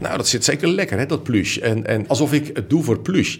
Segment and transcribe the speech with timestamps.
[0.00, 1.56] Nou, dat zit zeker lekker, hè, dat plush.
[1.56, 3.38] En, en alsof ik het doe voor plush.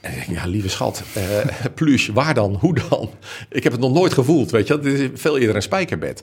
[0.00, 1.24] En ja, lieve schat, eh,
[1.74, 2.54] plush, waar dan?
[2.60, 3.10] Hoe dan?
[3.50, 4.78] Ik heb het nog nooit gevoeld, weet je.
[4.78, 6.22] Dit is veel eerder een spijkerbed.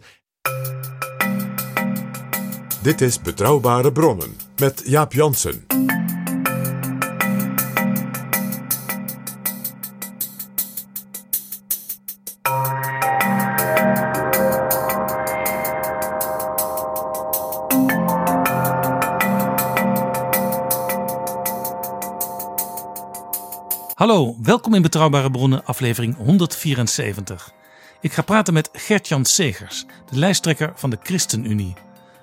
[2.82, 5.85] Dit is Betrouwbare Bronnen met Jaap Jansen.
[24.06, 27.52] Hallo, welkom in Betrouwbare Bronnen, aflevering 174.
[28.02, 31.74] Ik ga praten met Gert-Jan Segers, de lijsttrekker van de ChristenUnie.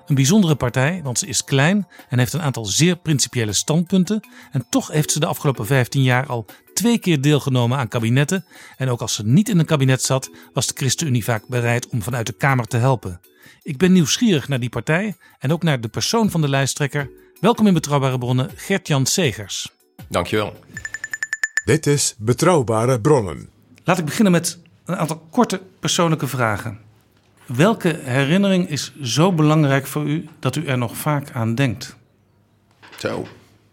[0.05, 4.27] Een bijzondere partij, want ze is klein en heeft een aantal zeer principiële standpunten.
[4.51, 8.45] En toch heeft ze de afgelopen 15 jaar al twee keer deelgenomen aan kabinetten.
[8.77, 12.01] En ook als ze niet in een kabinet zat, was de ChristenUnie vaak bereid om
[12.01, 13.21] vanuit de Kamer te helpen.
[13.63, 17.09] Ik ben nieuwsgierig naar die partij en ook naar de persoon van de lijsttrekker.
[17.39, 19.71] Welkom in Betrouwbare Bronnen, Gert-Jan Segers.
[20.09, 20.53] Dankjewel.
[21.65, 23.49] Dit is Betrouwbare Bronnen.
[23.83, 26.79] Laat ik beginnen met een aantal korte persoonlijke vragen.
[27.45, 31.95] Welke herinnering is zo belangrijk voor u dat u er nog vaak aan denkt?
[32.97, 33.27] Zo,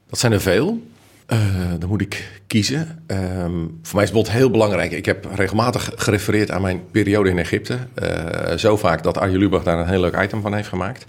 [0.08, 0.86] dat zijn er veel.
[1.26, 1.38] Eh,
[1.78, 3.02] dan moet ik kiezen.
[3.06, 4.92] Ehm, voor mij is het bijvoorbeeld heel belangrijk.
[4.92, 7.78] Ik heb regelmatig gerefereerd aan mijn periode in Egypte.
[7.94, 11.06] Eh, zo vaak dat Arjen Lubach daar een heel leuk item van heeft gemaakt.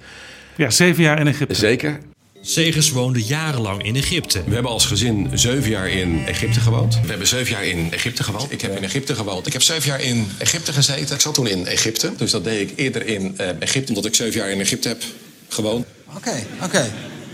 [0.55, 1.55] Ja, zeven jaar in Egypte.
[1.55, 1.99] Zeker.
[2.41, 4.43] Segers woonde jarenlang in Egypte.
[4.43, 6.99] We hebben als gezin zeven jaar in Egypte gewoond.
[7.01, 8.51] We hebben zeven jaar in Egypte gewoond.
[8.51, 9.47] Ik heb in Egypte gewoond.
[9.47, 11.15] Ik heb zeven jaar in Egypte gezeten.
[11.15, 12.11] Ik zat toen in Egypte.
[12.17, 15.03] Dus dat deed ik eerder in eh, Egypte, omdat ik zeven jaar in Egypte heb
[15.47, 15.85] gewoond.
[16.15, 16.91] Oké, oké.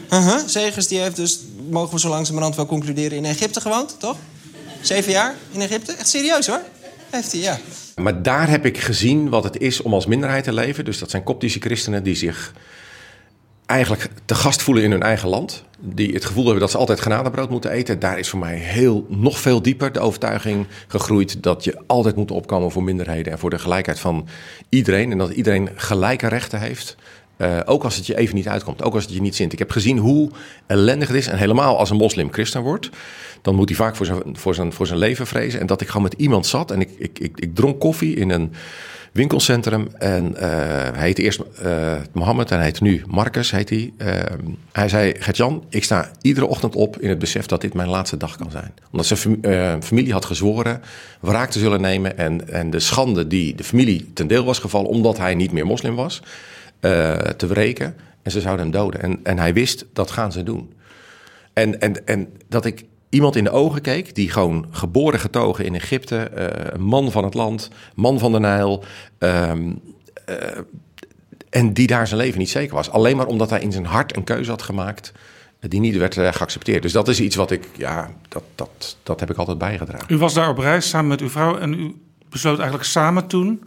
[0.09, 0.40] Uh-huh.
[0.45, 1.39] Segers die heeft dus,
[1.69, 4.18] mogen we zo langzamerhand wel concluderen, in Egypte gewoond, toch?
[4.81, 5.91] Zeven jaar in Egypte?
[5.91, 6.62] Echt serieus hoor.
[7.09, 7.59] Heeft hij, ja.
[7.95, 10.85] Maar daar heb ik gezien wat het is om als minderheid te leven.
[10.85, 12.53] Dus dat zijn koptische christenen die zich
[13.67, 15.63] eigenlijk te gast voelen in hun eigen land.
[15.79, 18.00] Die het gevoel hebben dat ze altijd genadebrood moeten eten.
[18.00, 22.31] Daar is voor mij heel, nog veel dieper de overtuiging gegroeid dat je altijd moet
[22.31, 24.27] opkomen voor minderheden en voor de gelijkheid van
[24.69, 25.11] iedereen.
[25.11, 26.95] En dat iedereen gelijke rechten heeft.
[27.38, 29.53] Eh, ook als het je even niet uitkomt, ook als het je niet zint.
[29.53, 30.29] Ik heb gezien hoe
[30.66, 31.27] ellendig het is.
[31.27, 32.89] En helemaal als een moslim christen wordt,
[33.41, 35.59] dan moet hij vaak voor zijn, voor zijn, voor zijn leven vrezen.
[35.59, 38.29] En dat ik gewoon met iemand zat en ik, ik, ik, ik dronk koffie in
[38.29, 38.53] een
[39.13, 39.88] winkelcentrum.
[39.97, 40.50] En eh,
[40.94, 43.51] hij heette eerst eh, Mohammed en hij heet nu Marcus.
[43.51, 43.94] Heet hij.
[43.97, 44.13] Eh,
[44.72, 48.18] hij zei, Gert-Jan, ik sta iedere ochtend op in het besef dat dit mijn laatste
[48.18, 48.73] dag kan zijn.
[48.91, 50.81] Omdat zijn fam- familie had gezworen
[51.19, 52.18] wraak te zullen nemen.
[52.18, 55.66] En, en de schande die de familie ten deel was gevallen omdat hij niet meer
[55.66, 56.22] moslim was,
[57.38, 57.95] te wreken.
[58.22, 59.01] En ze zouden hem doden.
[59.01, 60.74] En, en hij wist, dat gaan ze doen.
[61.53, 65.75] En, en, en dat ik iemand in de ogen keek die gewoon geboren getogen in
[65.75, 68.84] Egypte, eh, man van het land, man van de Nijl.
[69.18, 69.72] ehm,
[70.25, 70.35] eh,
[71.50, 72.90] en die daar zijn leven niet zeker was.
[72.90, 75.12] Alleen maar omdat hij in zijn hart een keuze had gemaakt
[75.59, 76.81] eh, die niet werd geaccepteerd.
[76.81, 80.13] Dus dat is iets wat ik, ja, dat, dat, dat heb ik altijd bijgedragen.
[80.13, 81.95] U was daar op reis samen met uw vrouw en u
[82.29, 83.63] besloot eigenlijk samen toen.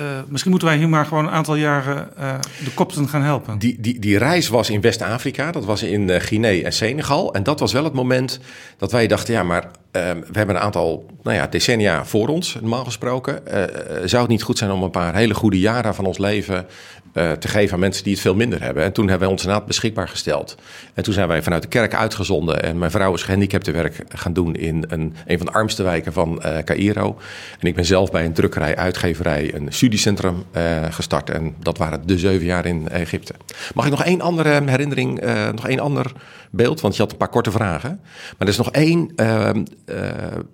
[0.00, 3.58] Eh, misschien moeten wij hier maar gewoon een aantal jaren eh, de kopten gaan helpen.
[3.58, 7.34] Die, die, die reis was in West-Afrika, dat was in eh, Guinea en Senegal.
[7.34, 8.40] En dat was wel het moment
[8.76, 12.54] dat wij dachten, ja, maar eh, we hebben een aantal nou ja, decennia voor ons,
[12.60, 13.46] normaal gesproken.
[13.46, 13.70] Eh, eh,
[14.04, 16.66] zou het niet goed zijn om een paar hele goede jaren van ons leven
[17.12, 18.82] eh, te geven aan mensen die het veel minder hebben?
[18.82, 20.56] En toen hebben wij ons inderdaad beschikbaar gesteld.
[20.94, 22.62] En toen zijn wij vanuit de kerk uitgezonden.
[22.62, 26.58] En mijn vrouw is gehandicaptenwerk gaan doen in een, van de armste wijken van eh
[26.64, 27.18] Cairo.
[27.58, 30.44] En ik ben zelf bij een drukkerij, uitgeverij, een studiecentrum
[30.90, 31.30] gestart.
[31.30, 33.34] En dat waren de zeven jaar in Egypte.
[33.74, 35.20] Mag ik nog één andere herinnering,
[35.54, 36.12] nog één ander
[36.50, 36.80] beeld?
[36.80, 38.00] Want je had een paar korte vragen.
[38.02, 39.56] Maar er is nog één, eh, eh,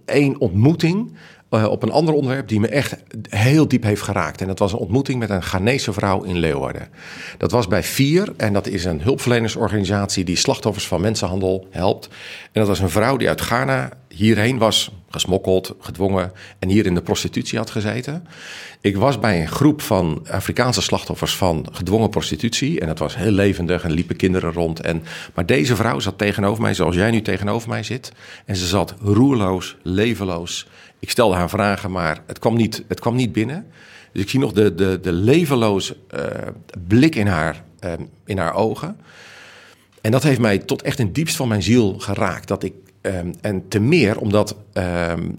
[0.05, 1.13] één ontmoeting
[1.49, 2.97] eh, op een ander onderwerp die me echt
[3.29, 4.41] heel diep heeft geraakt.
[4.41, 6.89] En dat was een ontmoeting met een Ghanese vrouw in Leeuwarden.
[7.39, 12.09] Dat was bij Vier en dat is een hulpverlenersorganisatie die slachtoffers van mensenhandel helpt.
[12.53, 16.95] En dat was een vrouw die uit Ghana hierheen was gesmokkeld, gedwongen en hier in
[16.95, 18.27] de prostitutie had gezeten.
[18.81, 22.81] Ik was bij een groep van Afrikaanse slachtoffers van gedwongen prostitutie.
[22.81, 24.81] En dat was heel levendig en liepen kinderen rond.
[24.81, 25.03] En,
[25.35, 28.13] maar deze vrouw zat tegenover mij, zoals jij nu tegenover mij zit.
[28.45, 30.67] En ze zat roerloos, levenloos.
[30.99, 33.67] Ik stelde haar vragen, maar het kwam niet, het kwam niet binnen.
[34.13, 36.21] Dus ik zie nog de, de, de levenloze uh,
[36.87, 37.93] blik in haar, uh,
[38.25, 38.97] in haar ogen.
[40.01, 42.49] En dat heeft mij tot echt in het diepst van mijn ziel geraakt.
[42.49, 42.73] Dat ik
[43.07, 44.57] Um, en te meer omdat,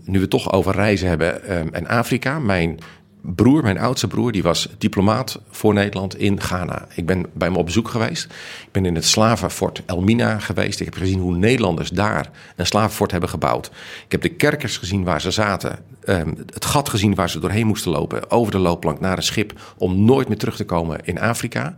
[0.04, 1.44] nu we het toch over reizen hebben
[1.74, 2.80] en Afrika, mijn
[3.22, 6.88] broer, mijn oudste broer, die was diplomaat voor Nederland in Ghana.
[6.96, 8.26] Ik ben bij hem op bezoek geweest.
[8.66, 10.80] Ik ben in het slavenfort Elmina geweest.
[10.80, 13.72] Ik heb gezien hoe Nederlanders daar een slavenfort hebben gebouwd.
[14.06, 15.80] Ik heb de kerkers gezien waar ze zaten.
[16.06, 18.32] Um, het gat gezien waar ze doorheen moesten lopen.
[18.32, 21.76] Over de loopplank naar een schip om nooit meer terug te komen in Afrika.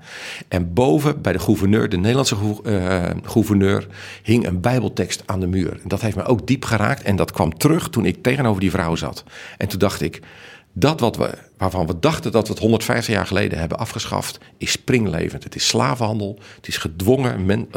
[0.48, 3.88] En boven bij de gouverneur, de Nederlandse uh, gouverneur,
[4.24, 5.72] hing een bijbeltekst aan de muur.
[5.72, 7.02] En dat heeft me ook diep geraakt.
[7.02, 9.24] En dat kwam terug toen ik tegenover die vrouw zat.
[9.58, 10.22] En toen dacht ik
[10.80, 14.72] dat wat we, waarvan we dachten dat we het 150 jaar geleden hebben afgeschaft, is
[14.72, 15.44] springlevend.
[15.44, 17.70] Het is slavenhandel, het is gedwongen, men,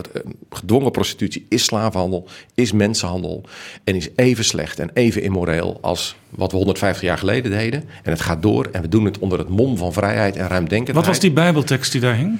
[0.50, 3.44] gedwongen prostitutie, is slavenhandel, is mensenhandel
[3.84, 7.84] en is even slecht en even immoreel als wat we 150 jaar geleden deden.
[8.02, 10.96] En het gaat door en we doen het onder het mom van vrijheid en ruimdenkendheid.
[10.96, 12.38] Wat was die Bijbeltekst die daar hing?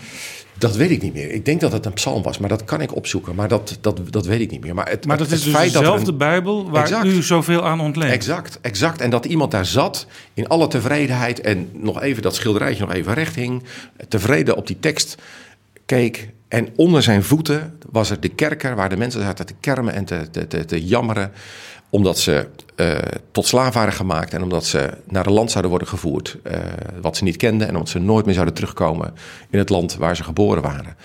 [0.63, 1.31] Dat weet ik niet meer.
[1.31, 3.35] Ik denk dat het een psalm was, maar dat kan ik opzoeken.
[3.35, 4.75] Maar dat, dat, dat weet ik niet meer.
[4.75, 6.19] Maar, het, maar dat het, is dus dezelfde een...
[6.19, 7.05] Bijbel waar exact.
[7.05, 8.13] u zoveel aan ontleent.
[8.13, 9.01] Exact, exact.
[9.01, 11.41] En dat iemand daar zat in alle tevredenheid...
[11.41, 13.63] en nog even dat schilderijtje nog even recht hing...
[14.09, 15.17] tevreden op die tekst
[15.87, 16.29] keek...
[16.49, 20.05] En onder zijn voeten was er de kerker waar de mensen zaten te kermen en
[20.05, 21.33] te, te, te, te jammeren
[21.93, 22.47] omdat ze
[22.77, 22.99] uh,
[23.31, 26.57] tot slaaf waren gemaakt en omdat ze naar een land zouden worden gevoerd uh,
[27.01, 29.15] wat ze niet kenden en omdat ze nooit meer zouden terugkomen
[29.51, 30.97] in het land waar ze geboren waren.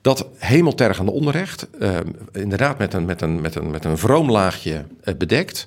[0.00, 1.96] Dat hemeltergende onrecht, uh,
[2.32, 4.84] inderdaad met een, met een, met een, met een vroom laagje
[5.18, 5.66] bedekt,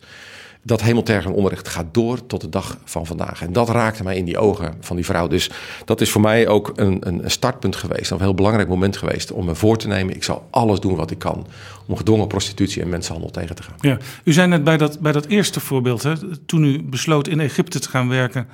[0.66, 3.42] dat hemeltergend onderricht gaat door tot de dag van vandaag.
[3.42, 5.28] En dat raakte mij in die ogen van die vrouw.
[5.28, 5.52] Dus
[5.86, 8.12] dat is voor mij ook een, een startpunt geweest.
[8.12, 10.16] Een heel belangrijk moment geweest om me voor te nemen.
[10.16, 11.48] Ik zal alles doen wat ik kan
[11.88, 13.76] om gedwongen prostitutie en mensenhandel tegen te gaan.
[13.80, 17.40] Ja, u zei net bij dat, bij dat eerste voorbeeld, hè, toen u besloot in
[17.40, 18.48] Egypte te gaan werken,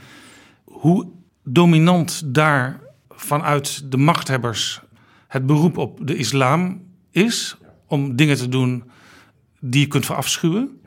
[0.63, 1.07] hoe
[1.43, 2.79] dominant daar
[3.09, 4.81] vanuit de machthebbers
[5.27, 6.81] het beroep op de islam
[7.11, 8.83] is om dingen te doen
[9.59, 10.80] die je kunt verafschuwen.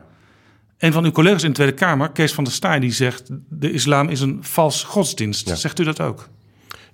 [0.78, 3.70] Een van uw collega's in de Tweede Kamer, Kees van der Staaij, die zegt: de
[3.70, 5.48] islam is een vals godsdienst.
[5.48, 5.54] Ja.
[5.54, 6.28] Zegt u dat ook?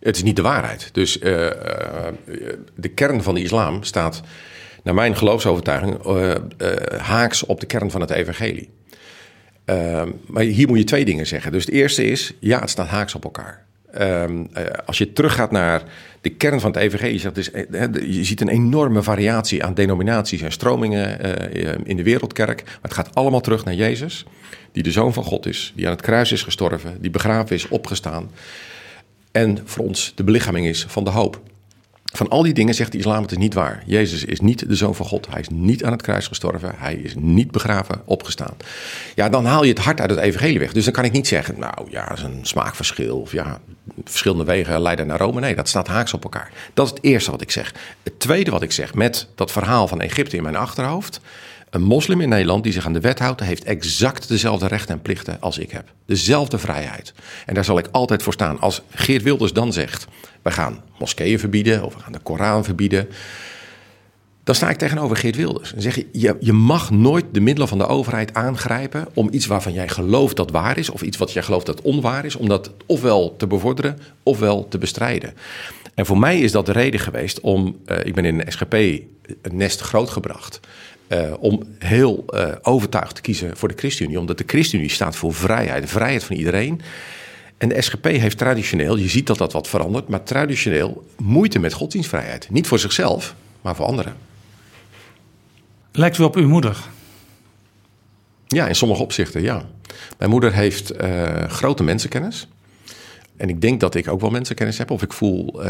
[0.01, 0.89] Het is niet de waarheid.
[0.93, 1.23] Dus uh,
[2.75, 4.23] de kern van de islam staat,
[4.83, 6.35] naar mijn geloofsovertuiging, uh,
[6.99, 8.71] haaks op de kern van het evangelie.
[10.27, 11.53] maar hier moet je twee dingen zeggen.
[11.53, 13.67] Dus het eerste is, ja, het staat haaks op elkaar.
[13.99, 15.83] Um, uh, als je teruggaat naar
[16.21, 17.51] de kern van het EVG, je, dus,
[18.07, 21.27] je ziet een enorme variatie aan denominaties en stromingen
[21.57, 22.63] uh, in de wereldkerk.
[22.65, 24.25] Maar het gaat allemaal terug naar Jezus,
[24.73, 27.69] die de Zoon van God is, die aan het kruis is gestorven, die begraven is,
[27.69, 28.31] opgestaan.
[29.33, 31.41] En voor ons de belichaming is van de hoop.
[32.13, 33.83] Van al die dingen zegt de islam het is niet waar.
[33.87, 35.27] Jezus is niet de zoon van God.
[35.31, 36.73] Hij is niet aan het kruis gestorven.
[36.77, 38.57] Hij is niet begraven, opgestaan.
[39.15, 40.73] Ja, dan haal je het hart uit het evangelie weg.
[40.73, 43.21] Dus dan kan ik niet zeggen, nou ja, dat is een smaakverschil.
[43.21, 43.61] Of ja,
[44.05, 45.41] verschillende wegen leiden naar Rome.
[45.41, 46.53] Nee, dat staat haaks op elkaar.
[46.75, 47.75] Dat is het eerste wat ik zeg.
[48.03, 51.21] Het tweede wat ik zeg met dat verhaal van Egypte in mijn achterhoofd.
[51.71, 55.03] Een moslim in Nederland die zich aan de wet houdt, heeft exact dezelfde rechten en
[55.03, 55.93] plichten als ik heb.
[56.07, 57.13] Dezelfde vrijheid.
[57.47, 58.61] En daar zal ik altijd voor staan.
[58.61, 60.07] Als Geert Wilders dan zegt:
[60.43, 63.09] we gaan moskeeën verbieden of we gaan de Koran verbieden.
[64.45, 65.75] Dan sta ik tegenover Geert Wilders.
[65.75, 69.47] En zeg je, je, je mag nooit de middelen van de overheid aangrijpen om iets
[69.47, 72.49] waarvan jij gelooft dat waar is, of iets wat jij gelooft dat onwaar is, om
[72.49, 75.35] dat ofwel te bevorderen ofwel te bestrijden.
[75.95, 79.03] En voor mij is dat de reden geweest om, uh, ik ben in de SGP
[79.43, 80.61] het nest grootgebracht.
[81.13, 84.19] Uh, om heel uh, overtuigd te kiezen voor de ChristenUnie.
[84.19, 85.83] Omdat de ChristenUnie staat voor vrijheid.
[85.83, 86.81] De vrijheid van iedereen.
[87.61, 91.73] En de SGP heeft traditioneel, je ziet dat dat wat verandert, maar traditioneel moeite met
[91.73, 92.51] godsdienstvrijheid.
[92.51, 94.15] Niet voor zichzelf, maar voor anderen.
[95.93, 96.77] Lijkt u op uw moeder?
[98.47, 99.69] Ja, in sommige opzichten, ja.
[100.19, 102.49] Mijn moeder heeft uh, grote mensenkennis.
[103.37, 104.91] En ik denk dat ik ook wel mensenkennis heb.
[104.91, 105.63] Of ik voel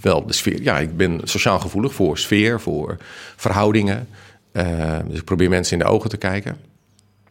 [0.00, 0.62] wel de sfeer.
[0.62, 2.96] Ja, ik ben sociaal gevoelig voor sfeer, voor
[3.36, 4.08] verhoudingen.
[4.52, 6.56] Uh, dus ik probeer mensen in de ogen te kijken.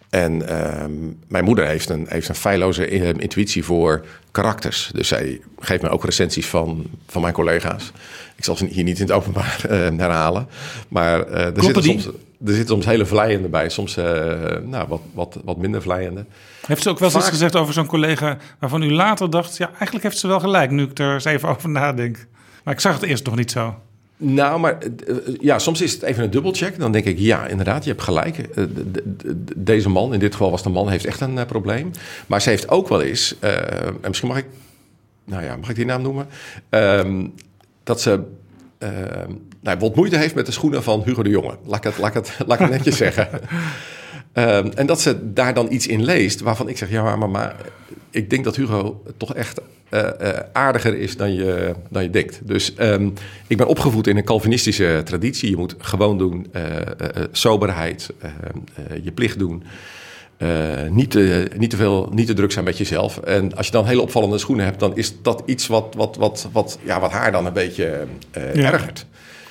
[0.09, 0.91] En ehm,
[1.27, 4.91] mijn moeder heeft een, heeft een feilloze eh, intuïtie voor karakters.
[4.93, 7.91] Dus zij geeft me ook recensies van, van mijn collega's.
[8.35, 10.47] Ik zal ze hier niet in het openbaar uh, herhalen.
[10.87, 12.13] Maar uh, er, zitten soms, er
[12.53, 13.69] zitten soms hele vlijende bij.
[13.69, 16.25] Soms nou, wat, wat, wat minder vlijende.
[16.65, 18.37] Heeft ze ook wel eens iets gezegd over zo'n collega...
[18.59, 19.57] waarvan u later dacht...
[19.57, 22.27] ja, eigenlijk heeft ze wel gelijk nu ik er eens even over nadenk.
[22.63, 23.75] Maar ik zag het eerst nog niet zo.
[24.17, 24.77] Nou, maar
[25.39, 26.79] ja, soms is het even een dubbelcheck.
[26.79, 28.49] Dan denk ik, ja, inderdaad, je hebt gelijk.
[29.55, 31.91] Deze man, in dit geval was de man, heeft echt een probleem.
[32.27, 34.45] Maar ze heeft ook wel eens, uh, en misschien mag ik,
[35.25, 36.27] nou ja, mag ik die naam noemen?
[36.69, 37.23] Uh,
[37.83, 38.23] dat ze
[38.79, 38.89] uh,
[39.59, 41.57] nou, wat moeite heeft met de schoenen van Hugo de Jonge.
[41.65, 43.29] Laat ik het, laat ik het, laat ik het netjes zeggen.
[44.33, 47.55] Um, en dat ze daar dan iets in leest waarvan ik zeg: ja, maar, maar
[48.09, 52.39] ik denk dat Hugo toch echt uh, uh, aardiger is dan je, dan je denkt.
[52.43, 53.13] Dus um,
[53.47, 55.49] ik ben opgevoed in een Calvinistische traditie.
[55.49, 56.63] Je moet gewoon doen, uh,
[57.31, 58.13] soberheid,
[59.03, 59.63] je plicht doen.
[60.89, 63.17] niet, te, niet, te veel, niet te druk zijn met jezelf.
[63.17, 66.49] En als je dan hele opvallende schoenen hebt, dan is dat iets wat, wat, wat,
[66.51, 68.71] wat, ja, wat haar dan een beetje ja.
[68.71, 69.05] ergert.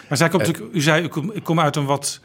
[0.08, 2.20] Maar zij komt, u zei, ik kom, ik kom uit een wat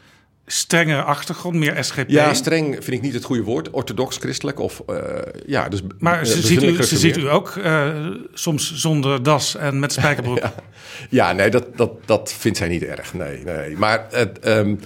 [0.46, 2.08] strengere achtergrond, meer SGP.
[2.10, 3.70] Ja, streng vind ik niet het goede woord.
[3.70, 4.96] Orthodox christelijk of uh,
[5.46, 5.80] ja, dus.
[5.98, 7.88] Maar ze, ziet u, ze ziet u ook uh,
[8.32, 10.38] soms zonder das en met spijkerbroek.
[10.38, 10.54] ja.
[11.10, 13.14] ja, nee, dat, dat, dat vindt zij niet erg.
[13.14, 13.76] Nee, nee.
[13.76, 14.46] Maar het.
[14.46, 14.80] Um,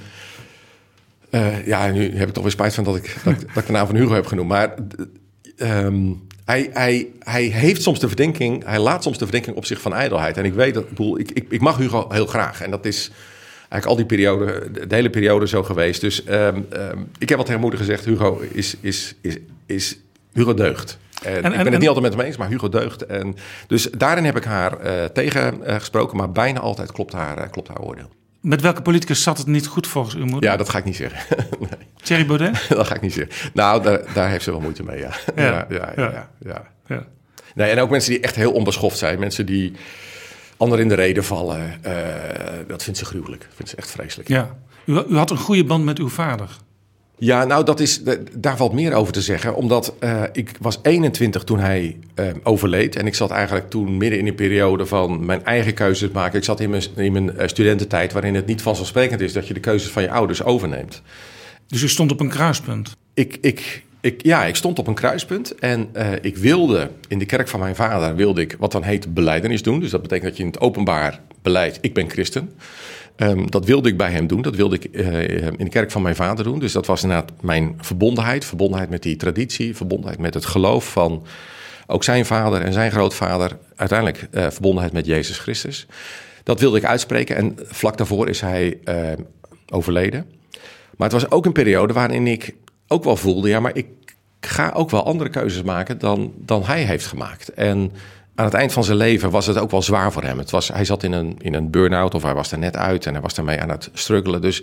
[1.31, 3.73] uh, ja, nu heb ik toch weer spijt van dat ik, dat, dat ik de
[3.73, 4.49] naam van Hugo heb genoemd.
[4.49, 4.75] Maar
[5.57, 9.81] um, hij, hij, hij heeft soms de verdenking, hij laat soms de verdenking op zich
[9.81, 10.37] van ijdelheid.
[10.37, 10.85] En ik weet dat,
[11.17, 12.61] ik, ik, ik mag Hugo heel graag.
[12.61, 13.11] En dat is
[13.71, 16.01] eigenlijk al die periode, de hele periode zo geweest.
[16.01, 19.37] Dus um, um, ik heb al tegen moeder gezegd, Hugo is, is, is,
[19.67, 19.99] is
[20.33, 20.99] Hugo deugt.
[21.23, 23.07] En, en, ik ben het niet altijd met hem eens, maar Hugo deugt.
[23.07, 23.37] En,
[23.67, 27.45] dus daarin heb ik haar uh, tegen uh, gesproken, maar bijna altijd klopt haar, uh,
[27.51, 28.11] klopt haar oordeel.
[28.41, 30.51] Met welke politicus zat het niet goed volgens uw moeder?
[30.51, 31.37] Ja, dat ga ik niet zeggen.
[31.61, 31.69] nee.
[32.03, 32.67] Thierry Baudet?
[32.69, 33.51] dat ga ik niet zeggen.
[33.55, 35.11] Nou, daar, daar heeft ze wel moeite mee, ja.
[35.37, 35.93] Ja, ja, ja.
[35.97, 36.67] ja, ja.
[36.87, 37.07] ja.
[37.55, 39.19] Nee, en ook mensen die echt heel onbeschoft zijn.
[39.19, 39.73] Mensen die
[40.61, 41.81] anderen in de reden vallen.
[41.87, 41.93] Uh,
[42.67, 43.43] dat vindt ze gruwelijk.
[43.43, 44.29] Dat vindt ze echt vreselijk.
[44.29, 44.59] Ja.
[44.85, 46.57] U, u, had een goede band met uw vader.
[47.19, 48.03] Ja, nou, dat is,
[48.33, 49.55] daar valt meer over te zeggen.
[49.55, 52.97] Omdat uh, ik was 21 toen hij uh, overleed.
[52.97, 56.39] En ik zat eigenlijk toen midden in een periode van mijn eigen keuzes maken.
[56.39, 59.33] Ik zat in mijn, in mijn studententijd waarin het niet vanzelfsprekend is...
[59.33, 61.03] dat je de keuzes van je ouders overneemt.
[61.67, 62.97] Dus u stond op een kruispunt?
[63.15, 67.27] Ik, ik, ik, ja, ik stond op een kruispunt en uh, ik wilde in de
[67.27, 69.81] kerk van mijn vader wilde ik wat dan heet beleidenis doen.
[69.81, 72.53] Dus dat betekent dat je in het openbaar beleid, ik ben christen.
[73.17, 74.43] Um, dat wilde ik bij hem doen.
[74.43, 76.59] Dat wilde ik uh, in de kerk van mijn vader doen.
[76.59, 78.45] Dus dat was inderdaad mijn verbondenheid.
[78.45, 79.77] Verbondenheid met die traditie.
[79.77, 81.27] Verbondenheid met het geloof van
[81.87, 83.59] ook zijn vader en zijn grootvader.
[83.77, 85.87] Uiteindelijk uh, verbondenheid met Jezus Christus.
[86.43, 87.37] Dat wilde ik uitspreken.
[87.37, 88.79] En vlak daarvoor is hij
[89.71, 90.27] overleden.
[90.97, 92.55] Maar het was ook een periode waarin ik
[92.93, 93.87] ook wel voelde, ja, maar ik
[94.41, 97.49] ga ook wel andere keuzes maken dan, dan hij heeft gemaakt.
[97.49, 97.93] En
[98.35, 100.39] aan het eind van zijn leven was het ook wel zwaar voor hem.
[100.39, 103.07] Het was, hij zat in een, in een burn-out of hij was er net uit
[103.07, 104.41] en hij was daarmee aan het struggelen.
[104.41, 104.63] Dus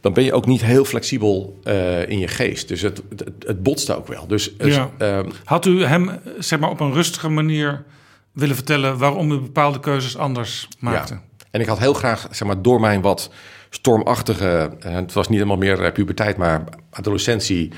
[0.00, 2.68] dan ben je ook niet heel flexibel uh, in je geest.
[2.68, 4.26] Dus het, het, het botste ook wel.
[4.26, 4.90] Dus, ja.
[4.98, 7.84] uh, Had u hem zeg maar, op een rustige manier
[8.32, 11.14] willen vertellen waarom u bepaalde keuzes anders maakte?
[11.14, 11.20] Ja.
[11.50, 13.30] En ik had heel graag zeg maar, door mijn wat
[13.74, 17.72] stormachtige, uh, het was niet helemaal meer puberteit, maar adolescentie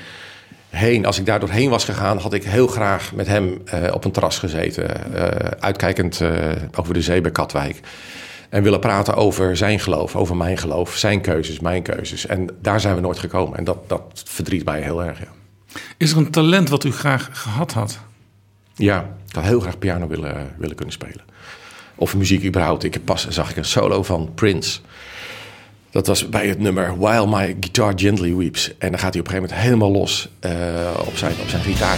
[0.69, 1.05] heen.
[1.05, 4.11] Als ik daar doorheen was gegaan, had ik heel graag met hem uh, op een
[4.11, 4.85] terras gezeten.
[5.15, 5.21] Uh,
[5.59, 6.31] uitkijkend uh,
[6.75, 7.79] over de zee bij Katwijk.
[8.49, 12.25] En willen praten over zijn geloof, over mijn geloof, zijn keuzes, mijn keuzes.
[12.25, 13.57] En daar zijn we nooit gekomen.
[13.57, 15.27] En dat, dat verdriet mij heel erg, ja.
[15.97, 17.99] Is er een talent wat u graag gehad had?
[18.75, 21.25] Ja, ik had heel graag piano willen, willen kunnen spelen.
[21.95, 22.83] Of muziek überhaupt.
[22.83, 24.79] Ik heb pas zag ik een solo van Prince.
[25.89, 28.77] Dat was bij het nummer While My Guitar Gently Weeps.
[28.77, 30.51] En dan gaat hij op een gegeven moment helemaal los uh,
[31.07, 31.97] op, zijn, op zijn gitaar.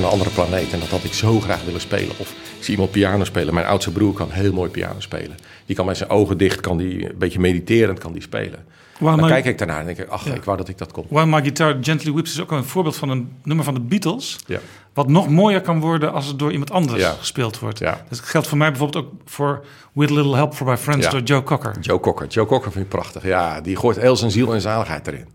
[0.00, 0.72] Van een andere planeet.
[0.72, 2.10] En dat had ik zo graag willen spelen.
[2.18, 3.54] Of ik zie iemand piano spelen.
[3.54, 5.36] Mijn oudste broer kan heel mooi piano spelen.
[5.66, 8.64] Die kan met zijn ogen dicht, kan die een beetje mediterend kan die spelen.
[8.98, 10.34] Waarom dan maar- kijk ik daarnaar en denk ik, ach, Ja.
[10.34, 11.06] ik wou dat ik dat kon.
[11.08, 14.38] While My Guitar Gently Weeps is ook een voorbeeld van een nummer van de Beatles.
[14.46, 14.58] Ja.
[14.94, 17.14] Wat nog mooier kan worden als het door iemand anders Ja.
[17.18, 17.78] gespeeld wordt.
[17.78, 18.04] Ja.
[18.08, 21.20] Dat geldt voor mij bijvoorbeeld ook voor With a Little Help from My Friends door
[21.22, 21.76] Joe Cocker.
[21.80, 22.26] Joe Cocker.
[22.26, 23.22] Joe Cocker vind ik prachtig.
[23.22, 25.26] Ja, die gooit heel zijn ziel en zaligheid erin.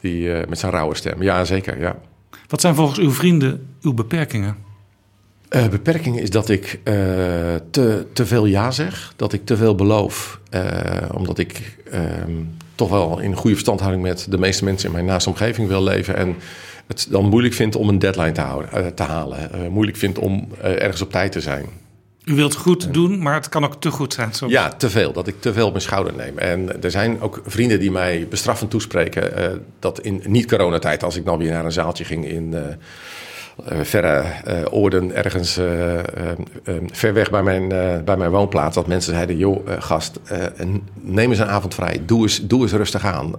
[0.00, 1.22] Die, eh, met zijn rauwe stem.
[1.22, 1.80] Ja, zeker.
[1.80, 1.96] Ja.
[2.50, 4.56] Wat zijn volgens uw vrienden uw beperkingen?
[5.48, 6.94] Eh, beperking is dat ik eh,
[7.70, 9.12] te, te veel ja zeg.
[9.16, 10.40] Dat ik te veel beloof.
[10.50, 10.62] eh,
[11.14, 12.32] omdat ik ehm,
[12.74, 16.16] toch wel in goede verstandhouding met de meeste mensen in mijn naaste omgeving wil leven.
[16.16, 16.36] En
[16.86, 19.72] het dan moeilijk vind om een deadline te, houden, te halen.
[19.72, 21.66] Moeilijk vind om ergens op tijd te zijn.
[22.30, 24.32] U wilt goed doen, maar het kan ook te goed zijn.
[24.32, 24.52] soms.
[24.52, 25.12] Ja, te veel.
[25.12, 26.38] Dat ik te veel op mijn schouder neem.
[26.38, 29.36] En er zijn ook vrienden die mij bestraffend toespreken.
[29.36, 33.84] eh, dat in niet-coronatijd, als ik dan weer naar een zaaltje ging in eh, eh,
[33.84, 35.52] verre eh, oorden, ergens
[36.92, 37.68] ver weg bij mijn,
[38.04, 40.20] bij mijn woonplaats, dat mensen zeiden: joh, gast,
[40.94, 42.02] neem eens een avond vrij.
[42.06, 43.34] Doe eens, doe eens rustig aan.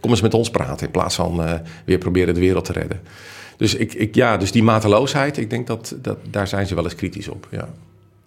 [0.00, 3.00] Kom eens met ons praten in plaats van weer proberen de wereld te redden.
[3.56, 6.84] Dus, ik, ik, ja, dus die mateloosheid, ik denk dat, dat daar zijn ze wel
[6.84, 7.48] eens kritisch op.
[7.50, 7.68] Ja.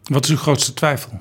[0.07, 1.19] Wat is uw grootste twijfel?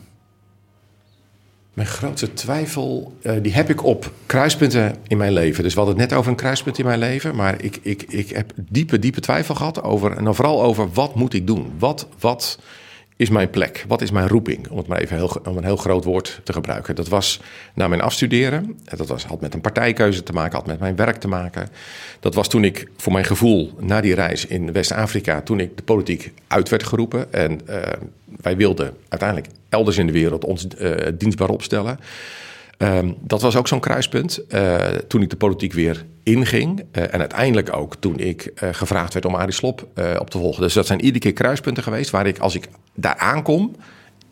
[1.75, 5.63] Mijn grootste twijfel, eh, die heb ik op kruispunten in mijn leven.
[5.63, 7.35] Dus we hadden het net over een kruispunt in mijn leven.
[7.35, 10.17] Maar ik, ik, ik heb diepe, diepe twijfel gehad over...
[10.17, 11.73] en dan vooral over wat moet ik doen?
[11.79, 12.59] Wat, wat
[13.17, 13.85] is mijn plek?
[13.89, 14.69] Wat is mijn roeping?
[14.69, 16.95] Om het maar even heel, om een heel groot woord te gebruiken.
[16.95, 17.41] Dat was
[17.75, 18.79] na mijn afstuderen.
[18.85, 21.69] En Dat was, had met een partijkeuze te maken, had met mijn werk te maken.
[22.21, 25.41] Dat was toen ik voor mijn gevoel na die reis in West-Afrika...
[25.41, 27.33] toen ik de politiek uit werd geroepen.
[27.33, 27.93] En eh,
[28.41, 31.99] wij wilden uiteindelijk elders in de wereld ons eh, dienstbaar opstellen.
[32.77, 34.47] Ehm, dat was ook zo'n kruispunt.
[34.47, 36.85] Eh, toen ik de politiek weer inging.
[36.93, 40.63] eh, en uiteindelijk ook toen ik eh, gevraagd werd om Arie Slop op te volgen.
[40.63, 43.75] Dus dat zijn iedere keer kruispunten geweest waar ik, als ik daar aankom,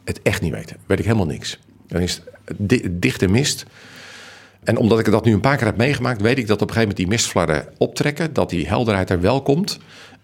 [0.04, 0.74] het echt niet weet.
[0.86, 1.58] Weet ik helemaal niks.
[1.88, 3.64] Dan is het di- dichte mist.
[4.64, 6.74] En omdat ik dat nu een paar keer heb meegemaakt, weet ik dat op een
[6.74, 8.32] gegeven moment die mistflarden optrekken.
[8.32, 9.78] Dat die helderheid er wel komt.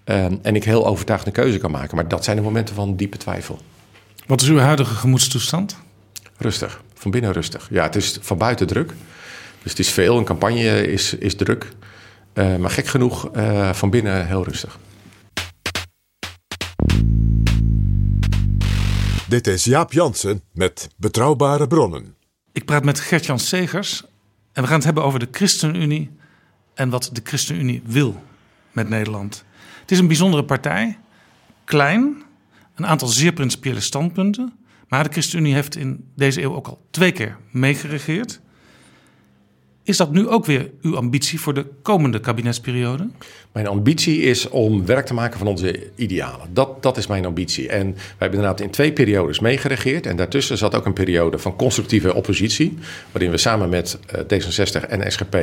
[0.05, 1.97] Ehm, en ik heel overtuigd een keuze kan maken.
[1.97, 3.59] Maar dat zijn de momenten van diepe twijfel.
[4.27, 5.77] Wat is uw huidige gemoedstoestand?
[6.39, 7.69] Rustig, van binnen rustig.
[7.71, 8.93] Ja, het is van buiten druk.
[9.63, 11.69] Dus het is veel, een campagne is, is druk.
[12.33, 14.79] Eh, maar gek genoeg, eh, van binnen heel rustig.
[19.29, 22.15] Dit is Jaap Jansen met Betrouwbare Bronnen.
[22.53, 24.05] Ik praat met Gert-Jan Segers
[24.53, 26.11] en we gaan het hebben over de ChristenUnie
[26.75, 28.23] en wat de ChristenUnie wil
[28.73, 29.45] met Nederland.
[29.81, 30.99] Het is een bijzondere partij,
[31.65, 32.23] klein,
[32.75, 34.60] een aantal zeer principiële standpunten,
[34.91, 38.41] maar de ChristenUnie heeft in deze eeuw ook al twee keer meegeregeerd.
[39.91, 43.09] Is dat nu ook weer uw ambitie voor de komende kabinetsperiode?
[43.53, 46.49] Mijn ambitie is om werk te maken van onze idealen.
[46.53, 47.69] Dat, dat is mijn ambitie.
[47.69, 50.07] En wij hebben inderdaad in twee periodes meegeregeerd.
[50.07, 52.79] En daartussen zat ook een periode van constructieve oppositie.
[53.13, 55.37] Waarin we samen met eh, D66 en SGP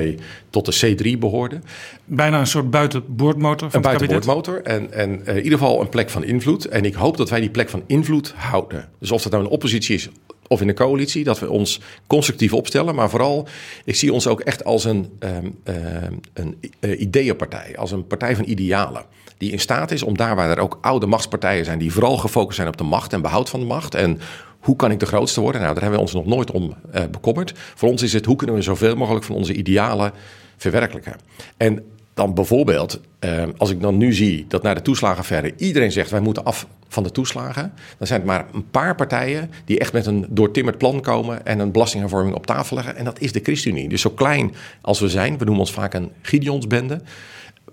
[0.49, 1.63] tot de C3 behoorden.
[2.05, 6.10] Bijna een soort buitenboordmotor van Een buitenboordmotor en, en eh, in ieder geval een plek
[6.10, 6.65] van invloed.
[6.65, 8.89] En ik hoop dat wij die plek van invloed houden.
[8.99, 10.10] Dus of dat nou een oppositie is
[10.47, 12.95] of in de coalitie, dat we ons constructief opstellen.
[12.95, 13.47] Maar vooral,
[13.86, 18.36] ik zie ons ook echt als een, ehm, ehm, een eh, ideeënpartij, als een partij
[18.36, 19.05] van idealen.
[19.38, 22.55] Die in staat is om daar waar er ook oude machtspartijen zijn, die vooral gefocust
[22.55, 23.95] zijn op de macht en behoud van de macht.
[23.95, 24.19] En
[24.60, 25.62] hoe kan ik de grootste worden?
[25.62, 27.53] Nou, daar hebben we ons nog nooit om eh, bekommerd.
[27.75, 30.12] Voor ons is het hoe kunnen we zoveel mogelijk van onze idealen
[30.57, 31.15] verwerkelijken.
[31.57, 31.83] En
[32.17, 36.19] dan bijvoorbeeld, eh, als ik dan nu zie dat na de toeslagenaffaire iedereen zegt wij
[36.19, 40.06] moeten af van de toeslagen, dan zijn het maar een paar partijen die echt met
[40.06, 42.95] een doortimmerd plan komen en een belastinghervorming op tafel leggen.
[42.95, 43.89] En dat is de ChristenUnie.
[43.89, 47.01] Dus zo klein als we zijn, we noemen ons vaak een Gideonsbende.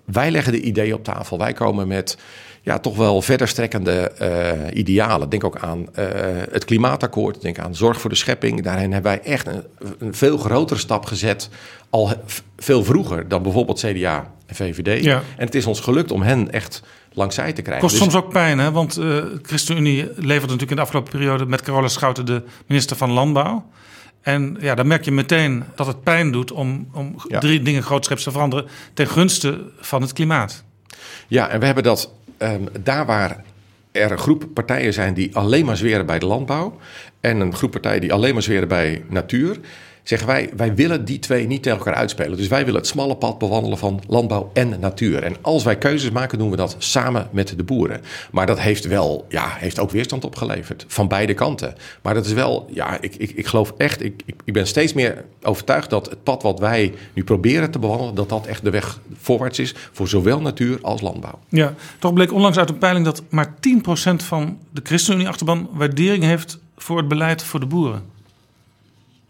[0.04, 1.38] Wij leggen de ideeën op tafel.
[1.38, 2.18] Wij komen met
[2.64, 5.28] ja, toch wel verder strekkende eh, idealen.
[5.28, 6.06] Denk ook aan eh,
[6.50, 7.42] het klimaatakkoord.
[7.42, 8.62] Denk aan zorg voor de schepping.
[8.62, 9.62] Daarin hebben wij echt een,
[9.98, 11.48] een veel grotere stap gezet.
[11.90, 12.12] Al
[12.56, 15.04] veel vroeger dan bijvoorbeeld CDA en VVD.
[15.04, 15.22] Ja.
[15.36, 17.82] En het is ons gelukt om hen echt langs zij te krijgen.
[17.88, 18.70] Kost Dus- soms ook pijn, hè?
[18.70, 23.10] want de ChristenUnie leverde natuurlijk in de afgelopen periode met Carola Schouten de minister van
[23.10, 23.64] Landbouw.
[24.20, 27.38] En ja, dan merk je meteen dat het pijn doet om, om Ja.
[27.38, 30.64] drie dingen grootscheps te veranderen ten gunste van het klimaat.
[31.28, 33.44] Ja, en we hebben dat ehm, daar waar
[33.92, 36.78] er een groep partijen zijn die alleen maar zweren bij de landbouw.
[37.20, 39.58] en een groep partijen die alleen maar zweren bij natuur.
[40.04, 42.36] Zeggen wij, wij willen die twee niet tegen elkaar uitspelen.
[42.36, 45.22] Dus wij willen het smalle pad bewandelen van landbouw en natuur.
[45.22, 48.00] En als wij keuzes maken, doen we dat samen met de boeren.
[48.30, 50.84] Maar dat heeft wel, ja, heeft ook weerstand opgeleverd.
[50.88, 51.74] Van beide kanten.
[52.02, 55.24] Maar dat is wel, ja, ik, ik, ik geloof echt, ik, ik, ben steeds meer
[55.42, 59.00] overtuigd dat het pad wat wij nu proberen te bewandelen, dat dat echt de weg
[59.20, 61.38] voorwaarts is voor zowel natuur als landbouw.
[61.48, 63.54] Ja, toch bleek onlangs uit een peiling dat maar
[64.12, 68.13] 10% van de ChristenUnie-achterban waardering heeft voor het beleid voor de boeren.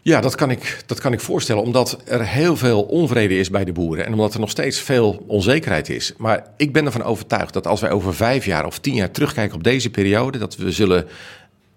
[0.07, 3.65] Ja, dat kan, ik, dat kan ik voorstellen, omdat er heel veel onvrede is bij
[3.65, 6.13] de boeren en omdat er nog steeds veel onzekerheid is.
[6.17, 9.55] Maar ik ben ervan overtuigd dat als wij over vijf jaar of tien jaar terugkijken
[9.55, 11.07] op deze periode, dat we, zullen,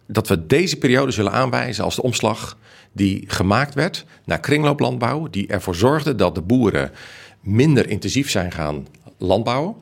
[0.07, 2.57] dat we deze periode zullen aanwijzen als de omslag
[2.93, 6.91] die gemaakt werd naar kringlooplandbouw, die ervoor zorgde dat de boeren
[7.41, 8.87] minder intensief zijn gaan
[9.19, 9.75] landbouwen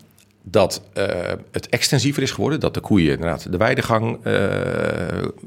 [0.48, 1.04] dat uh,
[1.52, 2.60] het extensiever is geworden.
[2.60, 4.32] Dat de koeien inderdaad de weidegang, uh,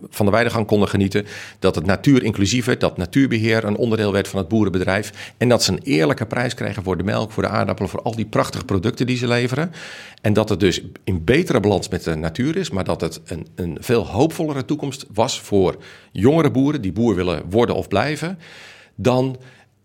[0.10, 1.26] van de weidegang konden genieten.
[1.60, 2.80] Dat het natuur inclusief werd.
[2.80, 5.34] Dat natuurbeheer een onderdeel werd van het boerenbedrijf.
[5.38, 8.16] En dat ze een eerlijke prijs kregen voor de melk, voor de aardappelen, voor al
[8.16, 9.72] die prachtige producten die ze leveren.
[10.22, 12.70] En dat het dus in betere balans met de natuur is.
[12.70, 15.76] Maar dat het een, een veel hoopvollere toekomst was voor
[16.12, 18.40] jongere boeren die boer willen worden of blijven.
[18.96, 19.38] Dan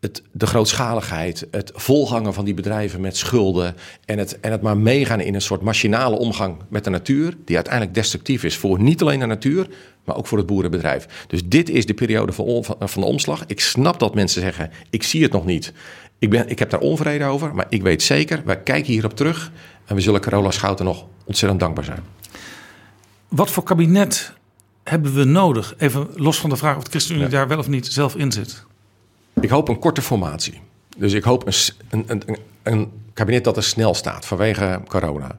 [0.04, 4.76] het, de grootschaligheid, het volhangen van die bedrijven met schulden en het, en het maar
[4.76, 9.02] meegaan in een soort machinale omgang met de natuur, die uiteindelijk destructief is voor niet
[9.02, 9.68] alleen de natuur,
[10.04, 11.06] maar ook voor het boerenbedrijf.
[11.26, 13.44] Dus dit is de periode van, van de omslag.
[13.46, 15.72] Ik snap dat mensen zeggen, ik zie het nog niet.
[16.18, 19.52] Ik, ben, ik heb daar onvrede over, maar ik weet zeker, wij kijken hierop terug
[19.86, 22.02] en we zullen Carola Schouten nog ontzettend dankbaar zijn.
[23.28, 24.32] Wat voor kabinet
[24.82, 25.74] hebben we nodig?
[25.78, 28.64] Even los van de vraag of de ChristenUnie daar wel of niet zelf in zit.
[29.44, 30.60] Ik hoop een korte formatie.
[30.96, 31.54] Dus ik hoop een,
[31.90, 35.38] een, een, een, kabinet dat er snel staat vanwege corona.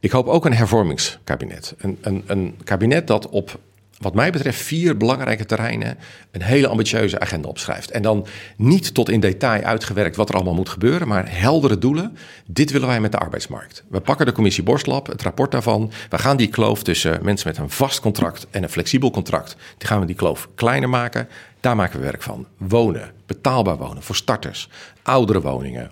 [0.00, 1.74] Ik hoop ook een hervormingskabinet.
[1.78, 3.58] Een, een, een kabinet dat op
[3.98, 5.98] wat mij betreft vier belangrijke terreinen
[6.30, 7.90] een hele ambitieuze agenda opschrijft.
[7.90, 12.16] En dan niet tot in detail uitgewerkt wat er allemaal moet gebeuren, maar heldere doelen.
[12.46, 13.84] Dit willen wij met de arbeidsmarkt.
[13.88, 15.90] We pakken de commissie Borstlab, het rapport daarvan.
[16.10, 19.88] We gaan die kloof tussen mensen met een vast contract en een flexibel contract, die
[19.88, 21.28] gaan we die kloof kleiner maken.
[21.60, 22.46] Daar maken we werk van.
[22.56, 24.68] Wonen, betaalbaar wonen voor starters,
[25.02, 25.90] oudere woningen,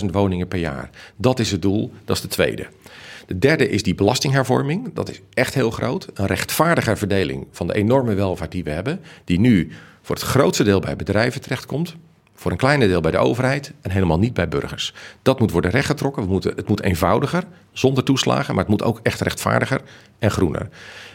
[0.00, 0.90] 100.000 woningen per jaar.
[1.16, 2.66] Dat is het doel, dat is de tweede.
[3.26, 4.94] De derde is die belastinghervorming.
[4.94, 6.08] Dat is echt heel groot.
[6.14, 10.64] Een rechtvaardige verdeling van de enorme welvaart die we hebben, die nu voor het grootste
[10.64, 11.96] deel bij bedrijven terechtkomt.
[12.34, 14.94] Voor een kleine deel bij de overheid en helemaal niet bij burgers.
[15.22, 16.22] Dat moet worden rechtgetrokken.
[16.22, 19.80] We moeten, het moet eenvoudiger, zonder toeslagen, maar het moet ook echt rechtvaardiger
[20.18, 20.68] en groener.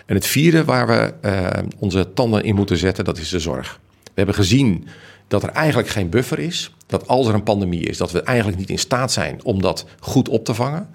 [0.06, 1.47] En het vierde waar we uh,
[1.80, 3.80] onze tanden in moeten zetten, dat is de zorg.
[4.04, 4.88] We hebben gezien
[5.28, 6.74] dat er eigenlijk geen buffer is.
[6.88, 9.86] Dat als er een pandemie is, dat we eigenlijk niet in staat zijn om dat
[10.00, 10.89] goed op te vangen.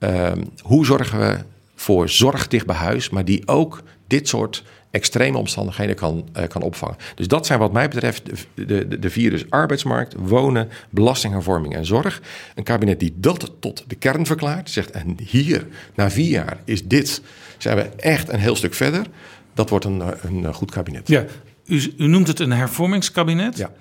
[0.00, 0.32] Uh,
[0.62, 1.38] hoe zorgen we
[1.74, 6.62] voor zorg dicht bij huis, maar die ook dit soort extreme omstandigheden kan, uh, kan
[6.62, 6.96] opvangen.
[7.14, 8.22] Dus dat zijn wat mij betreft
[8.54, 9.30] de, de, de vier.
[9.30, 12.22] Dus arbeidsmarkt, wonen, belastinghervorming en zorg.
[12.54, 14.70] Een kabinet die dat tot de kern verklaart.
[14.70, 17.22] Zegt, en hier, na vier jaar, is dit,
[17.58, 19.06] zijn we echt een heel stuk verder.
[19.54, 21.08] Dat wordt een, een goed kabinet.
[21.08, 21.24] Ja,
[21.66, 23.56] u, u noemt het een hervormingskabinet.
[23.56, 23.72] Ja.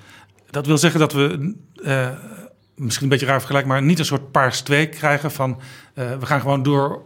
[0.50, 1.56] Dat wil zeggen dat we...
[1.84, 2.10] Uh,
[2.78, 5.60] misschien een beetje raar vergelijk, maar niet een soort paars twee krijgen van
[5.94, 7.02] uh, we gaan gewoon door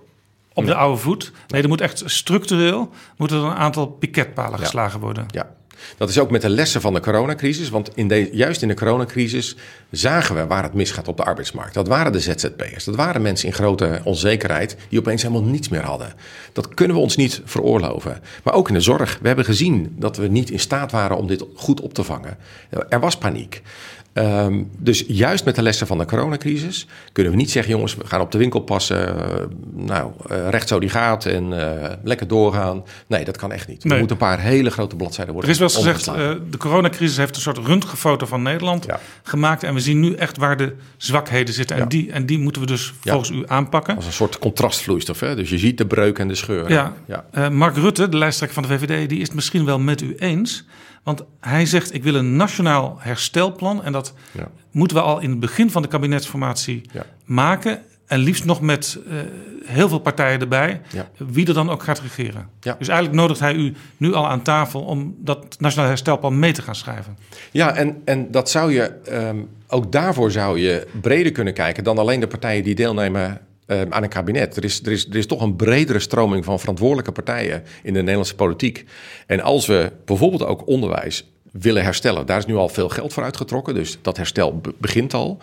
[0.54, 1.32] op de oude voet.
[1.48, 4.64] Nee, er moet echt structureel moeten er een aantal piketpalen ja.
[4.64, 5.26] geslagen worden.
[5.32, 5.50] Ja.
[5.98, 7.70] Dat is ook met de lessen van de coronacrisis.
[7.70, 9.56] Want in de, juist in de coronacrisis
[9.92, 11.74] zagen we waar het misgaat op de arbeidsmarkt.
[11.74, 12.84] Dat waren de ZZP'ers.
[12.84, 16.14] Dat waren mensen in grote onzekerheid die opeens helemaal niets meer hadden.
[16.54, 18.22] Dat kunnen we ons niet veroorloven.
[18.44, 19.20] Maar ook in de zorg.
[19.22, 22.38] We hebben gezien dat we niet in staat waren om dit goed op te vangen.
[22.90, 23.62] Er was paniek.
[24.14, 28.08] Um, dus juist met de lessen van de coronacrisis kunnen we niet zeggen: jongens, we
[28.08, 29.16] gaan op de winkel passen.
[29.16, 32.84] Uh, nou, uh, recht zo die gaat en uh, lekker doorgaan.
[33.08, 33.84] Nee, dat kan echt niet.
[33.84, 33.94] Nee.
[33.94, 35.52] Er moeten een paar hele grote bladzijden worden.
[35.52, 36.18] Er is wel eens gezegd:
[36.52, 39.00] de coronacrisis heeft een soort röntgenfoto van Nederland ja.
[39.24, 39.64] gemaakt.
[39.64, 41.76] En we zien nu echt waar de zwakheden zitten.
[41.76, 41.88] En, ja.
[41.88, 43.36] die, en die moeten we dus volgens ja.
[43.36, 43.96] u aanpakken.
[43.96, 45.20] Als een soort contrastvloeistof.
[45.20, 45.36] Hè?
[45.36, 46.72] Dus je ziet de breuk en de scheur.
[46.72, 46.94] Ja.
[47.50, 50.66] Mark Rutte, de lijsttrekker van de VVD, die is het misschien wel met u eens.
[51.04, 53.84] Want hij zegt: Ik wil een nationaal herstelplan.
[53.84, 54.48] En dat ja.
[54.72, 57.06] moeten we al in het begin van de kabinetsformatie ja.
[57.26, 57.82] maken.
[58.06, 59.14] En liefst nog met uh,
[59.66, 61.10] heel veel partijen erbij, ja.
[61.18, 62.48] wie er dan ook gaat regeren.
[62.60, 66.62] Dus eigenlijk nodigt hij u nu al aan tafel om dat nationaal herstelplan mee te
[66.62, 67.18] gaan schrijven.
[67.52, 71.98] Ja, en, en dat zou je, um, ook daarvoor zou je breder kunnen kijken dan
[71.98, 74.58] alleen de partijen die deelnemen uh, aan een kabinet.
[74.58, 78.00] Er is, er, is, er is toch een bredere stroming van verantwoordelijke partijen in de
[78.00, 78.86] Nederlandse politiek.
[79.28, 83.24] En als we bijvoorbeeld ook onderwijs willen herstellen, daar is nu al veel geld voor
[83.24, 85.42] uitgetrokken, dus dat herstel begint al.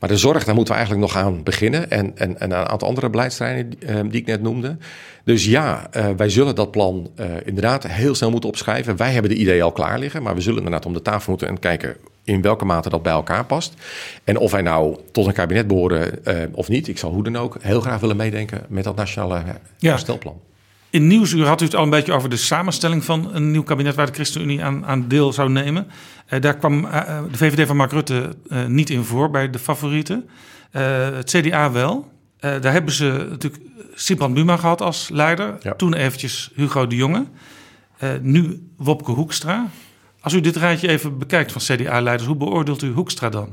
[0.00, 1.90] Maar de zorg, daar moeten we eigenlijk nog aan beginnen.
[1.90, 4.76] En, en, en een aantal andere beleidsterreinen die, eh, die ik net noemde.
[5.24, 8.96] Dus ja, uh, wij zullen dat plan uh, inderdaad heel snel moeten opschrijven.
[8.96, 10.22] Wij hebben de idee al klaar liggen.
[10.22, 11.96] Maar we zullen inderdaad om de tafel moeten en kijken
[12.30, 13.74] in welke mate dat bij elkaar past.
[14.24, 16.88] En of wij nou tot een kabinet behoren uh, of niet.
[16.88, 19.42] Ik zal hoe dan ook heel graag willen meedenken met dat nationale
[19.78, 19.90] Ja.
[19.90, 20.40] herstelplan.
[20.90, 23.94] In Nieuwsuur had u het al een beetje over de samenstelling van een nieuw kabinet
[23.94, 25.86] waar de ChristenUnie aan, aan deel zou nemen.
[26.26, 29.58] Eh, daar kwam eh, de VVD van Mark Rutte eh, niet in voor bij de
[29.58, 30.28] favorieten.
[30.70, 32.08] Eh, het CDA wel.
[32.38, 33.62] Eh, daar hebben ze natuurlijk
[33.94, 35.58] Sipran Buma gehad als leider.
[35.76, 37.24] Toen eventjes Hugo de Jonge.
[37.98, 39.66] Eh, nu Wopke Hoekstra.
[40.20, 43.48] Als u dit rijtje even bekijkt van CDA-leiders, hoe beoordeelt u Hoekstra dan?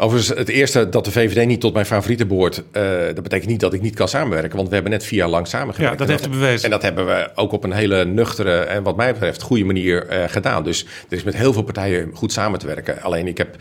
[0.00, 2.82] Overigens, het eerste dat de VVD niet tot mijn favorieten behoort, uh,
[3.14, 4.56] dat betekent niet dat ik niet kan samenwerken.
[4.56, 5.92] Want we hebben net vier jaar lang samengewerkt.
[5.92, 6.64] Ja, dat heeft u bewezen.
[6.64, 10.06] En dat hebben we ook op een hele nuchtere en wat mij betreft goede manier
[10.12, 10.64] uh, gedaan.
[10.64, 13.02] Dus er is met heel veel partijen goed samen te werken.
[13.02, 13.56] Alleen ik heb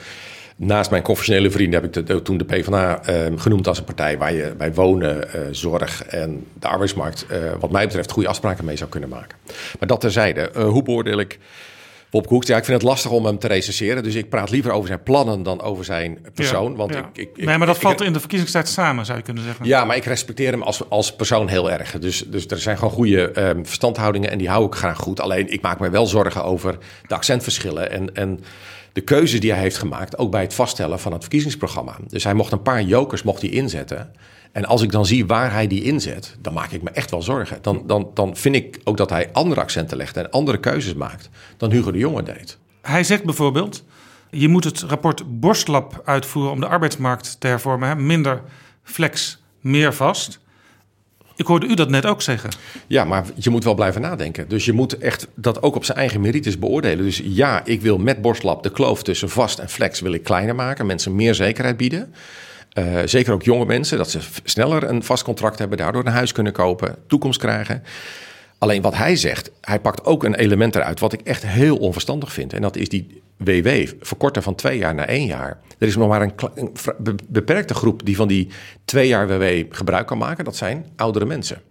[0.55, 4.17] naast mijn confessionele vrienden heb ik de, toen de PvdA uh, genoemd als een partij
[4.17, 7.25] waar je bij wonen, uh, zorg en de arbeidsmarkt,
[7.59, 9.37] wat mij betreft, goede afspraken mee zou kunnen maken.
[9.79, 11.39] Maar dat terzijde, hoe beoordeel ik
[12.09, 14.03] Bob ja, ik vind het lastig om hem te recenseren.
[14.03, 16.71] Dus ik praat liever over zijn plannen dan over zijn persoon.
[16.71, 16.99] Ja, want ja.
[16.99, 19.43] Ik, ik, ik, nee, maar dat ik, valt in de verkiezingstijd samen, zou je kunnen
[19.43, 19.65] zeggen.
[19.65, 21.99] Ja, maar ik respecteer hem als, als persoon heel erg.
[21.99, 25.19] Dus, dus er zijn gewoon goede um, verstandhoudingen en die hou ik graag goed.
[25.19, 28.39] Alleen ik maak me wel zorgen over de accentverschillen en, en
[28.93, 30.17] de keuze die hij heeft gemaakt.
[30.17, 31.95] Ook bij het vaststellen van het verkiezingsprogramma.
[32.07, 34.11] Dus hij mocht een paar jokers mocht hij inzetten.
[34.51, 37.21] En als ik dan zie waar hij die inzet, dan maak ik me echt wel
[37.21, 37.57] zorgen.
[37.61, 41.29] Dan, dan, dan vind ik ook dat hij andere accenten legt en andere keuzes maakt
[41.57, 42.57] dan Hugo de Jonge deed.
[42.81, 43.83] Hij zegt bijvoorbeeld:
[44.29, 47.89] je moet het rapport Borstlab uitvoeren om de arbeidsmarkt te hervormen.
[47.89, 47.95] Hè?
[47.95, 48.41] Minder
[48.83, 50.39] flex, meer vast.
[51.35, 52.49] Ik hoorde u dat net ook zeggen.
[52.87, 54.49] Ja, maar je moet wel blijven nadenken.
[54.49, 57.05] Dus je moet echt dat ook op zijn eigen merites beoordelen.
[57.05, 60.55] Dus ja, ik wil met Borstlab de kloof tussen vast en flex wil ik kleiner
[60.55, 60.85] maken.
[60.85, 62.13] Mensen meer zekerheid bieden.
[62.77, 66.31] Uh, zeker ook jonge mensen, dat ze sneller een vast contract hebben, daardoor een huis
[66.31, 67.83] kunnen kopen, toekomst krijgen.
[68.57, 72.33] Alleen wat hij zegt, hij pakt ook een element eruit wat ik echt heel onverstandig
[72.33, 72.53] vind.
[72.53, 73.69] En dat is die WW
[74.01, 75.59] verkorten van twee jaar naar één jaar.
[75.77, 78.47] Er is nog maar een, een beperkte groep die van die
[78.85, 80.45] twee jaar WW gebruik kan maken.
[80.45, 81.61] Dat zijn oudere mensen.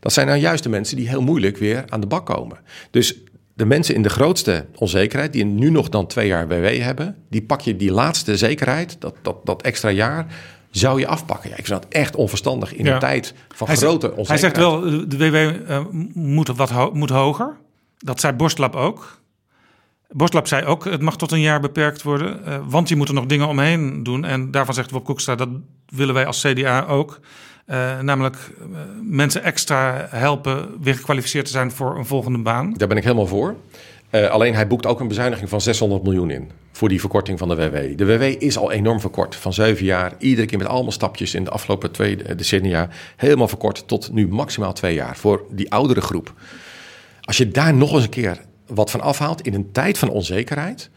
[0.00, 2.58] Dat zijn nou juist de mensen die heel moeilijk weer aan de bak komen.
[2.90, 3.14] Dus
[3.54, 7.42] de mensen in de grootste onzekerheid, die nu nog dan twee jaar WW hebben, die
[7.42, 10.26] pak je die laatste zekerheid, dat, dat, dat extra jaar,
[10.70, 11.50] zou je afpakken.
[11.50, 12.92] Ja, ik vind dat echt onverstandig in ja.
[12.92, 14.56] een tijd van hij grote zegt, onzekerheid.
[14.56, 15.80] Hij zegt wel, de WW uh,
[16.14, 17.56] moet, wat ho moet hoger.
[17.98, 19.22] Dat zei Borstlab ook.
[20.08, 23.14] Borstlab zei ook, het mag tot een jaar beperkt worden, uh, want je moet er
[23.14, 24.24] nog dingen omheen doen.
[24.24, 25.48] En daarvan zegt Wop Koekstra, dat
[25.86, 27.20] willen wij als CDA ook.
[27.66, 32.74] Uh, namelijk uh, mensen extra helpen weer gekwalificeerd te zijn voor een volgende baan.
[32.76, 33.54] Daar ben ik helemaal voor.
[34.10, 37.48] Uh, alleen hij boekt ook een bezuiniging van 600 miljoen in voor die verkorting van
[37.48, 37.98] de WW.
[37.98, 39.36] De WW is al enorm verkort.
[39.36, 42.88] Van zeven jaar, iedere keer met allemaal stapjes in de afgelopen twee decennia.
[43.16, 46.32] Helemaal verkort tot nu maximaal twee jaar voor die oudere groep.
[47.20, 50.90] Als je daar nog eens een keer wat van afhaalt in een tijd van onzekerheid.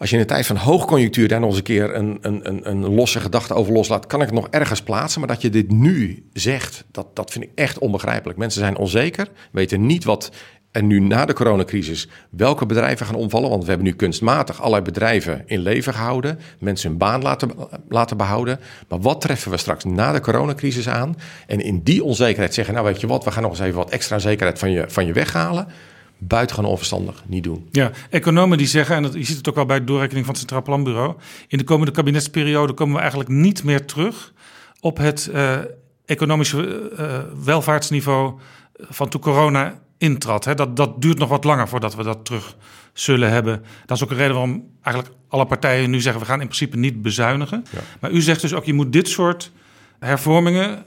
[0.00, 2.70] Als je in een tijd van hoogconjunctuur daar nog eens een keer een, een, een,
[2.70, 5.20] een losse gedachte over loslaat, kan ik het nog ergens plaatsen.
[5.20, 8.38] Maar dat je dit nu zegt, dat, dat vind ik echt onbegrijpelijk.
[8.38, 10.30] Mensen zijn onzeker, weten niet wat
[10.70, 13.50] en nu na de coronacrisis, welke bedrijven gaan omvallen?
[13.50, 17.50] Want we hebben nu kunstmatig allerlei bedrijven in leven gehouden, mensen hun baan laten,
[17.88, 18.60] laten behouden.
[18.88, 21.16] Maar wat treffen we straks na de coronacrisis aan?
[21.46, 23.90] En in die onzekerheid zeggen, nou weet je wat, we gaan nog eens even wat
[23.90, 25.66] extra zekerheid van je, van je weghalen.
[26.22, 27.68] Buitengewoon onverstandig, niet doen.
[27.70, 30.34] Ja, economen die zeggen, en dat, je ziet het ook wel bij de doorrekening van
[30.34, 31.14] het Centraal Planbureau,
[31.48, 34.32] in de komende kabinetsperiode komen we eigenlijk niet meer terug
[34.80, 35.58] op het uh,
[36.04, 38.38] economische uh, welvaartsniveau
[38.78, 40.44] van toen corona intrad.
[40.44, 40.54] Hè.
[40.54, 42.56] Dat, dat duurt nog wat langer voordat we dat terug
[42.92, 43.62] zullen hebben.
[43.86, 46.20] Dat is ook een reden waarom eigenlijk alle partijen nu zeggen...
[46.20, 47.64] we gaan in principe niet bezuinigen.
[47.70, 47.78] Ja.
[48.00, 49.52] Maar u zegt dus ook, je moet dit soort
[49.98, 50.84] hervormingen...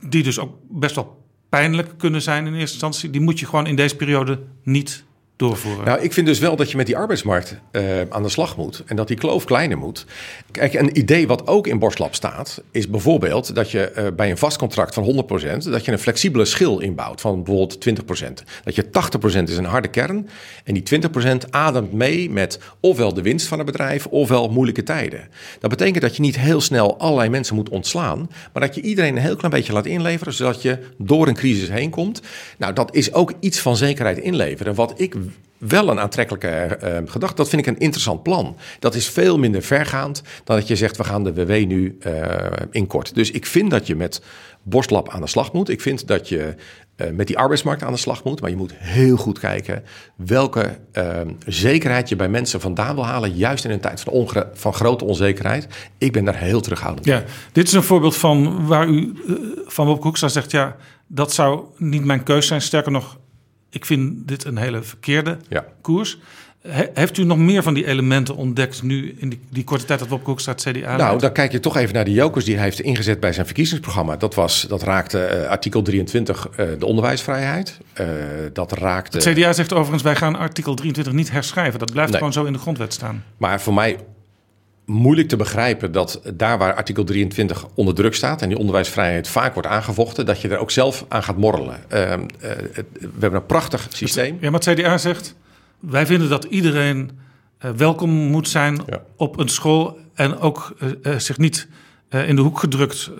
[0.00, 3.10] die dus ook best wel pijnlijk kunnen zijn in eerste instantie...
[3.10, 5.04] die moet je gewoon in deze periode niet
[5.36, 5.84] doorvoeren.
[5.84, 8.82] Nou, ik vind dus wel dat je met die arbeidsmarkt uh, aan de slag moet
[8.86, 10.06] en dat die kloof kleiner moet.
[10.50, 14.38] Kijk, een idee wat ook in Borstlab staat, is bijvoorbeeld dat je uh, bij een
[14.38, 18.32] vast contract van 100% dat je een flexibele schil inbouwt van bijvoorbeeld 20%.
[18.64, 20.28] Dat je 80% is een harde kern
[20.64, 21.00] en die
[21.46, 25.28] 20% ademt mee met ofwel de winst van het bedrijf ofwel moeilijke tijden.
[25.60, 29.16] Dat betekent dat je niet heel snel allerlei mensen moet ontslaan, maar dat je iedereen
[29.16, 32.22] een heel klein beetje laat inleveren zodat je door een crisis heen komt.
[32.58, 34.74] Nou, dat is ook iets van zekerheid inleveren.
[34.74, 35.14] Wat ik
[35.58, 37.36] wel een aantrekkelijke eh, gedachte.
[37.36, 38.56] Dat vind ik een interessant plan.
[38.78, 42.12] Dat is veel minder vergaand dan dat je zegt: we gaan de WW nu uh,
[42.70, 43.14] inkort.
[43.14, 44.22] Dus ik vind dat je met
[44.62, 45.68] borstlap aan de slag moet.
[45.68, 46.54] Ik vind dat je
[46.96, 48.40] uh, met die arbeidsmarkt aan de slag moet.
[48.40, 49.84] Maar je moet heel goed kijken
[50.16, 50.78] welke
[51.46, 53.34] zekerheid je bij mensen vandaan wil halen.
[53.34, 55.66] Juist in een tijd van, van grote onzekerheid.
[55.98, 57.06] Ik ben daar heel terughoudend.
[57.06, 59.12] Ja, dit is een voorbeeld van waar u
[59.66, 62.60] van Bob Hoekstra zegt: ja, dat zou niet mijn keus zijn.
[62.60, 63.18] Sterker nog,
[63.70, 65.64] ik vind dit een hele verkeerde ja.
[65.80, 66.18] koers.
[66.94, 70.08] heeft u nog meer van die elementen ontdekt nu in die, die korte tijd dat
[70.08, 72.64] Bob Koekstra het CDA Nou, dan kijk je toch even naar de jokers die hij
[72.64, 74.16] heeft ingezet bij zijn verkiezingsprogramma.
[74.16, 77.78] Dat, was, dat raakte uh, artikel 23, uh, de onderwijsvrijheid.
[78.00, 78.06] Uh,
[78.52, 79.18] dat raakte...
[79.18, 81.78] Het CDA zegt overigens, wij gaan artikel 23 niet herschrijven.
[81.78, 82.18] Dat blijft nee.
[82.18, 83.24] gewoon zo in de grondwet staan.
[83.36, 83.98] Maar voor mij
[84.86, 89.52] moeilijk te begrijpen dat daar waar artikel 23 onder druk staat en die onderwijsvrijheid vaak
[89.52, 91.80] wordt aangevochten, dat je er ook zelf aan gaat morrelen.
[91.92, 94.38] Uh, uh, we hebben een prachtig systeem.
[94.40, 95.34] Ja, maar het CDA zegt,
[95.80, 97.10] wij vinden dat iedereen
[97.64, 99.02] uh, welkom moet zijn ja.
[99.16, 100.76] op een school en ook
[101.16, 101.68] zich niet
[102.10, 103.10] in de hoek gedrukt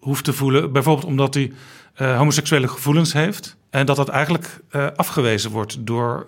[0.00, 0.72] hoeft te voelen.
[0.72, 1.52] Bijvoorbeeld omdat hij
[1.94, 4.60] homoseksuele gevoelens heeft en dat dat eigenlijk
[4.96, 6.26] afgewezen wordt door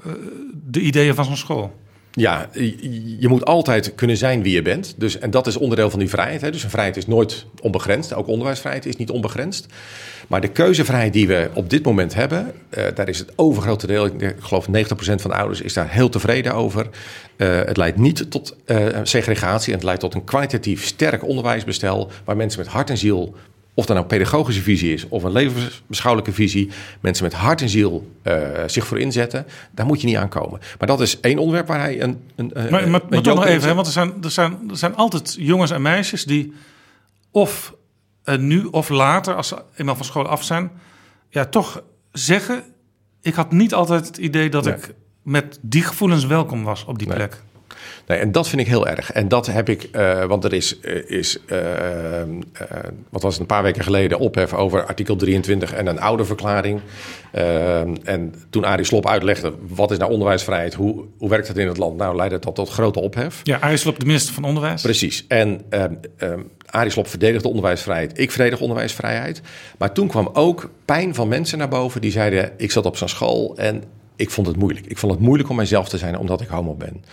[0.52, 1.74] de ideeën van zo'n school.
[2.16, 2.48] Ja,
[3.18, 4.94] je moet altijd kunnen zijn wie je bent.
[4.96, 6.40] Dus, en dat is onderdeel van die vrijheid.
[6.40, 6.50] Hè.
[6.50, 8.14] Dus een vrijheid is nooit onbegrensd.
[8.14, 9.66] Ook onderwijsvrijheid is niet onbegrensd.
[10.28, 14.06] Maar de keuzevrijheid die we op dit moment hebben, uh, daar is het overgrote deel,
[14.06, 16.88] ik geloof 90% van de ouders is daar heel tevreden over.
[17.36, 22.10] Uh, het leidt niet tot uh, segregatie en het leidt tot een kwalitatief sterk onderwijsbestel
[22.24, 23.34] waar mensen met hart en ziel
[23.74, 27.68] of dat nou een pedagogische visie is of een levensbeschouwelijke visie, mensen met hart en
[27.68, 30.60] ziel uh, zich voor inzetten, daar moet je niet aankomen.
[30.78, 32.20] Maar dat is één onderwerp waar hij een.
[32.36, 34.76] een maar maar, een maar toch nog even, hè, want er zijn, er, zijn, er
[34.76, 36.52] zijn altijd jongens en meisjes die
[37.30, 37.74] of
[38.24, 40.70] uh, nu of later, als ze eenmaal van school af zijn,
[41.28, 41.82] ja, toch
[42.12, 42.62] zeggen:
[43.20, 44.74] Ik had niet altijd het idee dat nee.
[44.74, 47.16] ik met die gevoelens welkom was op die nee.
[47.16, 47.42] plek.
[48.06, 49.12] Nee, en dat vind ik heel erg.
[49.12, 51.58] En dat heb ik, uh, want er is, uh, is uh,
[53.10, 56.80] wat was het een paar weken geleden, ophef over artikel 23 en een ouderverklaring.
[58.04, 61.76] en toen Arie Slop uitlegde, wat is nou onderwijsvrijheid, hoe, hoe werkt het in het
[61.76, 61.96] land?
[61.96, 63.40] Nou, leidde dat tot grote ophef.
[63.42, 64.82] Ja, Arie Slop, de minister van Onderwijs.
[64.82, 65.24] Precies.
[65.28, 65.60] En
[66.66, 69.40] Arie Slop verdedigde onderwijsvrijheid, ik verdedig onderwijsvrijheid.
[69.78, 73.08] Maar toen kwam ook pijn van mensen naar boven die zeiden, ik zat op zo'n
[73.08, 73.84] school en
[74.16, 74.86] ik vond het moeilijk.
[74.86, 77.04] Ik vond het moeilijk om mijzelf te zijn, omdat ik homo ben.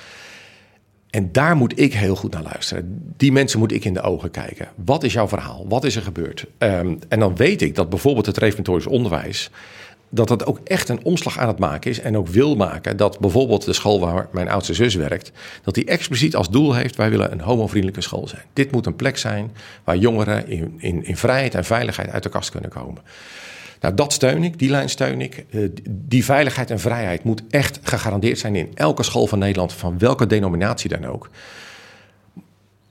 [1.11, 3.13] En daar moet ik heel goed naar luisteren.
[3.17, 4.69] Die mensen moet ik in de ogen kijken.
[4.75, 5.65] Wat is jouw verhaal?
[5.67, 6.45] Wat is er gebeurd?
[6.57, 9.49] Um, en dan weet ik dat bijvoorbeeld het reformatorisch onderwijs...
[10.09, 12.97] dat dat ook echt een omslag aan het maken is en ook wil maken...
[12.97, 15.31] dat bijvoorbeeld de school waar mijn oudste zus werkt...
[15.63, 16.95] dat die expliciet als doel heeft...
[16.95, 18.43] wij willen een homovriendelijke school zijn.
[18.53, 19.51] Dit moet een plek zijn
[19.83, 20.47] waar jongeren
[20.77, 23.01] in, in vrijheid en veiligheid uit de kast kunnen komen.
[23.81, 25.45] Nou, dat steun ik, die lijn steun ik.
[25.49, 29.97] Uh, die veiligheid en vrijheid moet echt gegarandeerd zijn in elke school van Nederland, van
[29.97, 31.29] welke denominatie dan ook.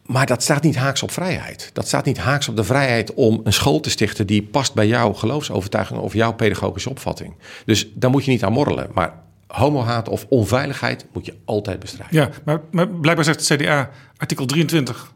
[0.06, 1.70] Maar dat staat niet haaks op vrijheid.
[1.72, 4.86] Dat staat niet haaks op de vrijheid om een school te stichten die past bij
[4.86, 7.34] jouw geloofsovertuiging of jouw pedagogische opvatting.
[7.64, 8.90] Dus daar moet je niet aan morrelen.
[8.94, 9.14] Maar
[9.46, 12.16] homohaat of onveiligheid moet je altijd bestrijden.
[12.16, 15.12] Ja, maar, maar blijkbaar zegt het CDA artikel 23,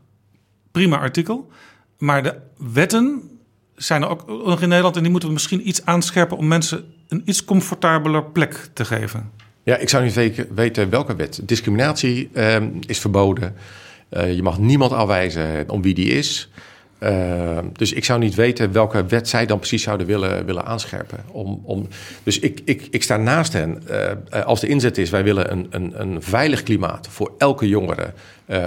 [0.70, 1.50] prima artikel.
[1.98, 3.33] Maar de wetten
[3.76, 6.84] zijn er ook nog in Nederland en die moeten we misschien iets aanscherpen om mensen
[7.08, 9.30] een iets comfortabeler plek te geven.
[9.62, 11.40] Ja, ik zou niet weten welke wet.
[11.42, 12.56] Discriminatie uh,
[12.86, 13.54] is verboden.
[14.10, 16.50] Uh, je mag niemand afwijzen om wie die is.
[17.00, 21.18] Uh, dus ik zou niet weten welke wet zij dan precies zouden willen, willen aanscherpen.
[21.30, 21.88] Om, om,
[22.22, 23.82] dus ik, ik, ik sta naast hen.
[23.90, 28.12] Uh, als de inzet is, wij willen een, een, een veilig klimaat voor elke jongere.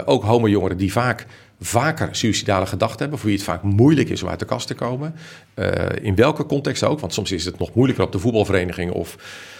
[0.06, 1.26] ook homo-jongeren die vaak
[1.60, 4.74] vaker suïcidale gedachten hebben, voor wie het vaak moeilijk is om uit de kast te
[4.74, 5.16] komen.
[5.56, 9.18] Uh, in welke context ook, want soms is het nog moeilijker op de voetbalvereniging of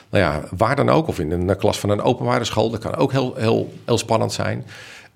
[0.10, 2.70] nou ja, waar dan ook, of in een klas van een openbare school.
[2.70, 4.66] Dat kan ook heel, heel, heel spannend zijn.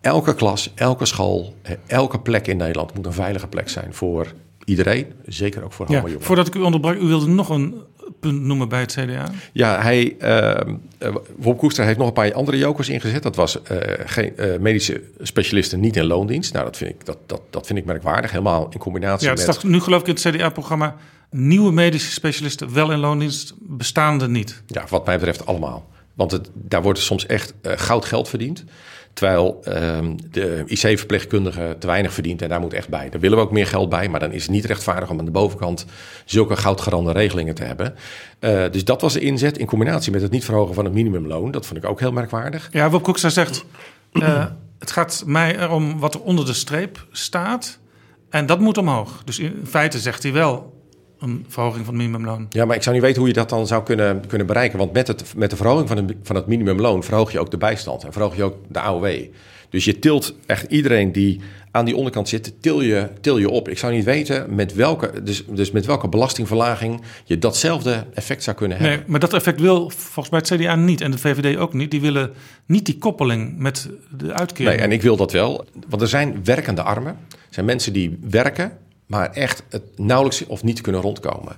[0.02, 1.56] Elke klas, elke school,
[1.88, 4.34] elke plek in Nederland moet een veilige plek zijn voor
[4.66, 7.76] iedereen, zeker ook voor ja, Voordat ik u onderbrak, u wilde nog een
[8.20, 9.32] punt noemen bij het CDA?
[9.52, 10.76] Ja, hij, uh,
[11.38, 13.24] Wop Koester heeft nog een paar andere jokers ingezet.
[13.24, 16.54] Dat was uh, geen uh, medische specialisten niet in loondienst.
[16.54, 18.32] Nou, dat vind ik, dat, dat, dat vind ik merkwaardig.
[18.32, 19.56] Helemaal in combinatie ja, het met...
[19.56, 20.96] Staat nu geloof ik in het CDA-programma...
[21.30, 24.62] nieuwe medische specialisten wel in loondienst, bestaande niet.
[24.68, 25.90] Ja, wat mij betreft allemaal.
[26.14, 28.64] Want het, daar wordt soms echt goud geld verdiend.
[29.14, 33.10] Terwijl um, de IC-verpleegkundige te weinig verdient en daar moet echt bij.
[33.10, 35.26] Daar willen we ook meer geld bij, maar dan is het niet rechtvaardig om aan
[35.26, 35.86] de bovenkant
[36.26, 37.96] zulke goudgarande regelingen te hebben.
[38.40, 41.52] Uh, dus dat was de inzet in combinatie met het niet verhogen van het minimumloon.
[41.52, 42.70] Dat vond ik ook heel merkwaardig.
[42.72, 43.66] Ja, Wop Koekstra zegt,
[44.14, 44.46] uh,
[44.80, 47.80] het gaat mij erom wat er onder de streep staat
[48.30, 49.22] en dat moet omhoog.
[49.26, 50.81] Dus in feite zegt hij wel,
[51.22, 52.46] een verhoging van het minimumloon.
[52.50, 54.78] Ja, maar ik zou niet weten hoe je dat dan zou kunnen, kunnen bereiken.
[54.78, 57.58] Want met, het, met de verhoging van, het, van het minimumloon verhoog je ook de
[57.58, 59.26] bijstand en verhoog je ook de AOW.
[59.70, 61.40] Dus je tilt echt iedereen die
[61.72, 63.70] aan die onderkant zit, til je, til je op.
[63.70, 68.56] Ik zou niet weten met welke, dus, dus met welke belastingverlaging je datzelfde effect zou
[68.56, 68.98] kunnen hebben.
[68.98, 71.92] Nee, maar dat effect wil volgens mij het CDA niet en de VVD ook niet.
[71.92, 72.32] Die willen
[72.66, 74.76] niet die koppeling met de uitkering.
[74.76, 75.66] Nee, en ik wil dat wel.
[75.90, 77.18] Want er zijn werkende armen.
[77.30, 78.72] Er zijn mensen die werken,
[79.12, 81.58] maar echt het nauwelijks of niet kunnen rondkomen.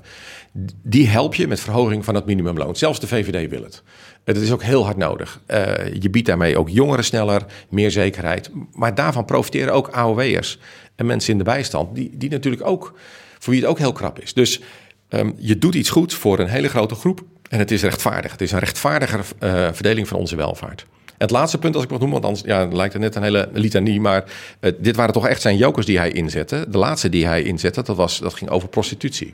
[0.84, 2.76] Die help je met verhoging van het minimumloon.
[2.76, 3.84] Zelfs de VVD wil het.
[4.24, 5.42] Dat is ook heel hard nodig.
[5.48, 8.50] Uh, je biedt daarmee ook jongeren sneller, meer zekerheid.
[8.72, 10.60] Maar daarvan profiteren ook AOW'ers
[10.96, 12.94] en mensen in de bijstand, die, die natuurlijk ook,
[13.40, 14.34] voor wie het ook heel krap is.
[14.34, 14.62] Dus
[15.10, 18.32] um, je doet iets goed voor een hele grote groep en het is rechtvaardig.
[18.32, 20.86] Het is een rechtvaardige uh, verdeling van onze welvaart.
[21.24, 23.50] Het laatste punt, als ik mag noemen, want anders ja, lijkt het net een hele
[23.54, 24.02] litanie.
[24.02, 24.24] Maar
[24.60, 26.66] uh, dit waren toch echt zijn jokers die hij inzette.
[26.70, 29.34] De laatste die hij inzette, dat, was, dat ging over prostitutie.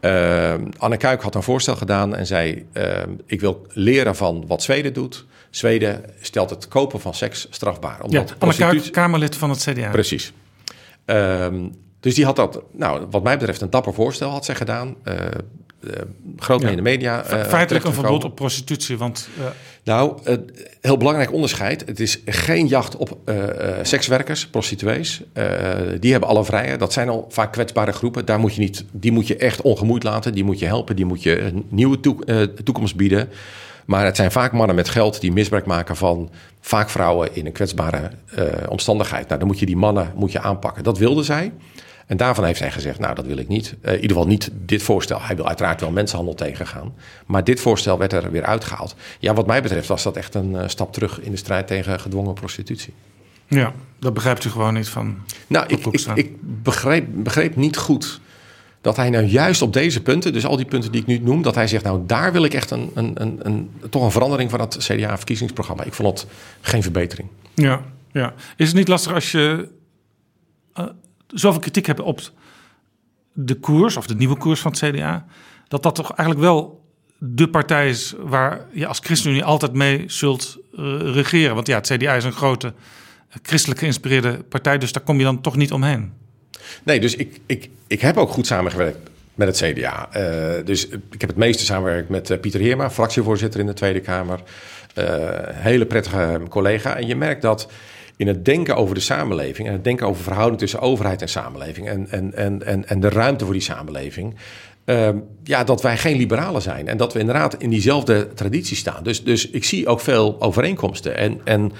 [0.00, 2.84] Uh, Anne Kuik had een voorstel gedaan en zei: uh,
[3.26, 5.26] Ik wil leren van wat Zweden doet.
[5.50, 8.02] Zweden stelt het kopen van seks strafbaar.
[8.02, 9.90] Omdat ja, Anne Kuik, Kamerlid van het CDA.
[9.90, 10.32] Precies.
[11.06, 11.46] Uh,
[12.00, 14.96] dus die had dat, nou, wat mij betreft, een dapper voorstel had zij gedaan.
[15.86, 15.92] Uh,
[16.36, 17.24] groot in de media.
[17.24, 19.28] Feitelijk een verbod op prostitutie, want...
[19.84, 20.34] Nou, uh,
[20.80, 21.82] heel belangrijk onderscheid.
[21.86, 23.18] Het is geen jacht op
[23.82, 25.22] sekswerkers, prostituees.
[26.00, 26.78] Die hebben alle vrijheid.
[26.78, 28.24] Dat zijn al vaak kwetsbare groepen.
[28.24, 30.32] Daar moet je niet, die moet je echt ongemoeid laten.
[30.32, 30.96] Die moet je helpen.
[30.96, 32.24] Die moet je een nieuwe toek
[32.64, 33.28] toekomst bieden.
[33.84, 36.30] Maar het zijn vaak mannen met geld die misbruik maken van
[36.60, 38.10] vaak vrouwen in een kwetsbare
[38.68, 39.26] omstandigheid.
[39.26, 40.84] Nou, dan moet je die mannen moet je aanpakken.
[40.84, 41.52] Dat wilden zij.
[42.06, 43.74] En daarvan heeft hij gezegd, nou dat wil ik niet.
[43.82, 45.22] Uh, in ieder geval niet dit voorstel.
[45.22, 46.94] Hij wil uiteraard wel mensenhandel tegengaan.
[47.26, 48.94] Maar dit voorstel werd er weer uitgehaald.
[49.18, 52.00] Ja, wat mij betreft was dat echt een uh, stap terug in de strijd tegen
[52.00, 52.92] gedwongen prostitutie.
[53.48, 55.16] Ja, dat begrijpt u gewoon niet van.
[55.46, 58.20] Nou, ik, ik, ik begreep, begreep niet goed
[58.80, 61.42] dat hij nou juist op deze punten, dus al die punten die ik nu noem,
[61.42, 64.50] dat hij zegt, nou daar wil ik echt een, een, een, een toch een verandering
[64.50, 65.84] van het CDA-verkiezingsprogramma.
[65.84, 66.30] Ik vond het
[66.60, 67.28] geen verbetering.
[67.54, 67.82] Ja,
[68.12, 68.34] ja.
[68.56, 69.68] Is het niet lastig als je
[70.78, 70.86] uh,
[71.26, 72.20] zoveel kritiek hebben op
[73.32, 75.26] de koers, of de nieuwe koers van het CDA,
[75.68, 76.84] dat dat toch eigenlijk wel
[77.18, 81.54] de partij is waar je als ChristenUnie altijd mee zult uh, regeren.
[81.54, 82.72] Want ja, het CDA is een grote
[83.42, 86.12] christelijk geïnspireerde partij, dus daar kom je dan toch niet omheen.
[86.82, 90.08] Nee, dus ik, ik, ik heb ook goed samengewerkt met het CDA.
[90.16, 94.40] Uh, dus ik heb het meeste samengewerkt met Pieter Heerma, fractievoorzitter in de Tweede Kamer.
[95.52, 96.96] hele prettige collega.
[96.96, 97.68] En je merkt dat
[98.16, 101.88] in het denken over de samenleving en het denken over verhouding tussen overheid en samenleving
[101.88, 104.34] en, en, en, en, en de ruimte voor die samenleving.
[104.84, 105.08] Uh,
[105.42, 109.02] ja, dat wij geen liberalen zijn en dat we inderdaad in diezelfde traditie staan.
[109.02, 111.16] Dus, dus ik zie ook veel overeenkomsten.
[111.16, 111.72] En, en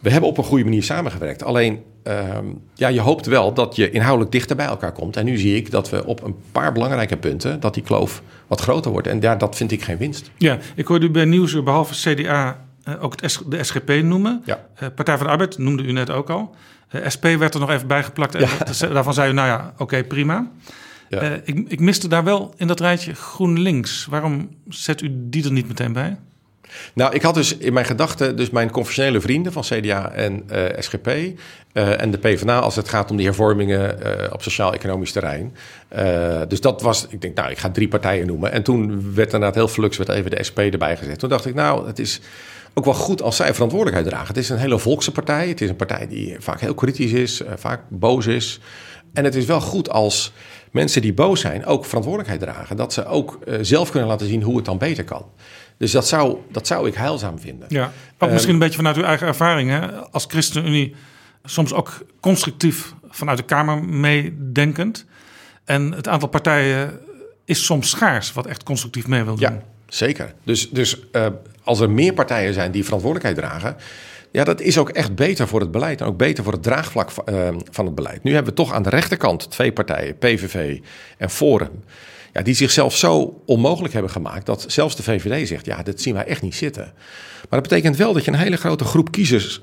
[0.00, 1.42] we hebben op een goede manier samengewerkt.
[1.42, 2.38] Alleen, uh,
[2.74, 5.16] ja, je hoopt wel dat je inhoudelijk dichter bij elkaar komt.
[5.16, 8.60] En nu zie ik dat we op een paar belangrijke punten, dat die kloof wat
[8.60, 9.06] groter wordt.
[9.06, 10.30] En ja, dat vind ik geen winst.
[10.36, 12.68] Ja, ik hoorde u bij Nieuwsuur behalve CDA
[13.00, 14.42] ook het de SGP noemen.
[14.44, 14.66] Ja.
[14.82, 16.54] Uh, Partij van de Arbeid noemde u net ook al.
[16.92, 18.34] Uh, SP werd er nog even bijgeplakt.
[18.34, 18.40] En
[18.78, 18.88] ja.
[18.88, 20.50] daarvan zei u, nou ja, oké, okay, prima.
[21.08, 21.40] Ja.
[21.44, 24.06] ik, ik miste daar wel in dat rijtje GroenLinks.
[24.10, 26.16] Waarom zet u die er niet meteen bij?
[26.92, 30.64] Nou, ik had dus in mijn gedachten dus mijn conventionele vrienden van CDA en uh,
[30.78, 33.98] SGP uh, en de PvdA als het gaat om die hervormingen
[34.32, 35.54] op sociaal-economisch terrein.
[36.48, 38.52] dus dat was, ik denk, nou, ik ga drie partijen noemen.
[38.52, 41.18] En toen werd inderdaad heel flux werd even de SP erbij gezet.
[41.18, 42.20] Toen dacht ik, nou, het is
[42.74, 44.28] ook wel goed als zij verantwoordelijkheid dragen.
[44.28, 45.48] Het is een hele volkse partij.
[45.48, 48.60] Het is een partij die vaak heel kritisch is, vaak boos is.
[49.12, 50.32] En het is wel goed als
[50.70, 52.76] mensen die boos zijn ook verantwoordelijkheid dragen.
[52.76, 55.26] Dat ze ook zelf kunnen laten zien hoe het dan beter kan.
[55.76, 57.66] Dus dat zou, dat zou ik heilzaam vinden.
[57.70, 59.70] Ja, ook um, misschien een beetje vanuit uw eigen ervaring.
[59.70, 59.92] Hè?
[59.92, 60.94] Als ChristenUnie
[61.44, 65.04] soms ook constructief vanuit de Kamer meedenkend.
[65.64, 67.00] En het aantal partijen
[67.44, 69.52] is soms schaars wat echt constructief mee wil doen.
[69.52, 70.34] Ja, zeker.
[70.44, 71.26] Dus, dus uh,
[71.70, 73.76] als er meer partijen zijn die verantwoordelijkheid dragen...
[74.32, 77.10] Ja, dat is ook echt beter voor het beleid en ook beter voor het draagvlak
[77.10, 78.22] uh, van het beleid.
[78.22, 80.78] Nu hebben we toch aan de rechterkant twee partijen, PVV
[81.18, 81.70] en Forum
[82.32, 86.14] ja, die zichzelf zo onmogelijk hebben gemaakt dat zelfs de VVD zegt: ja, dat zien
[86.14, 86.92] wij echt niet zitten.
[87.48, 89.62] Maar dat betekent wel dat je een hele grote groep kiezers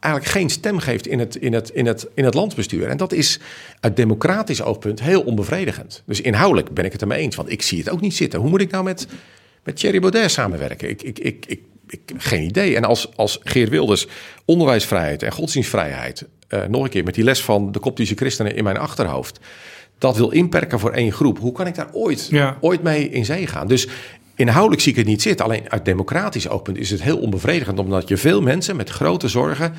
[0.00, 2.88] eigenlijk geen stem geeft in het, in het, in het, in het landsbestuur.
[2.88, 3.40] En dat is
[3.80, 6.02] uit democratisch oogpunt heel onbevredigend.
[6.06, 8.40] Dus inhoudelijk ben ik het ermee eens, want ik zie het ook niet zitten.
[8.40, 9.06] Hoe moet ik nou met,
[9.64, 10.88] met Thierry Baudet samenwerken?
[10.88, 12.76] Ik, ik, ik, ik, ik geen idee.
[12.76, 14.06] En als, als Geert Wilders
[14.44, 16.26] onderwijsvrijheid en godsdienstvrijheid...
[16.48, 19.40] Uh, nog een keer met die les van de koptische christenen in mijn achterhoofd
[20.00, 21.38] dat wil inperken voor één groep.
[21.38, 22.56] Hoe kan ik daar ooit, ja.
[22.60, 23.68] ooit mee in zee gaan?
[23.68, 23.88] Dus
[24.34, 25.44] inhoudelijk zie ik het niet zitten.
[25.44, 29.74] Alleen uit democratisch oogpunt is het heel onbevredigend, omdat je veel mensen met grote zorgen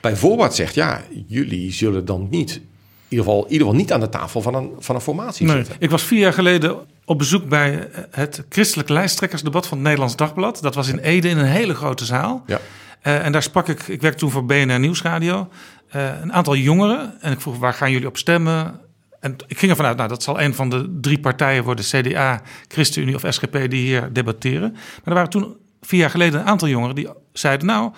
[0.00, 2.60] bijvoorbeeld zegt: ja, jullie zullen dan niet
[3.08, 5.56] ieder geval, in ieder geval niet aan de tafel van een, van een formatie Nee,
[5.56, 5.74] zitten.
[5.78, 10.62] ik was vier jaar geleden op bezoek bij het christelijk lijsttrekkersdebat van het Nederlands Dagblad.
[10.62, 12.42] Dat was in Ede in een hele grote zaal.
[12.46, 12.60] Ja.
[13.00, 15.48] Eh, en daar sprak ik, ik werkte toen voor BNR Nieuwsradio,
[15.88, 17.20] eh, een aantal jongeren.
[17.20, 18.80] En ik vroeg, waar gaan jullie op stemmen?
[19.20, 22.42] En ik ging ervan uit, nou, dat zal een van de drie partijen worden, CDA,
[22.68, 24.70] ChristenUnie of SGP, die hier debatteren.
[24.72, 27.92] Maar er waren toen vier jaar geleden een aantal jongeren die zeiden, nou,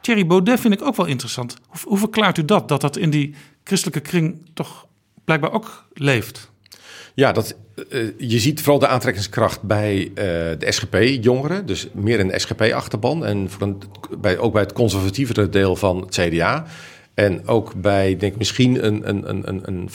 [0.00, 1.56] Thierry Baudet vind ik ook wel interessant.
[1.66, 3.34] Hoe, hoe verklaart u dat, dat dat in die
[3.68, 4.86] christelijke kring toch
[5.24, 6.50] blijkbaar ook leeft?
[7.14, 7.56] Ja, dat,
[7.90, 10.14] eh, je ziet vooral de aantrekkingskracht bij eh,
[10.58, 11.66] de SGP-jongeren.
[11.66, 13.24] Dus meer een SGP-achterban.
[13.24, 13.82] En voor een,
[14.18, 16.64] bij, ook bij het conservatievere deel van het CDA.
[17.14, 19.88] En ook bij, denk ik, misschien een, een, een, een,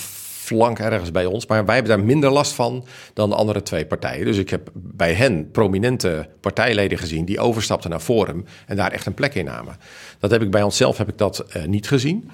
[0.44, 1.46] flank ergens bij ons.
[1.46, 4.26] Maar wij hebben daar minder last van dan de andere twee partijen.
[4.26, 7.26] Dus ik heb bij hen prominente partijleden gezien...
[7.26, 9.78] die overstapten naar Forum en daar echt een plek in namen.
[10.20, 12.30] Dat heb ik bij onszelf heb ik dat eh, niet gezien.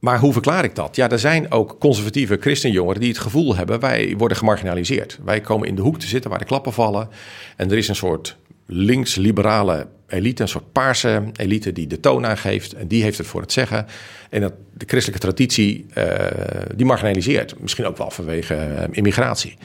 [0.00, 0.96] Maar hoe verklaar ik dat?
[0.96, 3.80] Ja, er zijn ook conservatieve christenjongeren die het gevoel hebben...
[3.80, 5.18] wij worden gemarginaliseerd.
[5.24, 7.08] Wij komen in de hoek te zitten waar de klappen vallen.
[7.56, 8.36] En er is een soort
[8.66, 11.72] links-liberale elite, een soort paarse elite...
[11.72, 13.86] die de toon aangeeft en die heeft het voor het zeggen.
[14.30, 16.26] En dat de christelijke traditie, eh,
[16.74, 17.60] die marginaliseert.
[17.60, 19.56] Misschien ook wel vanwege eh, immigratie.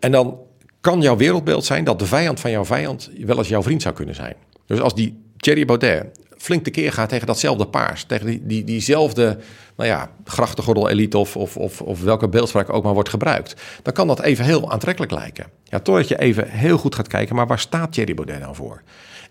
[0.00, 0.38] En dan
[0.80, 3.10] kan jouw wereldbeeld zijn dat de vijand van jouw vijand...
[3.18, 4.34] wel eens jouw vriend zou kunnen zijn.
[4.66, 6.06] Dus als die Thierry Baudet
[6.38, 8.04] flink tekeer gaat tegen datzelfde paars.
[8.04, 9.38] Tegen die, die, diezelfde
[9.76, 13.54] nou ja, grachtengordel-elite of, of, of, of welke beeldspraak ook maar wordt gebruikt.
[13.82, 15.46] Dan kan dat even heel aantrekkelijk lijken.
[15.64, 18.82] Ja, totdat je even heel goed gaat kijken, maar waar staat Thierry Baudet nou voor?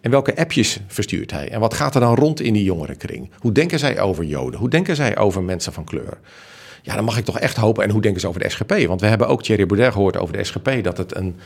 [0.02, 1.50] En welke appjes verstuurt hij?
[1.50, 3.32] En wat gaat er dan rond in die jongerenkring?
[3.40, 4.60] Hoe denken zij over Joden?
[4.60, 6.18] Hoe denken zij over mensen van kleur?
[6.82, 7.84] Ja, dan mag ik toch echt hopen.
[7.84, 8.88] En hoe denken ze over de SGP?
[8.88, 10.84] Want we hebben ook Thierry Baudet gehoord over de SGP...
[10.84, 11.40] dat het een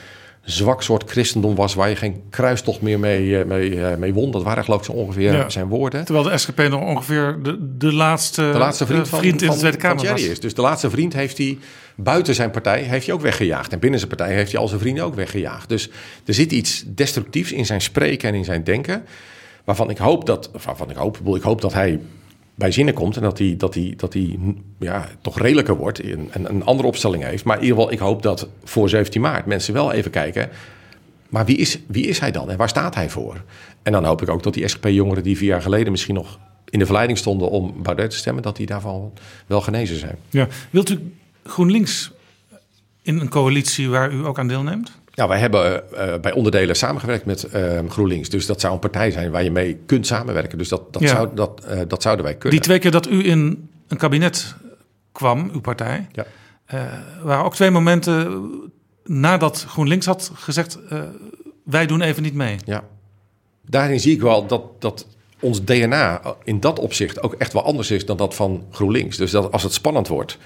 [0.44, 1.74] zwak soort christendom was...
[1.74, 4.32] waar je geen kruistocht meer mee, eh, mee, eh, mee won.
[4.32, 5.50] Dat waren geloof ik zo ongeveer Ja.
[5.50, 6.06] zijn woorden.
[6.06, 9.48] Terwijl de SGP nog ongeveer de, de laatste, De laatste vriend, eh, van, vriend in
[9.48, 10.22] van, de Tweede Kamer was.
[10.24, 10.40] is.
[10.40, 11.58] Dus de laatste vriend heeft hij
[11.96, 13.72] buiten zijn partij heeft hij ook weggejaagd.
[13.72, 15.70] En binnen zijn partij heeft hij al zijn vrienden ook weggejaagd.
[15.70, 15.90] Dus
[16.26, 19.06] er zit iets destructiefs in zijn spreken en in zijn denken.
[19.64, 22.00] Waarvan ik hoop dat, waarvan ik hoop, ik hoop dat hij
[22.56, 24.40] bij zinnen komt en dat hij, dat hij, dat hij
[24.80, 27.44] ja, toch redelijker wordt en en een andere opstelling heeft.
[27.44, 30.50] Maar in ieder geval, ik hoop dat voor 17 maart mensen wel even kijken.
[31.30, 33.44] Maar wie is, wie is hij dan en waar staat hij voor?
[33.84, 36.40] En dan hoop ik ook dat die SGP-jongeren die vier jaar geleden misschien nog
[36.70, 39.14] in de verleiding stonden om Baudet te stemmen, dat die daarvan
[39.48, 40.16] wel genezen zijn.
[40.30, 40.48] Ja.
[40.70, 42.12] Wilt u GroenLinks
[43.02, 45.01] in een coalitie waar u ook aan deelneemt?
[45.14, 48.30] Nou, wij hebben eh, bij onderdelen samengewerkt met eh, GroenLinks.
[48.30, 50.58] Dus dat zou een partij zijn waar je mee kunt samenwerken.
[50.58, 51.08] Dus dat, dat, Ja.
[51.08, 52.52] zou, dat, eh, dat zouden wij kunnen.
[52.52, 54.56] Die twee keer dat u in een kabinet
[55.12, 56.26] kwam, uw partij, Ja.
[56.66, 56.82] eh,
[57.24, 58.42] waren ook twee momenten
[59.04, 61.02] nadat GroenLinks had gezegd: eh,
[61.64, 62.58] wij doen even niet mee.
[62.66, 62.84] Ja.
[63.68, 65.08] Daarin zie ik wel dat, dat
[65.40, 69.18] ons DNA in dat opzicht ook echt wel anders is dan dat van GroenLinks.
[69.18, 70.38] Dus dat als het spannend wordt,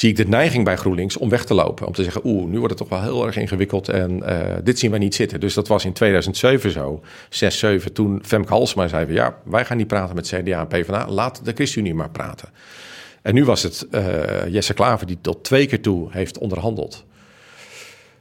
[0.00, 1.86] zie ik de neiging bij GroenLinks om weg te lopen.
[1.86, 4.78] Om te zeggen, oeh, nu wordt het toch wel heel erg ingewikkeld en eh, dit
[4.78, 5.40] zien wij niet zitten.
[5.40, 9.64] Dus dat was in 2007 zo, 6, 7, toen Femke Halsma zei van, ja, wij
[9.64, 12.48] gaan niet praten met CDA en PvdA, laat de ChristenUnie maar praten.
[13.22, 17.04] En nu was het eh, Jesse Klaver die tot twee keer toe heeft onderhandeld.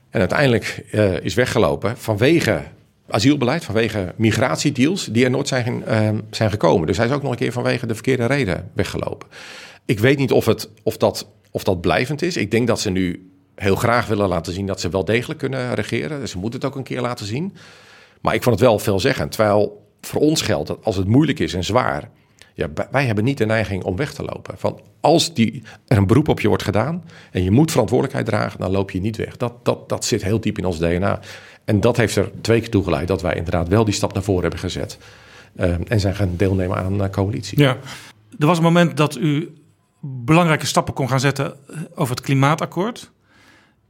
[0.10, 2.62] En uiteindelijk eh, is weggelopen vanwege
[3.08, 5.84] asielbeleid, vanwege migratiedeals die er nooit zijn,
[6.30, 6.88] zijn gekomen.
[6.88, 9.28] Dus hij is ook nog een keer vanwege de verkeerde reden weggelopen.
[9.86, 12.38] Ik weet niet of, het, of, dat, of dat blijvend is.
[12.38, 15.74] Ik denk dat ze nu heel graag willen laten zien dat ze wel degelijk kunnen
[15.74, 16.28] regeren.
[16.28, 17.56] Ze moeten het ook een keer laten zien.
[18.22, 19.32] Maar ik vond het wel veelzeggend.
[19.32, 22.10] Terwijl voor ons geldt dat als het moeilijk is en zwaar...
[22.54, 24.58] Ja, wij hebben niet de neiging om weg te lopen.
[24.58, 28.60] Van als die, er een beroep op je wordt gedaan en je moet verantwoordelijkheid dragen,
[28.60, 29.38] dan loop je niet weg.
[29.38, 31.20] Dat, dat, dat zit heel diep in ons DNA.
[31.66, 34.24] En dat heeft er twee keer toe geleid dat wij inderdaad wel die stap naar
[34.24, 34.98] voren hebben gezet.
[35.56, 37.60] eh, en zijn gaan deelnemen aan een eh, coalitie.
[37.60, 37.78] Ja.
[38.40, 39.54] Er was een moment dat u
[40.00, 41.56] belangrijke stappen kon gaan zetten
[41.96, 43.12] over het klimaatakkoord.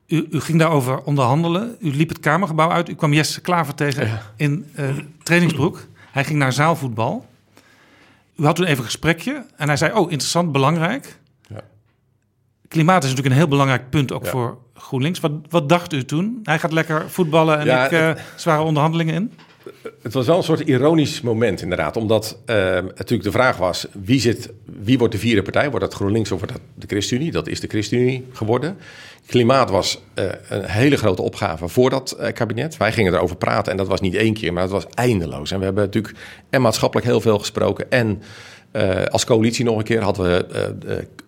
[0.08, 1.76] U, u ging daarover onderhandelen.
[1.80, 2.90] U liep het Kamergebouw uit.
[2.90, 4.90] U kwam Jesse Klaver tegen in eh,
[5.24, 5.88] trainingsbroek.
[6.12, 7.26] Hij ging naar zaalvoetbal.
[8.36, 11.20] U had toen even een gesprekje en hij zei: Oh, interessant, belangrijk.
[11.48, 11.62] Ja.
[12.68, 14.30] Klimaat is natuurlijk een heel belangrijk punt ook Ja.
[14.32, 15.20] voor GroenLinks.
[15.20, 16.40] Wat, wat dacht u toen?
[16.44, 19.34] Hij gaat lekker voetballen en ik eh, zware onderhandelingen in.
[20.02, 21.98] Het was wel een soort ironisch moment inderdaad.
[21.98, 24.50] Omdat eh, natuurlijk de vraag was, wie, zit,
[24.82, 25.70] wie wordt de vierde partij?
[25.70, 27.32] Wordt dat GroenLinks of wordt dat de ChristenUnie?
[27.32, 28.78] Dat is de ChristenUnie geworden.
[29.26, 32.78] Klimaat was eh, een hele grote opgave voor dat eh, kabinet.
[32.78, 35.52] Wij gingen erover praten en dat was niet één keer, maar dat was eindeloos.
[35.52, 36.16] En we hebben natuurlijk
[36.50, 38.22] en maatschappelijk heel veel gesproken en...
[39.10, 40.46] als coalitie nog een keer hadden we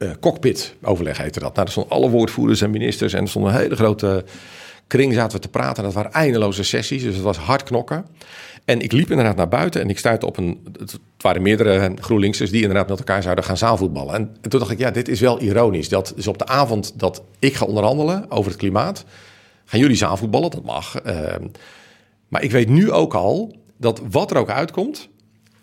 [0.02, 1.54] eh, eh, cockpit overleg heette dat.
[1.54, 4.24] Nou, er stonden alle woordvoerders en ministers en er stond een hele grote
[4.92, 5.78] kring zaten we te praten.
[5.78, 8.06] En dat waren eindeloze sessies, dus het was hard knokken.
[8.66, 10.68] En ik liep inderdaad naar buiten en ik stuitte op een...
[10.80, 14.14] Het waren meerdere GroenLinksers die inderdaad met elkaar zouden gaan zaalvoetballen.
[14.14, 15.90] En, toen dacht ik, ja, dit is wel ironisch.
[15.90, 19.06] Dat is op de avond dat ik ga onderhandelen over het klimaat...
[19.66, 21.02] gaan jullie zaalvoetballen, dat mag.
[21.02, 21.48] Ehm,
[22.28, 25.10] maar ik weet nu ook al dat wat er ook uitkomt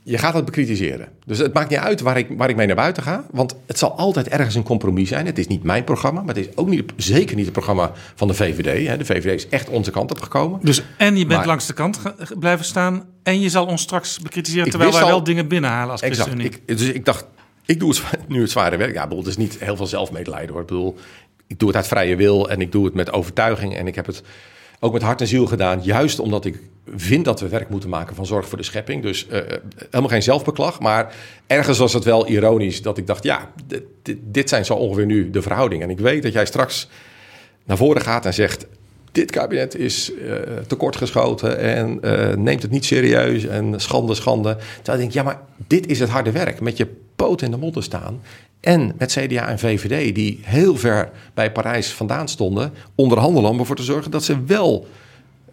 [0.08, 1.08] je gaat het bekritiseren.
[1.24, 3.24] Dus het maakt niet uit waar ik, waar ik mee naar buiten ga.
[3.30, 5.26] Want het zal altijd ergens een compromis zijn.
[5.26, 8.28] Het is niet mijn programma, maar het is ook niet, zeker niet het programma van
[8.28, 8.98] de VVD.
[8.98, 10.60] De VVD is echt onze kant op gekomen.
[10.62, 12.00] Dus en je bent langs de kant
[12.38, 13.04] blijven staan.
[13.22, 16.38] En je zal ons straks bekritiseren terwijl wij wel dingen binnenhalen als exact.
[16.38, 17.26] Ik, dus ik dacht,
[17.64, 18.94] ik doe het, nu het zware werk.
[18.94, 20.60] Ja, bedoel, het is niet heel veel zelfmedelijden hoor.
[20.60, 20.96] Ik bedoel,
[21.46, 23.76] ik doe het uit vrije wil en ik doe het met overtuiging.
[23.76, 24.22] En ik heb het
[24.80, 25.80] ook met hart en ziel gedaan.
[25.82, 26.60] Juist omdat ik
[26.96, 29.02] vind dat we werk moeten maken van zorg voor de schepping.
[29.02, 29.40] Dus uh,
[29.78, 30.80] helemaal geen zelfbeklag.
[30.80, 31.14] Maar
[31.46, 33.50] ergens was het wel ironisch dat ik dacht: ja,
[34.20, 35.84] dit, zijn zo ongeveer nu de verhoudingen.
[35.84, 36.88] En ik weet dat jij straks
[37.64, 38.66] naar voren gaat en zegt:
[39.12, 40.34] dit kabinet is uh,
[40.66, 42.00] tekortgeschoten en
[42.42, 44.56] neemt het niet serieus en schande, schande.
[44.76, 46.60] Terwijl ik denk: ja, maar dit is het harde werk.
[46.60, 48.20] Met je poot in de modder staan.
[48.68, 53.76] En met CDA en VVD, die heel ver bij Parijs vandaan stonden, onderhandelen om ervoor
[53.76, 54.86] te zorgen dat ze wel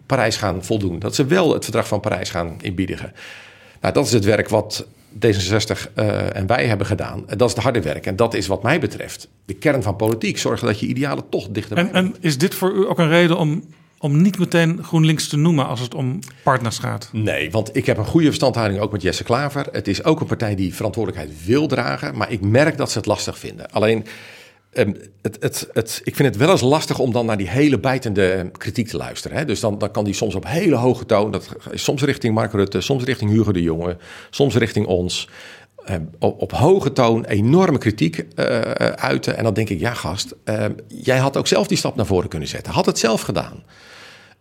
[0.06, 0.98] Parijs gaan voldoen.
[0.98, 3.12] Dat ze wel het verdrag van Parijs gaan inbiedigen.
[3.80, 7.24] Nou, dat is het werk wat D66 uh, en wij hebben gedaan.
[7.26, 8.06] Dat is het harde werk.
[8.06, 10.38] En dat is wat mij betreft de kern van politiek.
[10.38, 13.38] Zorgen dat je idealen toch dichter en, en is dit voor u ook een reden
[13.38, 13.64] om,
[14.06, 17.08] om niet meteen GroenLinks te noemen als het om partners gaat?
[17.12, 19.66] Nee, want ik heb een goede verstandhouding ook met Jesse Klaver.
[19.72, 22.16] Het is ook een partij die verantwoordelijkheid wil dragen.
[22.16, 23.70] Maar ik merk dat ze het lastig vinden.
[23.70, 24.06] Alleen
[24.76, 24.92] Ehm,
[25.22, 28.50] het, het, het, ik vind het wel eens lastig om dan naar die hele bijtende
[28.52, 29.36] kritiek te luisteren.
[29.36, 29.44] Hè?
[29.44, 32.80] Dus dan, dan kan die soms op hele hoge toon, dat soms richting Mark Rutte,
[32.80, 33.96] soms richting Hugo de Jonge,
[34.30, 35.28] soms richting ons.
[35.84, 39.36] Ehm, op, op, hoge toon enorme kritiek uh, uiten.
[39.36, 42.28] En dan denk ik, ja gast, ehm, jij had ook zelf die stap naar voren
[42.28, 42.72] kunnen zetten.
[42.72, 43.62] Had het zelf gedaan.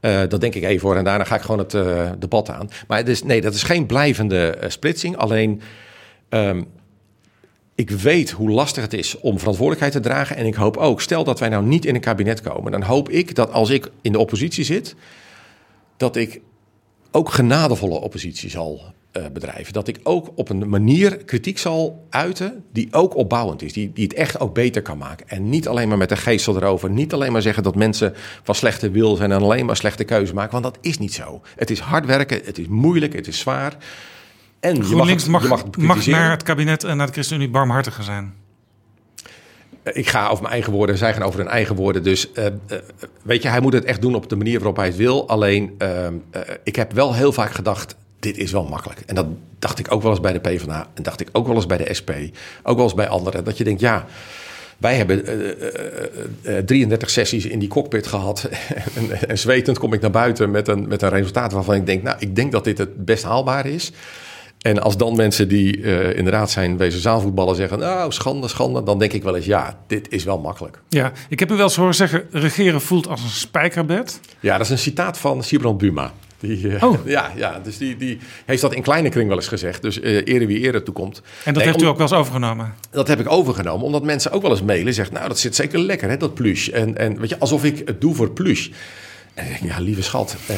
[0.05, 1.77] Uh, dat denk ik even voor en daarna ga ik gewoon het
[2.19, 2.69] debat aan.
[2.87, 5.17] Maar dus, nee, dat is geen blijvende splitsing.
[5.17, 5.61] Alleen
[7.75, 10.35] ik weet hoe lastig het is om verantwoordelijkheid te dragen.
[10.35, 13.09] En ik hoop ook, stel dat wij nou niet in een kabinet komen, dan hoop
[13.09, 14.95] ik dat als ik in de oppositie zit,
[15.97, 16.41] dat ik
[17.11, 18.81] ook genadevolle oppositie zal
[19.33, 19.73] bedrijven.
[19.73, 23.73] Dat ik ook op een manier kritiek zal uiten die ook opbouwend is.
[23.73, 25.29] Die, die het echt ook beter kan maken.
[25.29, 26.89] En niet alleen maar met de geestel erover.
[26.89, 28.13] Niet alleen maar zeggen dat mensen
[28.43, 30.51] van slechte wil zijn en alleen maar slechte keuzes maken.
[30.51, 31.41] Want dat is niet zo.
[31.55, 33.77] Het is hard werken, het is moeilijk, het is zwaar.
[34.59, 38.33] En GroenLinks mag, mag, mag naar het kabinet en naar de ChristenUnie barmhartiger zijn.
[39.83, 42.03] Eh, ik ga over mijn eigen woorden, zij gaan over hun eigen woorden.
[42.03, 42.77] Dus uh, uh,
[43.23, 45.27] weet je, hij moet het echt doen op de manier waarop hij het wil.
[45.27, 46.07] Alleen, uh,
[46.63, 47.95] ik heb wel heel vaak gedacht,
[48.25, 48.99] dit is wel makkelijk.
[49.05, 49.25] En dat
[49.59, 50.87] dacht ik ook wel eens bij de PvdA.
[50.93, 52.11] En dacht ik ook wel eens bij de SP.
[52.63, 53.43] Ook wel eens bij anderen.
[53.43, 54.05] Dat je denkt, ja,
[54.77, 55.25] wij hebben
[56.65, 58.49] 33 sessies in die cockpit gehad.
[58.97, 62.03] en, en, zwetend kom ik naar buiten met een, met een resultaat waarvan ik denk,
[62.03, 63.91] nou, ik denk dat dit het best haalbaar is.
[64.61, 67.79] En als dan mensen die uh, inderdaad zijn wezen zaalvoetballen zeggen...
[67.79, 69.45] nou, schande, schande, dan denk ik wel eens...
[69.45, 70.81] ja, dit is wel makkelijk.
[70.89, 72.27] Ja, ik heb u wel eens horen zeggen...
[72.31, 74.19] regeren voelt als een spijkerbed.
[74.39, 76.13] Ja, dat is een citaat van Sibrand Buma.
[76.39, 77.05] Die, uh, oh.
[77.15, 79.81] Ja, ja, dus die, die heeft dat in kleine kring wel eens gezegd.
[79.81, 81.21] Dus uh, eerder wie eerder toekomt.
[81.43, 82.73] En dat heeft u ook wel eens overgenomen?
[82.89, 84.93] Dat heb ik overgenomen, omdat mensen ook wel eens mailen.
[84.93, 86.67] Zegt, nou, dat zit zeker lekker, hè, dat plush.
[86.67, 88.69] En, en weet je, alsof ik het doe voor plush.
[89.35, 90.57] En ik denk, ja, lieve schat, uh,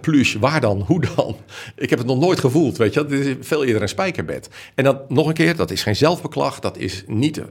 [0.00, 0.80] plus, waar dan?
[0.86, 1.36] Hoe dan?
[1.76, 3.06] Ik heb het nog nooit gevoeld, weet je.
[3.06, 4.48] Dit is veel eerder een spijkerbed.
[4.74, 6.58] En dan nog een keer, dat is geen zelfbeklag.
[6.58, 7.44] Dat is niet, uh,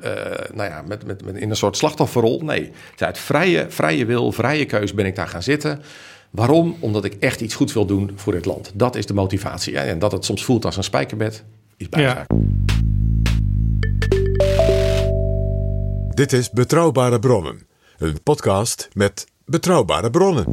[0.53, 2.41] nou ja, met, met, met, in een soort slachtofferrol.
[2.43, 5.81] Nee, uit vrije, vrije wil, vrije keus ben ik daar gaan zitten.
[6.29, 6.75] Waarom?
[6.79, 8.71] Omdat ik echt iets goeds wil doen voor dit land.
[8.73, 9.77] Dat is de motivatie.
[9.77, 11.43] En dat het soms voelt als een spijkerbed,
[11.77, 12.31] is bijzaak.
[12.31, 12.37] Ja.
[16.09, 17.61] Dit is Betrouwbare Bronnen.
[17.97, 20.45] Een podcast met Betrouwbare bronnen.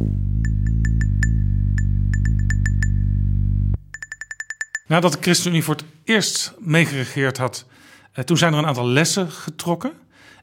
[4.87, 7.65] Nadat de ChristenUnie voor het eerst meegeregeerd had,
[8.11, 9.91] eh, toen zijn er een aantal lessen getrokken.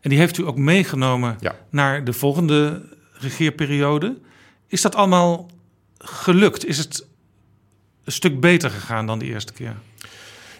[0.01, 1.39] En die heeft u ook meegenomen
[1.70, 4.18] naar de volgende regeerperiode.
[4.72, 5.50] Is dat allemaal
[5.98, 6.66] gelukt?
[6.66, 7.06] Is het
[8.04, 9.76] een stuk beter gegaan dan de eerste keer?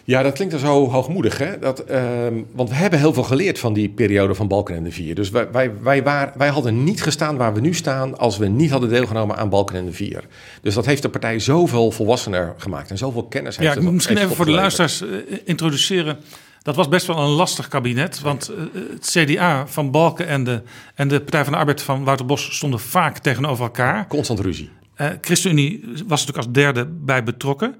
[0.03, 1.37] Ja, dat klinkt er zo hoogmoedig.
[1.37, 1.59] Hè?
[1.59, 5.15] Dat, ehm, want we hebben heel veel geleerd van die periode van Balken de Vier.
[5.15, 8.47] Dus wij, wij, wij, waar, wij hadden niet gestaan waar we nu staan als we
[8.47, 10.23] niet hadden deelgenomen aan Balken de Vier.
[10.61, 13.55] Dus dat heeft de partij zoveel volwassener gemaakt en zoveel kennis.
[13.55, 15.09] Ja, ik moet misschien even voor de luisteraars uh,
[15.43, 16.17] introduceren.
[16.63, 18.57] Dat was best wel een lastig kabinet, want uh,
[18.89, 20.61] het CDA van Balken en de,
[20.95, 24.07] en de Partij van de Arbeid van Wouter Bos stonden vaak tegenover elkaar.
[24.07, 24.69] Constant ruzie.
[24.97, 27.75] Uh, ChristenUnie was natuurlijk als derde bij betrokken.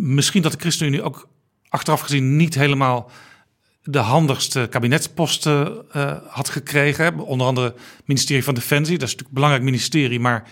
[0.00, 1.28] Misschien dat de ChristenUnie ook
[1.68, 3.10] achteraf gezien niet helemaal
[3.82, 7.18] de handigste kabinetsposten uh, had gekregen.
[7.18, 8.98] Onder andere het ministerie van Defensie.
[8.98, 10.50] Dat is natuurlijk een belangrijk ministerie, maar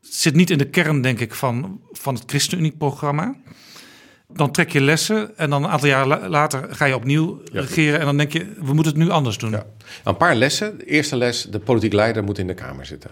[0.00, 3.36] het zit niet in de kern, denk ik, van, van het ChristenUnie-programma.
[4.34, 7.98] Dan trek je lessen en dan een aantal jaar later ga je opnieuw regeren.
[7.98, 9.50] En dan denk je, we moeten het nu anders doen.
[9.50, 9.66] Ja.
[10.04, 10.78] Een paar lessen.
[10.78, 13.10] De eerste les, de politiek leider moet in de Kamer zitten.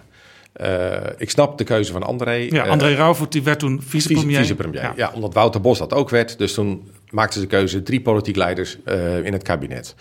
[0.61, 2.33] Uh, ik snap de keuze van André.
[2.33, 4.39] Ja, André uh, Rauwvoet die werd toen vicepremier.
[4.39, 4.93] Vicepremier, ja.
[4.97, 5.11] ja.
[5.15, 6.39] omdat Wouter Bos dat ook werd.
[6.39, 9.95] Dus toen maakten ze de keuze drie politiek leiders uh, in het kabinet.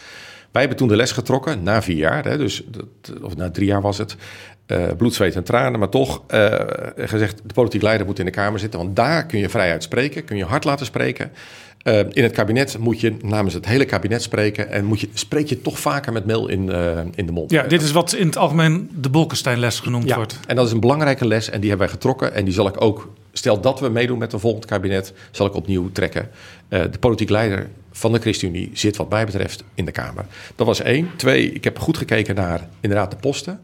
[0.51, 3.67] Wij hebben toen de les getrokken, na vier jaar, hè, dus dat, of na drie
[3.67, 4.15] jaar was het.
[4.67, 6.55] Uh, bloed, zweet en tranen, maar toch uh,
[6.95, 10.23] gezegd: de politiek leider moet in de Kamer zitten, want daar kun je vrijheid spreken,
[10.23, 11.31] kun je hard laten spreken.
[11.83, 15.47] Uh, in het kabinet moet je namens het hele kabinet spreken en moet je, spreek
[15.47, 16.71] je toch vaker met mail in,
[17.15, 17.51] in de mond.
[17.51, 20.39] Ja, dit is wat in het algemeen de Bolkestein-les genoemd ja, wordt.
[20.47, 22.81] En dat is een belangrijke les en die hebben wij getrokken en die zal ik
[22.81, 26.29] ook, stel dat we meedoen met een volgend kabinet, zal ik opnieuw trekken.
[26.69, 30.25] de politiek leider van de ChristenUnie zit wat mij betreft in de Kamer.
[30.55, 31.09] Dat was één.
[31.15, 33.59] Twee, ik heb goed gekeken naar inderdaad de posten.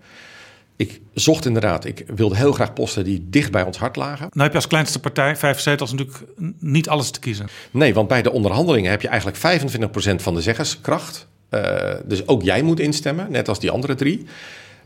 [0.75, 4.27] Ik zocht inderdaad, ik wilde heel graag posten die dicht bij ons hart lagen.
[4.29, 6.23] Nou heb je als kleinste partij, vijf zetels, natuurlijk
[6.59, 7.47] niet alles te kiezen.
[7.71, 11.27] Nee, want bij de onderhandelingen heb je eigenlijk 25% van de zeggerskracht.
[11.49, 14.25] Uh, dus ook jij moet instemmen, net als die andere drie.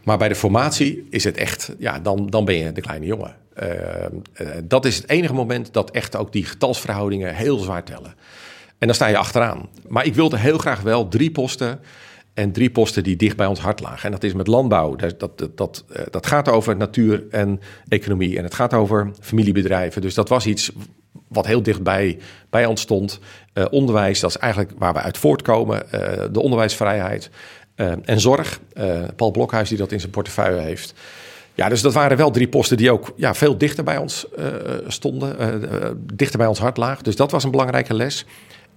[0.03, 3.35] Maar bij de formatie is het echt, ja, dan, dan ben je de kleine jongen.
[3.63, 3.69] Uh,
[4.41, 8.15] uh, dat is het enige moment dat echt ook die getalsverhoudingen heel zwaar tellen.
[8.77, 9.69] En dan sta je achteraan.
[9.87, 11.79] Maar ik wilde heel graag wel drie posten.
[12.37, 14.03] En drie posten die dicht bij ons hart lagen.
[14.05, 14.95] En dat is met landbouw.
[14.95, 18.37] Dat, dat, dat, dat gaat over natuur en economie.
[18.37, 20.01] En het gaat over familiebedrijven.
[20.01, 20.71] Dus dat was iets
[21.27, 22.17] wat heel dichtbij
[22.49, 23.19] bij ons stond.
[23.53, 25.83] Uh, onderwijs, dat is eigenlijk waar we uit voortkomen.
[25.85, 27.29] Uh, de onderwijsvrijheid.
[28.03, 28.59] En zorg.
[29.15, 30.93] Paul Blokhuis die dat in zijn portefeuille heeft.
[31.53, 34.27] Ja, dus dat waren wel drie posten die ook ja, veel dichter bij ons
[34.87, 35.35] stonden.
[36.13, 37.03] dichter bij ons hart lagen.
[37.03, 38.25] Dus dat was een belangrijke les.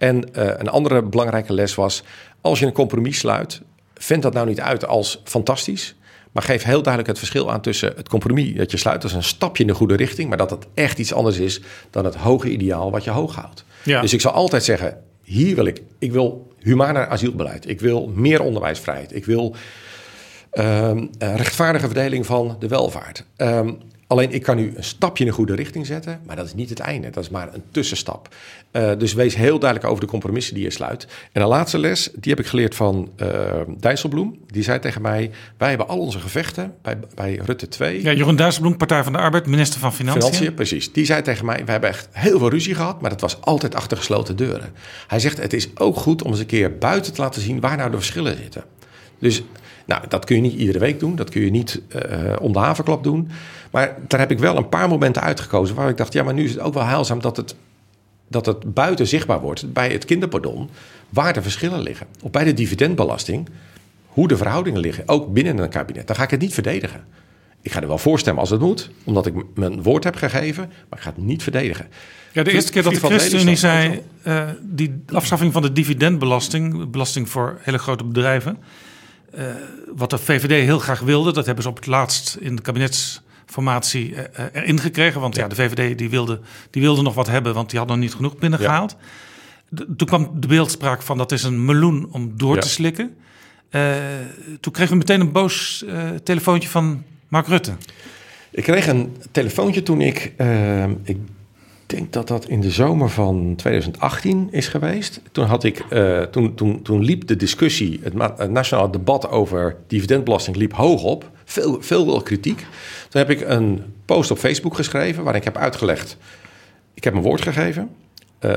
[0.00, 2.02] En uh, een andere belangrijke les was:
[2.40, 3.60] als je een compromis sluit,
[3.94, 5.94] vind dat nou niet uit als fantastisch.
[6.32, 9.22] Maar geef heel duidelijk het verschil aan tussen het compromis dat je sluit als een
[9.22, 12.50] stapje in de goede richting, maar dat het echt iets anders is dan het hoge
[12.50, 13.64] ideaal wat je hoog houdt.
[13.82, 14.00] Ja.
[14.00, 18.42] Dus ik zal altijd zeggen: hier wil ik, ik wil humaner asielbeleid, ik wil meer
[18.42, 19.54] onderwijsvrijheid, ik wil
[20.52, 23.24] um, rechtvaardige verdeling van de welvaart.
[23.36, 23.78] Um,
[24.10, 26.68] Alleen ik kan nu een stapje in de goede richting zetten, maar dat is niet
[26.68, 27.10] het einde.
[27.10, 28.34] Dat is maar een tussenstap.
[28.72, 31.06] Uh, dus wees heel duidelijk over de compromissen die je sluit.
[31.32, 33.28] En de laatste les, die heb ik geleerd van uh,
[33.78, 34.38] Dijsselbloem.
[34.46, 38.02] Die zei tegen mij, wij hebben al onze gevechten bij, bij Rutte 2.
[38.02, 40.22] Ja, Jeroen Dijsselbloem, Partij van de Arbeid, minister van Financiën.
[40.22, 40.92] Financiën, precies.
[40.92, 43.74] Die zei tegen mij, we hebben echt heel veel ruzie gehad, maar dat was altijd
[43.74, 44.72] achter gesloten deuren.
[45.06, 47.76] Hij zegt, het is ook goed om eens een keer buiten te laten zien waar
[47.76, 48.64] nou de verschillen zitten.
[49.18, 49.42] Dus
[49.90, 51.16] nou, dat kun je niet iedere week doen.
[51.16, 51.80] Dat kun je niet
[52.10, 53.28] uh, om de havenklap doen.
[53.70, 56.44] Maar daar heb ik wel een paar momenten uitgekozen waar ik dacht, ja, maar nu
[56.44, 57.54] is het ook wel heilzaam dat het,
[58.28, 60.70] dat het buiten zichtbaar wordt bij het kinderpardon,
[61.08, 62.06] waar de verschillen liggen.
[62.22, 63.48] Of bij de dividendbelasting,
[64.06, 66.06] hoe de verhoudingen liggen, ook binnen een kabinet.
[66.06, 67.04] Dan ga ik het niet verdedigen.
[67.62, 70.98] Ik ga er wel voorstemmen als het moet, omdat ik mijn woord heb gegeven, maar
[70.98, 71.86] ik ga het niet verdedigen.
[72.32, 77.28] Ja, de eerste keer dat de ChristenUnie zei, uh, die afschaffing van de dividendbelasting, belasting
[77.28, 78.58] voor hele grote bedrijven,
[79.34, 79.44] uh,
[79.96, 83.22] wat de VVD heel graag wilde, dat hebben ze op het laatst in de kabinets
[83.50, 84.18] formatie uh,
[84.52, 85.20] erin gekregen.
[85.20, 85.48] Want ja.
[85.48, 86.40] de VVD die wilde,
[86.70, 88.96] die wilde nog wat hebben, want die had nog niet genoeg binnengehaald.
[89.70, 89.84] Ja.
[89.96, 92.60] toen kwam de beeldspraak van dat is een meloen om door ja.
[92.60, 93.16] te slikken.
[93.70, 93.94] Uh,
[94.60, 97.72] toen kregen we meteen een boos uh, telefoontje van Mark Rutte.
[98.50, 100.32] Ik kreeg een telefoontje toen ik,
[101.04, 101.16] ik
[101.86, 105.20] denk dat dat in de zomer van 2018 is geweest.
[105.32, 105.84] Toen, had ik,
[106.30, 111.30] toen, toen, toen liep de discussie, het, het nationaal debat over dividendbelasting liep hoog op.
[111.50, 112.66] Veel, veel kritiek.
[113.08, 116.16] Toen heb ik een post op Facebook geschreven waarin ik heb uitgelegd.
[116.94, 117.90] Ik heb mijn woord gegeven.
[118.40, 118.52] Uh,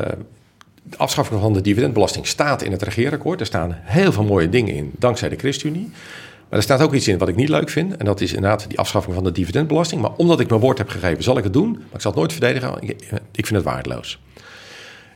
[0.84, 3.40] de afschaffing van de dividendbelasting staat in het regeerakkoord.
[3.40, 5.92] Er staan heel veel mooie dingen in, dankzij de ChristenUnie.
[6.50, 7.98] Maar er staat ook iets in wat ik niet leuk vind.
[7.98, 10.02] En dat is inderdaad die afschaffing van de dividendbelasting.
[10.02, 11.72] Maar omdat ik mijn woord heb gegeven, zal ik het doen.
[11.72, 12.82] Maar ik zal het nooit verdedigen.
[13.32, 14.20] Ik vind het waardeloos.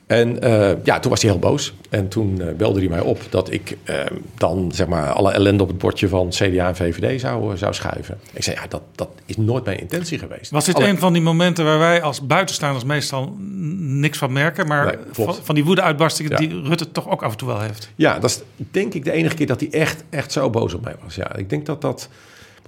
[0.08, 1.74] En uh, ja, toen was hij heel boos.
[1.90, 3.96] En toen uh, belde hij mij op dat ik uh,
[4.38, 8.20] dan zeg maar alle ellende op het bordje van CDA en VVD zou, zou schuiven.
[8.34, 10.52] Ik zei, ja, dat, dat is nooit mijn intentie geweest.
[10.52, 13.36] Was dit een van die momenten waar wij als buitenstaanders meestal
[13.78, 16.38] niks van merken, maar nee, van, van, die woede-uitbarstingen ja.
[16.38, 17.90] die Rutte toch ook af en toe wel heeft?
[17.96, 18.42] Ja, dat is
[18.72, 21.16] denk ik de enige keer dat hij echt, echt zo boos op mij was.
[21.16, 22.10] Ja, ik denk dat dat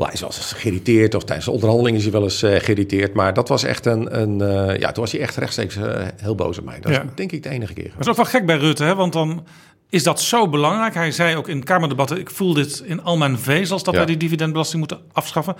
[0.06, 3.14] hij is wel eens geïrriteerd of tijdens de onderhandeling is hij wel eens uh, geïrriteerd.
[3.14, 6.36] Maar dat was echt een, een uh, ja, toen was hij echt rechtstreeks uh, heel
[6.36, 6.80] boos op mij.
[6.80, 7.02] Dat ja.
[7.02, 7.90] is denk ik de enige keer.
[7.92, 8.96] Dat is ook wel gek bij Rutte, hè?
[8.96, 9.46] want dan
[9.90, 10.94] is dat zo belangrijk.
[10.94, 14.00] Hij zei ook in Kamerdebatten, ik voel dit in al mijn vezels dat ja.
[14.00, 15.56] wij die dividendbelasting moeten afschaffen.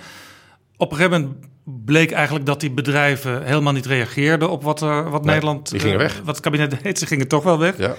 [0.76, 5.10] Op een gegeven moment bleek eigenlijk dat die bedrijven helemaal niet reageerden op wat, wat
[5.10, 6.18] nee, Nederland, die gingen weg.
[6.18, 6.98] wat het kabinet deed.
[6.98, 7.78] Ze gingen toch wel weg.
[7.78, 7.94] Ja.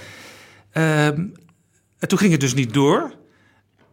[0.72, 1.26] Ehm,
[2.00, 3.12] En toen ging het dus niet door.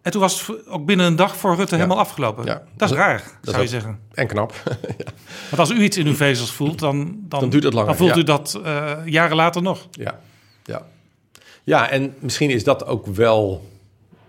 [0.09, 2.45] En toen was het ook binnen een dag voor Rutte helemaal afgelopen.
[2.45, 2.63] Ja.
[2.77, 3.99] Dat is raar, Dat zou je zeggen.
[4.15, 4.55] En knap.
[4.99, 5.05] ja.
[5.49, 7.97] Want als u iets in uw vezels voelt, dan, dan, Dan duurt het langer, Dan
[7.97, 9.89] voelt u dat eh, jaren later nog.
[9.91, 10.21] Ja,
[10.65, 10.87] ja.
[11.65, 13.69] ja, en misschien is dat ook wel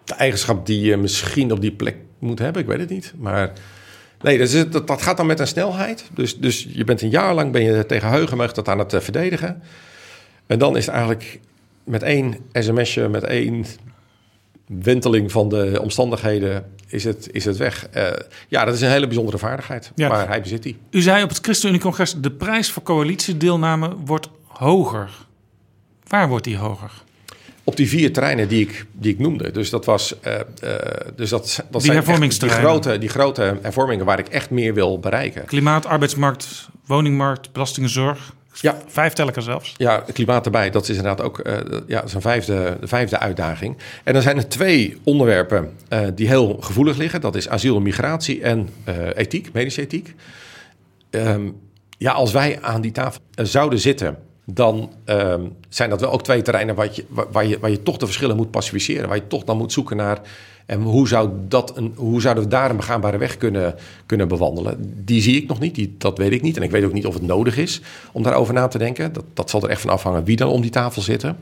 [0.03, 2.61] de eigenschap die je misschien op die plek moet hebben.
[2.61, 3.13] Ik weet het niet.
[3.17, 3.53] Maar
[4.21, 6.09] nee, dat, is, dat, dat gaat dan met een snelheid.
[6.13, 8.99] Dus, dus je bent een jaar lang ben je tegen heugenmeug dat aan het eh,
[8.99, 9.61] verdedigen.
[10.45, 11.39] En dan is het eigenlijk
[11.83, 13.65] met één sms'je, met één
[14.77, 17.87] wenteling van de omstandigheden, is het, is het weg.
[17.91, 18.07] Eh,
[18.47, 19.91] ja, dat is een hele bijzondere vaardigheid.
[19.95, 20.07] Ja.
[20.07, 20.77] Maar hij bezit die.
[20.91, 22.13] U zei op het ChristenUnie-congres...
[22.13, 25.09] de prijs voor coalitiedeelname wordt hoger.
[26.07, 26.91] Waar wordt die hoger?
[27.63, 29.51] Op die vier terreinen die ik, die ik noemde.
[29.51, 30.19] Dus dat was.
[30.19, 30.43] eh, eh,
[31.15, 34.99] dus dat, dat zijn echt die grote, die grote hervormingen waar ik echt meer wil
[34.99, 35.45] bereiken.
[35.45, 38.33] Klimaat, arbeidsmarkt, woningmarkt, belastingenzorg.
[38.61, 38.77] Ja.
[38.87, 39.73] Vijf tel ik er zelfs.
[39.77, 41.57] Ja, klimaat erbij, dat is inderdaad ook eh,
[41.87, 43.77] ja, een vijfde, de vijfde uitdaging.
[44.03, 47.21] En dan zijn er twee onderwerpen eh, die heel gevoelig liggen.
[47.21, 50.15] Dat is asiel en migratie en eh, ethiek, medische ethiek.
[51.09, 51.49] Ehm,
[51.97, 56.41] ja, als wij aan die tafel zouden zitten, dan ehm, zijn dat wel ook twee
[56.41, 59.07] terreinen waar je, waar, waar je, waar je toch de verschillen moet pacificeren.
[59.07, 60.21] Waar je toch dan moet zoeken naar
[60.69, 65.03] en hoe, zou dat een, hoe zouden we daar een begaanbare weg kunnen, kunnen bewandelen.
[65.05, 66.57] Die zie ik nog niet, die, dat weet ik niet.
[66.57, 69.13] En ik weet ook niet of het nodig is om daarover na te denken.
[69.13, 71.37] Dat, dat zal er echt van afhangen wie dan om die tafel zitten.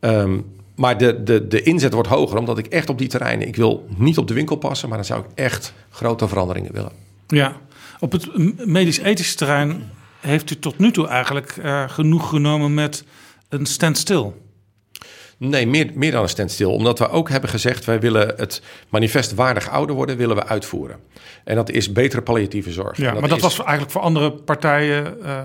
[0.00, 0.38] Ehm,
[0.74, 3.48] maar de, de, de inzet wordt hoger, omdat ik echt op die terreinen...
[3.48, 6.92] ik wil niet op de winkel passen, maar dan zou ik echt grote veranderingen willen.
[7.26, 7.56] Ja,
[8.00, 8.28] op het
[8.66, 9.82] medisch-ethische terrein
[10.20, 13.04] heeft u tot nu toe eigenlijk eh, genoeg genomen met
[13.48, 14.32] een standstill.
[15.38, 16.66] Nee, meer, meer dan een standstill.
[16.66, 17.84] Omdat we ook hebben gezegd...
[17.84, 20.16] wij willen het manifest waardig ouder worden...
[20.16, 20.96] willen we uitvoeren.
[21.44, 22.96] En dat is betere palliatieve zorg.
[22.96, 25.22] Ja, maar dat is- was eigenlijk voor andere partijen...
[25.24, 25.38] eh,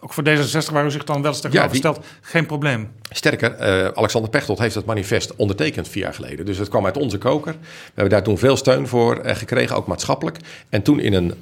[0.00, 2.88] ook voor D66, waar u zich dan wel eens tegenover die- stelt, geen probleem.
[3.10, 6.46] Sterker, eh, Alexander Pechtold heeft het manifest ondertekend vier jaar geleden.
[6.46, 7.52] Dus het kwam uit onze koker.
[7.52, 10.36] We hebben daar toen veel steun voor eh, gekregen, ook maatschappelijk.
[10.68, 11.34] En toen in een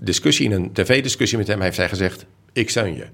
[0.00, 2.24] discussie, in een tv-discussie met hem, heeft hij gezegd:
[2.56, 3.06] Ik steun je.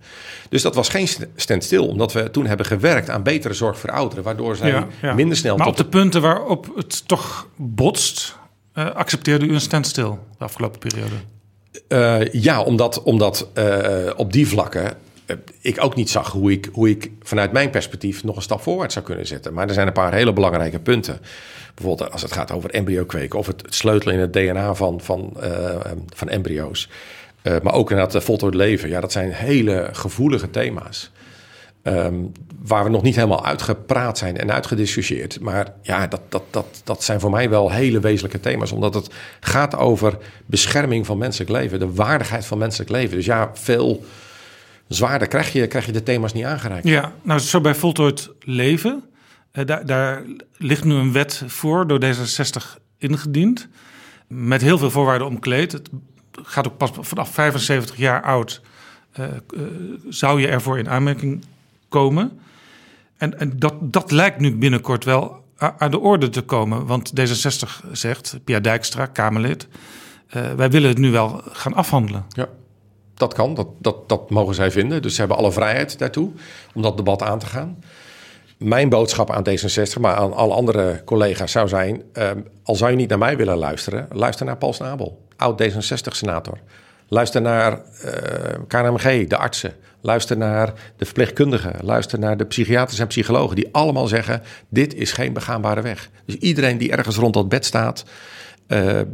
[0.49, 3.91] Dus dat was geen st- standstill, omdat we toen hebben gewerkt aan betere zorg voor
[3.91, 5.15] ouderen, waardoor zij Ja, ja.
[5.15, 8.37] minder snel Maar tot op de punten waarop het toch botst,
[8.73, 11.15] eh, accepteerde u een standstill de afgelopen periode.
[11.89, 14.97] Eh, ja, omdat, omdat eh, op die vlakken
[15.61, 18.95] ik ook niet zag hoe ik, hoe ik vanuit mijn perspectief nog een stap voorwaarts
[18.95, 19.53] zou kunnen zetten.
[19.53, 21.21] Maar er zijn een paar hele belangrijke punten.
[21.75, 25.37] Bijvoorbeeld als het gaat over embryo kweken of het, sleutelen in het DNA van, van,
[26.15, 26.89] van embryo's.
[27.43, 28.89] Eh, maar ook inderdaad het voltooid leven.
[28.89, 31.11] Ja, dat zijn hele gevoelige thema's.
[31.83, 32.15] Ehm,
[32.63, 35.41] waar we nog niet helemaal uitgepraat zijn en uitgediscussieerd.
[35.41, 38.73] Maar ja, dat, dat, dat, dat zijn voor mij wel hele wezenlijke thema's.
[38.73, 41.79] Omdat het gaat over bescherming van menselijk leven.
[41.79, 43.17] De waardigheid van menselijk leven.
[43.17, 44.05] Dus ja, veel
[44.89, 46.89] zwaarder krijg je, krijg je de thema's niet aangereikt.
[46.89, 49.05] Ja, nou zo bij voltooid leven.
[49.53, 50.23] eh, daar, daar
[50.57, 53.69] ligt nu een wet voor door D66 ingediend.
[54.29, 55.73] Met heel veel voorwaarden omkleed.
[55.73, 55.89] Het
[56.43, 58.61] gaat ook pas vanaf 75 jaar oud.
[59.13, 59.33] eh, eh,
[60.09, 61.45] zou je ervoor in aanmerking
[61.89, 62.41] komen.
[63.17, 65.41] En, en dat, dat lijkt nu binnenkort wel
[65.79, 66.87] aan de orde te komen.
[66.87, 69.69] Want D66 zegt, Pia Dijkstra, Kamerlid...
[70.29, 72.25] eh, wij willen het nu wel gaan afhandelen.
[72.29, 72.49] Ja,
[73.15, 73.55] dat kan.
[73.55, 75.03] Dat, dat, dat mogen zij vinden.
[75.03, 76.31] Dus ze hebben alle vrijheid daartoe
[76.75, 77.79] om dat debat aan te gaan.
[78.59, 82.03] Mijn boodschap aan D66, maar aan alle andere collega's zou zijn...
[82.13, 86.59] ehm, al zou je niet naar mij willen luisteren, luister naar Paul Snabel, oud D66-senator.
[87.09, 89.75] Luister naar eh, KNMG, de artsen.
[90.01, 91.75] Luister naar de verpleegkundigen.
[91.83, 93.57] Luister naar de psychiaters en psychologen...
[93.57, 96.11] die allemaal zeggen, dit is geen begaanbare weg.
[96.25, 98.05] Dus iedereen die ergens rond dat bed staat...
[98.67, 99.07] eh, eh,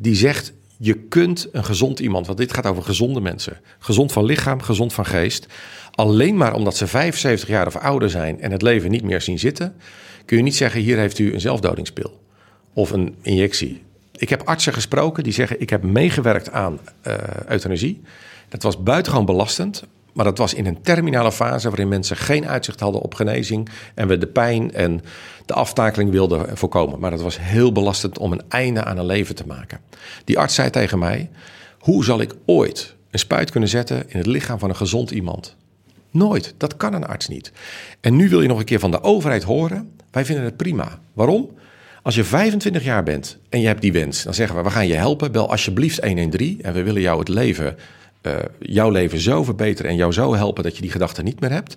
[0.00, 2.26] die zegt, je kunt een gezond iemand...
[2.26, 3.60] want dit gaat over gezonde mensen.
[3.78, 5.46] Gezond van lichaam, gezond van geest.
[5.90, 8.40] Alleen maar omdat ze 75 jaar of ouder zijn...
[8.40, 9.74] en het leven niet meer zien zitten...
[10.24, 12.20] kun je niet zeggen, hier heeft u een zelfdodingspil.
[12.74, 13.82] Of een injectie.
[14.16, 17.14] Ik heb artsen gesproken die zeggen: Ik heb meegewerkt aan eh,
[17.48, 18.02] euthanasie.
[18.48, 19.84] Dat was buitengewoon belastend.
[20.12, 23.68] Maar dat was in een terminale fase waarin mensen geen uitzicht hadden op genezing.
[23.94, 25.00] En we de pijn en
[25.46, 27.00] de aftakeling wilden voorkomen.
[27.00, 29.80] Maar dat was heel belastend om een einde aan een leven te maken.
[30.24, 31.30] Die arts zei tegen mij:
[31.78, 35.56] Hoe zal ik ooit een spuit kunnen zetten in het lichaam van een gezond iemand?
[36.10, 36.54] Nooit.
[36.56, 37.52] Dat kan een arts niet.
[38.00, 40.98] En nu wil je nog een keer van de overheid horen: Wij vinden het prima.
[41.12, 41.50] Waarom?
[42.04, 44.86] Als je 25 jaar bent en je hebt die wens, dan zeggen we: we gaan
[44.86, 45.32] je helpen.
[45.32, 47.76] Bel alsjeblieft 113 en we willen jou het leven,
[48.20, 51.50] eh, jouw leven zo verbeteren en jou zo helpen dat je die gedachte niet meer
[51.50, 51.76] hebt.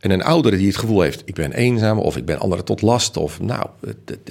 [0.00, 2.82] En een oudere die het gevoel heeft: ik ben eenzaam of ik ben anderen tot
[2.82, 3.66] last of nou,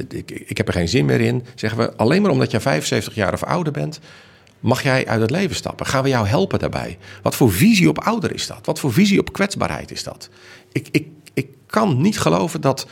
[0.10, 1.44] ik, ik heb er geen zin meer in.
[1.56, 4.00] Zeggen we alleen maar omdat je 75 jaar of ouder bent,
[4.60, 5.86] mag jij uit het leven stappen?
[5.86, 6.98] Gaan we jou helpen daarbij?
[7.22, 8.66] Wat voor visie op ouder is dat?
[8.66, 10.30] Wat voor visie op kwetsbaarheid is dat?
[10.72, 12.88] Ik, ik, ik kan niet geloven dat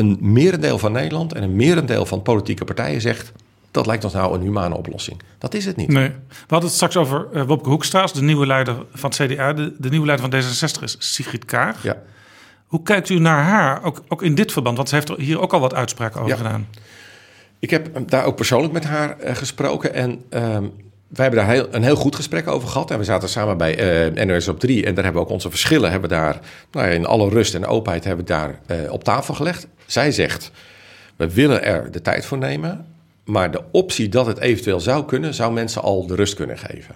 [0.00, 3.32] een merendeel van Nederland en een merendeel van politieke partijen zegt...
[3.70, 5.20] dat lijkt ons nou een humane oplossing.
[5.38, 5.88] Dat is het niet.
[5.88, 6.08] Nee.
[6.08, 6.14] We
[6.46, 9.52] hadden het straks over uh, Wopke Hoekstra, de nieuwe leider van het CDA.
[9.52, 11.82] De, de nieuwe leider van D66 is Sigrid Kaag.
[11.82, 11.96] Ja.
[12.66, 14.76] Hoe kijkt u naar haar, ook, ook in dit verband?
[14.76, 16.42] Want ze heeft er hier ook al wat uitspraken over Ja.
[16.42, 16.66] gedaan.
[17.58, 20.64] Ik heb daar ook persoonlijk met haar eh, gesproken en ehm,
[21.10, 22.90] wij hebben daar heel, een heel goed gesprek over gehad.
[22.90, 23.76] En we zaten samen bij
[24.14, 26.40] eh NOS op 3 en daar hebben we ook onze verschillen hebben daar,
[26.72, 29.66] nou ja, in alle rust en openheid hebben we daar eh, op tafel gelegd.
[29.86, 30.50] Zij zegt,
[31.16, 32.86] we willen er de tijd voor nemen,
[33.24, 36.94] maar de optie dat het eventueel zou kunnen, zou mensen al de rust kunnen geven.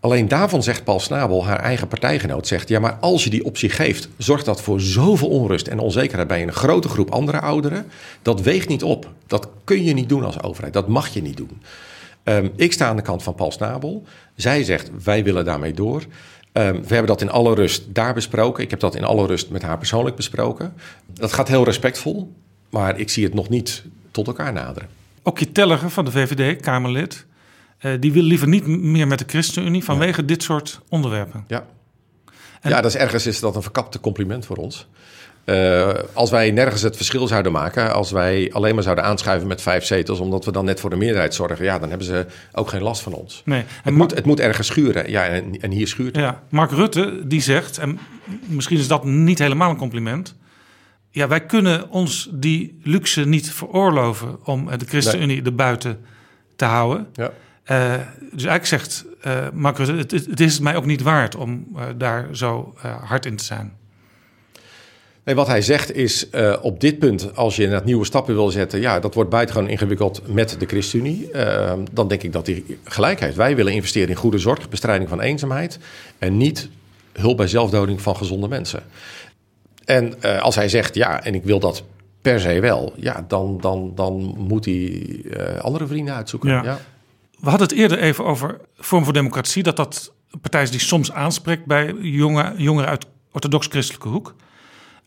[0.00, 2.68] Alleen daarvan zegt Paul Snabel, haar eigen partijgenoot, zegt...
[2.68, 6.28] ja, maar als je die optie geeft, zorgt dat voor zoveel onrust en onzekerheid...
[6.28, 7.86] bij een grote groep andere ouderen.
[8.22, 9.10] Dat weegt niet op.
[9.26, 10.72] Dat kun je niet doen als overheid.
[10.72, 11.62] Dat mag je niet doen.
[12.28, 14.04] Ehm, ik sta aan de kant van Paul Snabel.
[14.34, 16.02] Zij zegt, wij willen daarmee door.
[16.52, 18.64] Ehm, we hebben dat in alle rust daar besproken.
[18.64, 20.74] Ik heb dat in alle rust met haar persoonlijk besproken.
[21.06, 22.34] Dat gaat heel respectvol,
[22.68, 24.88] maar ik zie het nog niet tot elkaar naderen.
[25.22, 27.26] Ook Telliger van de VVD, Kamerlid...
[27.78, 31.44] eh, die wil liever niet meer met de ChristenUnie vanwege dit soort onderwerpen.
[31.46, 31.66] Ja.
[32.62, 34.88] ja, dat is ergens is dat een verkapte compliment voor ons.
[35.48, 39.62] Eh, als wij nergens het verschil zouden maken, als wij alleen maar zouden aanschuiven met
[39.62, 42.68] vijf zetels, omdat we dan net voor de meerderheid zorgen, ja, dan hebben ze ook
[42.68, 43.42] geen last van ons.
[43.44, 43.64] Nee.
[43.82, 45.10] Het, moet, het moet ergens schuren.
[45.10, 46.24] Ja, en, en hier schuurt het.
[46.24, 47.98] Ja, Mark Rutte die zegt, en
[48.46, 50.36] misschien is dat niet helemaal een compliment.
[51.10, 55.98] Ja, wij kunnen ons die luxe niet veroorloven om de ChristenUnie er buiten
[56.56, 57.06] te houden.
[57.12, 57.30] Ja.
[57.62, 57.92] Eh,
[58.32, 62.74] dus eigenlijk zegt eh, Mark Rutte, het, is mij ook niet waard om daar zo
[63.04, 63.76] hard in te zijn.
[65.28, 68.50] Nee, wat hij zegt is eh, op dit punt, als je inderdaad nieuwe stappen wil
[68.50, 71.30] zetten, ja, dat wordt buitengewoon ingewikkeld met de ChristenUnie.
[71.30, 73.36] Eh, dan denk ik dat hij gelijk heeft.
[73.36, 75.78] Wij willen investeren in goede zorg, bestrijding van eenzaamheid
[76.18, 76.68] en niet
[77.12, 78.82] hulp bij zelfdoding van gezonde mensen.
[79.84, 81.82] En eh, als hij zegt ja, en ik wil dat
[82.22, 86.50] per se wel, ja, dan, dan, dan moet hij eh, andere vrienden uitzoeken.
[86.50, 86.62] Ja.
[86.64, 86.78] Ja.
[87.40, 91.12] We hadden het eerder even over Vorm voor Democratie, dat dat partij is die soms
[91.12, 94.34] aanspreekt bij jonge, jongeren uit orthodox-christelijke hoek.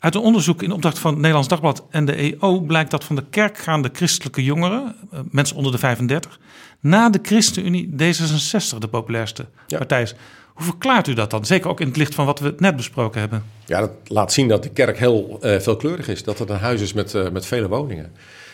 [0.02, 3.16] Uit een onderzoek in opdracht van het Nederlands Dagblad en de EO blijkt dat van
[3.16, 6.40] de kerkgaande christelijke jongeren, eh, mensen onder de 35,
[6.80, 10.16] na de ChristenUnie D66 de populairste partij is.
[10.54, 11.46] Hoe verklaart u dat dan?
[11.46, 13.44] Zeker ook in het licht van wat we net besproken hebben.
[13.66, 16.24] Ja, dat laat zien dat de kerk heel eh, veelkleurig is.
[16.24, 18.12] Dat het een huis is met, eh, met vele woningen.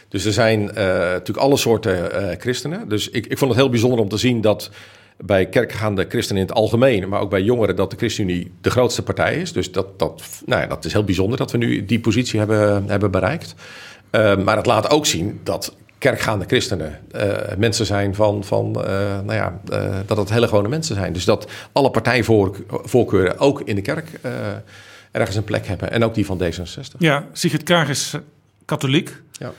[0.07, 2.89] Dus er zijn natuurlijk alle soorten christenen.
[2.89, 4.69] Dus ik, ik vond het heel bijzonder om te zien dat
[5.17, 9.03] bij kerkgaande christenen in het algemeen, maar ook bij jongeren, dat de ChristenUnie de grootste
[9.03, 9.53] partij is.
[9.53, 12.89] Dus dat, dat, nou ja, dat is heel bijzonder dat we nu die positie hebben,
[12.89, 13.55] hebben bereikt.
[14.09, 18.91] Eh, maar het laat ook zien dat kerkgaande christenen eh, mensen zijn van, van eh,
[19.23, 19.59] nou ja,
[20.05, 21.13] dat het hele gewone mensen zijn.
[21.13, 24.09] Dus dat alle partijvoorkeuren ook in de kerk
[25.11, 25.91] ergens een plek hebben.
[25.91, 26.97] En ook die van D66.
[26.97, 28.13] Ja, Sigrid Kaag is
[28.65, 29.21] katholiek.
[29.31, 29.51] Ja.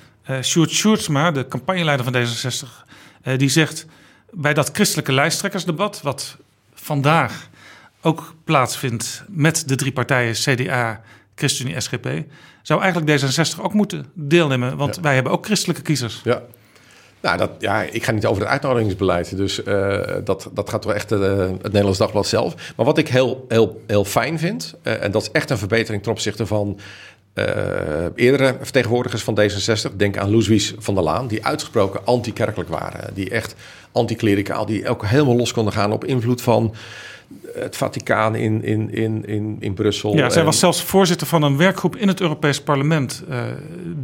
[0.42, 2.86] Sjoerd Sjoerdsma, de campagneleider van D66,
[3.22, 3.86] eh, die zegt
[4.30, 6.36] bij dat christelijke lijsttrekkersdebat, wat
[6.74, 7.48] vandaag
[8.00, 11.00] ook plaatsvindt met de drie partijen CDA,
[11.34, 12.08] ChristenUnie, SGP,
[12.62, 16.20] zou eigenlijk D66 ook moeten deelnemen, want wij hebben ook christelijke kiezers.
[16.24, 16.42] Ja.
[17.20, 19.36] Nou, dat, ja, ik ga niet over het uitnodigingsbeleid.
[19.36, 22.72] Dus eh, dat, dat gaat wel echt eh, het Nederlands Dagblad zelf.
[22.76, 26.02] Maar wat ik heel, heel, heel fijn vind, eh, en dat is echt een verbetering
[26.02, 26.78] ten opzichte van
[28.14, 29.96] eerdere vertegenwoordigers van D66.
[29.96, 33.14] Denk aan Loeswies van der Laan, die uitgesproken anti-kerkelijk waren.
[33.14, 33.54] Die echt
[33.92, 36.74] anti-klericaal, die ook helemaal los konden gaan op invloed van
[37.54, 40.16] het Vaticaan in, in, in, in, in Brussel.
[40.16, 43.42] Ja, zij En- was zelfs voorzitter van een werkgroep in het Europees Parlement eh,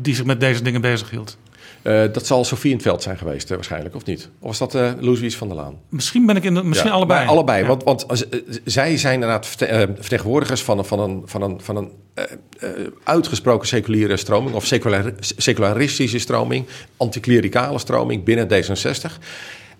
[0.00, 1.36] die zich met deze dingen bezighield.
[1.82, 4.28] Eh, dat zal Sofie in het veld zijn geweest, eh, waarschijnlijk, of niet?
[4.38, 5.74] Of was dat eh Loeswies van der Laan?
[5.88, 7.26] Misschien ben ik in de, misschien Ja, allebei.
[7.26, 7.66] allebei, Ja.
[7.68, 11.42] want, want als, eh, zij zijn inderdaad verte- eh, vertegenwoordigers van een, van een, van
[11.42, 12.24] een, van een eh,
[12.58, 12.70] eh,
[13.04, 14.54] uitgesproken seculiere stroming...
[14.54, 16.66] of secular, secularistische stroming,
[16.96, 19.18] anticlericale stroming binnen D66.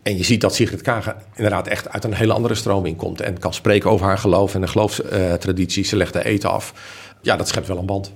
[0.05, 3.21] En je ziet dat Sigrid Kaag inderdaad echt uit een hele andere stroming komt...
[3.21, 5.85] en kan spreken over haar geloof en de geloofstraditie.
[5.85, 6.75] Ze legt de eten af.
[7.21, 8.13] Ja, dat schept wel een band.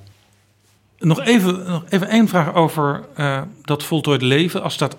[0.98, 4.62] Nog even, nog even één vraag over eh, dat voltooid leven.
[4.62, 4.96] Als dat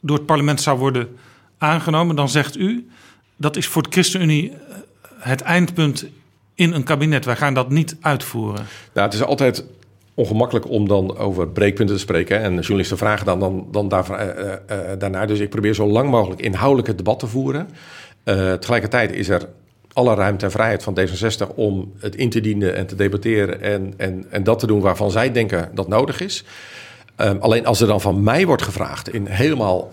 [0.00, 1.16] door het parlement zou worden
[1.58, 2.88] aangenomen, dan zegt u
[3.36, 4.56] dat is voor de ChristenUnie eh,
[5.18, 6.06] het eindpunt
[6.54, 7.24] in een kabinet.
[7.24, 8.66] Wij gaan dat niet uitvoeren.
[8.92, 9.64] Nou, het is altijd
[10.14, 12.40] ongemakkelijk om dan over breekpunten te spreken.
[12.40, 15.26] En journalisten vragen dan, dan, dan eh, eh, daarnaar.
[15.26, 17.68] Dus ik probeer zo lang mogelijk inhoudelijk het debat te voeren.
[18.24, 19.48] Tegelijkertijd is er
[19.92, 23.94] alle ruimte en vrijheid van D66 om het in te dienen en te debatteren en,
[23.96, 26.44] en, en dat te doen waarvan zij denken dat nodig is.
[27.16, 29.90] Ehm, alleen als er dan van mij wordt gevraagd, in helemaal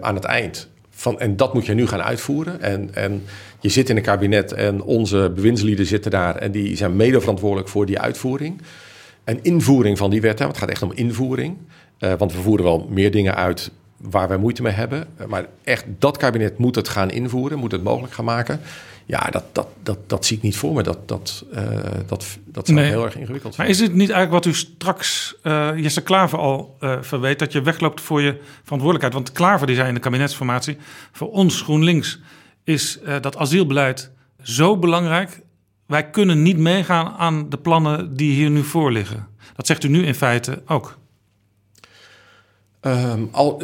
[0.00, 2.60] aan het eind, van, en dat moet je nu gaan uitvoeren.
[2.60, 3.22] En, en
[3.60, 7.68] je zit in een kabinet en onze bewindslieden zitten daar en die zijn mede verantwoordelijk
[7.68, 8.60] voor die uitvoering.
[9.24, 10.38] Een invoering van die wet.
[10.38, 11.56] Hè, want het gaat echt om invoering.
[11.98, 15.06] Uh, want we voeren wel meer dingen uit waar wij moeite mee hebben.
[15.20, 18.60] Uh, maar echt, dat kabinet moet het gaan invoeren, moet het mogelijk gaan maken.
[19.06, 20.82] Ja, dat, dat, dat, dat zie ik niet voor me.
[20.82, 21.58] Dat, dat, uh,
[22.06, 22.88] dat, dat zou nee.
[22.88, 23.66] heel erg ingewikkeld zijn.
[23.66, 25.36] Maar is het niet eigenlijk wat u straks
[25.76, 27.38] Jesse Klaver al verweet...
[27.38, 29.12] dat je wegloopt voor je verantwoordelijkheid?
[29.12, 30.76] Want Klaver die zei in de kabinetsformatie...
[31.12, 32.20] voor ons GroenLinks
[32.64, 34.10] is dat asielbeleid
[34.42, 35.42] zo belangrijk...
[35.86, 39.26] wij kunnen niet meegaan aan de plannen die hier nu voor liggen.
[39.56, 40.98] Dat zegt u nu in feite ook.
[42.80, 43.62] Um, al,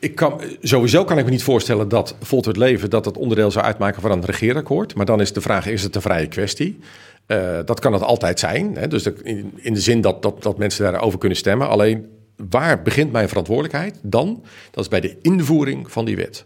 [0.00, 3.64] ik kan, sowieso kan ik me niet voorstellen dat Voltert Leven dat het onderdeel zou
[3.64, 4.94] uitmaken van een regeerakkoord.
[4.94, 6.78] Maar dan is de vraag: is het een vrije kwestie?
[7.26, 8.76] Uh, dat kan het altijd zijn.
[8.76, 8.88] Hè?
[8.88, 11.68] Dus in, in, de zin dat, dat, dat mensen daarover kunnen stemmen.
[11.68, 12.06] Alleen
[12.50, 14.44] waar begint mijn verantwoordelijkheid dan?
[14.70, 16.44] Dat is bij de invoering van die wet.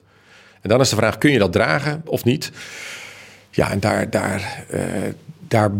[0.61, 2.53] En dan is de vraag: kun je dat dragen of niet?
[3.55, 4.81] Ja, en daar, daar, uh,
[5.49, 5.73] daar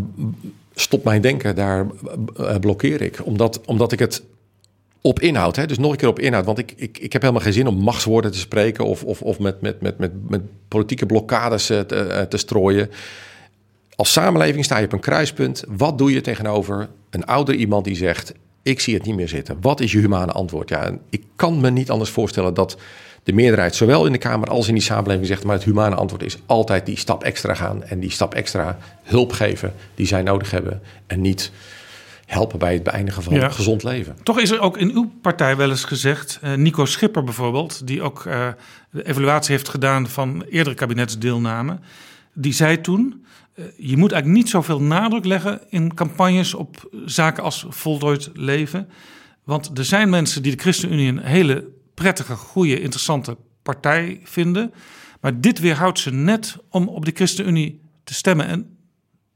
[0.75, 1.87] stopt mijn denken, daar
[2.41, 3.27] uh, blokkeer ik.
[3.27, 4.23] Omdat, omdat ik het
[5.01, 5.57] op inhoud.
[5.57, 5.67] Hè?
[5.67, 6.45] Dus nog een keer op inhoud.
[6.45, 9.39] Want ik, ik, ik heb helemaal geen zin om machtswoorden te spreken of, of, of
[9.39, 12.91] met, met, met, met, met politieke blokkades te, te strooien.
[13.97, 15.65] Als samenleving sta je op een kruispunt.
[15.69, 19.57] Wat doe je tegenover een ouder iemand die zegt: Ik zie het niet meer zitten?
[19.61, 20.69] Wat is je humane antwoord?
[20.69, 22.77] Ja, ik kan me niet anders voorstellen dat
[23.25, 26.23] de meerderheid, zowel in de Kamer als in die samenleving, zegt: Maar het humane antwoord
[26.23, 30.51] is altijd die stap extra gaan en die stap extra hulp geven die zij nodig
[30.51, 30.81] hebben.
[31.07, 31.53] En niet
[32.27, 33.49] helpen bij het beëindigen van ja.
[33.49, 34.17] gezond leven.
[34.23, 38.03] Toch is er ook in uw partij wel eens gezegd, uh, Nico Schipper bijvoorbeeld, die
[38.03, 38.49] ook uh,
[38.91, 41.79] de evaluatie heeft gedaan van eerdere kabinetsdeelname,
[42.33, 47.43] die zei toen: uh, je moet eigenlijk niet zoveel nadruk leggen in campagnes op zaken
[47.43, 48.89] als voltooid leven.
[49.45, 51.65] Want er zijn mensen die de ChristenUnie een hele
[51.95, 54.73] prettige, goede, interessante partij vinden.
[55.21, 58.47] Maar dit weerhoudt ze net om op de ChristenUnie te stemmen.
[58.47, 58.77] En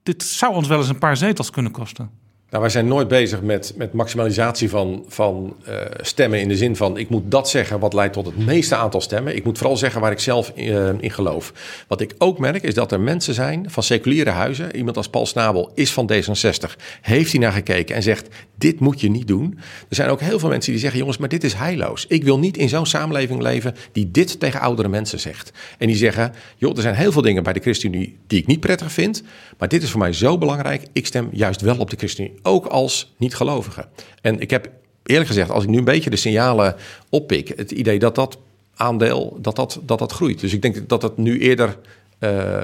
[0.03, 2.11] dit zou ons wel eens een paar zetels kunnen kosten.
[2.51, 6.77] Nou, wij zijn nooit bezig met, met maximalisatie van, van uh, stemmen in de zin
[6.77, 9.37] van ik moet dat zeggen wat leidt tot het meeste aantal stemmen.
[9.37, 11.53] Ik moet vooral zeggen waar ik zelf uh, in geloof.
[11.89, 14.77] Wat ik ook merk is dat er mensen zijn van seculiere huizen.
[14.77, 16.77] Iemand als Paul Snabel is van D66.
[17.01, 18.29] Heeft hij naar gekeken en zegt
[18.59, 19.59] dit moet je niet doen.
[19.89, 22.07] Er zijn ook heel veel mensen die zeggen jongens maar dit is heilloos.
[22.07, 25.53] Ik wil niet in zo'n samenleving leven die dit tegen oudere mensen zegt.
[25.79, 28.61] En die zeggen joh er zijn heel veel dingen bij de ChristenUnie die ik niet
[28.61, 29.23] prettig vind.
[29.59, 30.83] Maar dit is voor mij zo belangrijk.
[30.93, 33.89] Ik stem juist wel op de ChristenUnie ook als niet-gelovige.
[34.23, 34.71] En ik heb
[35.03, 36.77] eerlijk gezegd, als ik nu een beetje de signalen
[37.09, 38.39] oppik, het idee dat dat
[38.79, 40.41] aandeel dat dat, dat, dat groeit.
[40.41, 41.79] Dus ik denk dat het nu eerder
[42.21, 42.61] uh,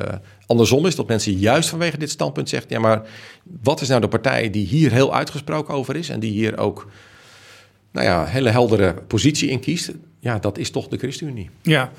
[0.47, 3.03] andersom is, dat mensen juist vanwege dit standpunt zeggen: ja, maar
[3.63, 6.89] wat is nou de partij die hier heel uitgesproken over is en die hier ook
[7.93, 9.93] nou ja, hele heldere positie in kiest?
[10.21, 11.51] Ja, dat is toch de ChristenUnie.
[11.63, 11.91] Ja.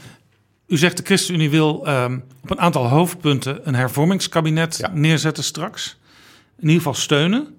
[0.68, 4.91] U zegt de ChristenUnie wil um, op een aantal hoofdpunten een hervormingskabinet ja.
[4.93, 5.97] neerzetten straks.
[6.58, 7.58] In ieder geval steunen.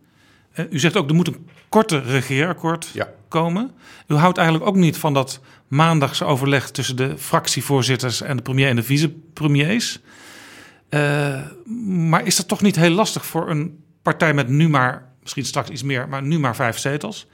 [0.70, 3.08] U zegt ook, er moet een korte regeerakkoord ja.
[3.28, 3.70] komen.
[4.06, 8.68] U houdt eigenlijk ook niet van dat maandagse overleg tussen de fractievoorzitters en de premier
[8.68, 10.00] en de vicepremiers.
[10.90, 11.40] Uh,
[11.86, 15.68] maar is dat toch niet heel lastig voor een partij met nu maar, misschien straks
[15.68, 17.26] iets meer, maar nu maar vijf zetels?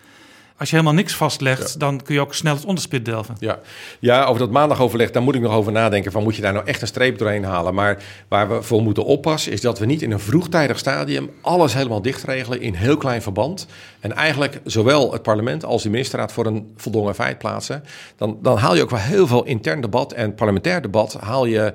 [0.58, 1.78] Als je helemaal niks vastlegt, ja.
[1.78, 3.36] dan kun je ook snel het onderspit delven.
[3.38, 3.58] Ja.
[3.98, 6.12] ja, over dat maandagoverleg, daar moet ik nog over nadenken.
[6.12, 7.74] Van moet je daar nou echt een streep doorheen halen?
[7.74, 11.74] Maar waar we voor moeten oppassen, is dat we niet in een vroegtijdig stadium alles
[11.74, 13.66] helemaal dichtregelen in heel klein verband.
[14.00, 17.84] En eigenlijk zowel het parlement als de ministerraad voor een voldongen feit plaatsen.
[18.16, 21.72] Dan, dan haal je ook wel heel veel intern debat en parlementair debat haal je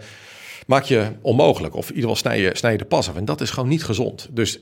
[0.68, 1.76] maak je onmogelijk.
[1.76, 3.16] Of in ieder geval snij je, snij je de pas af.
[3.16, 4.28] En dat is gewoon niet gezond.
[4.32, 4.60] Dus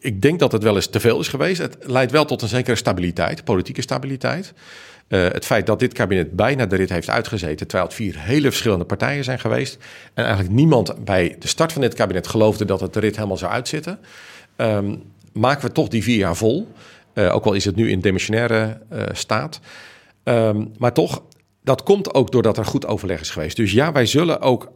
[0.00, 1.60] ik denk dat het wel eens te veel is geweest.
[1.60, 4.52] Het leidt wel tot een zekere stabiliteit, politieke stabiliteit.
[5.08, 8.48] Uh, het feit dat dit kabinet bijna de rit heeft uitgezeten, terwijl het vier hele
[8.48, 9.78] verschillende partijen zijn geweest.
[10.14, 13.36] En eigenlijk niemand bij de start van dit kabinet geloofde dat het de rit helemaal
[13.36, 13.98] zou uitzitten.
[14.56, 15.02] Um,
[15.32, 16.68] maken we toch die vier jaar vol.
[17.14, 19.60] Uh, ook al is het nu in demissionaire uh, staat.
[20.24, 21.22] Um, maar toch,
[21.68, 23.56] dat komt ook doordat er goed overleg is geweest.
[23.56, 24.70] Dus ja, wij zullen ook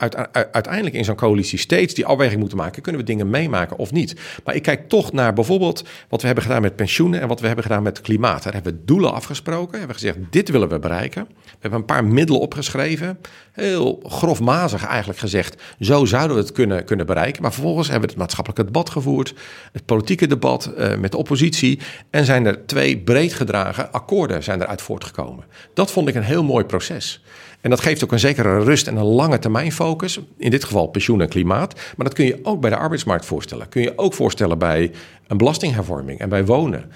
[0.52, 2.82] uiteindelijk in zo'n coalitie steeds die afweging moeten maken.
[2.82, 4.20] Kunnen we dingen meemaken of niet?
[4.44, 7.46] Maar ik kijk toch naar bijvoorbeeld wat we hebben gedaan met pensioenen en wat we
[7.46, 8.42] hebben gedaan met klimaat.
[8.42, 9.78] Daar hebben we doelen afgesproken.
[9.78, 11.26] Hebben gezegd, dit willen we bereiken.
[11.28, 13.18] We hebben een paar middelen opgeschreven.
[13.52, 17.42] Heel grofmazig eigenlijk gezegd, zo zouden we het kunnen, kunnen bereiken.
[17.42, 19.34] Maar vervolgens hebben we het maatschappelijke debat gevoerd.
[19.72, 21.80] Het politieke debat uh, met de oppositie.
[22.10, 25.44] En zijn er twee breed gedragen akkoorden zijn eruit voortgekomen.
[25.74, 27.22] Dat vond ik een heel mooi proces.
[27.60, 30.20] En dat geeft ook een zekere rust en een lange termijn focus.
[30.36, 31.74] In dit geval pensioen en klimaat.
[31.74, 33.68] Maar dat kun je ook bij de arbeidsmarkt voorstellen.
[33.68, 34.90] Kun je ook voorstellen bij
[35.26, 36.90] een belastinghervorming en bij wonen.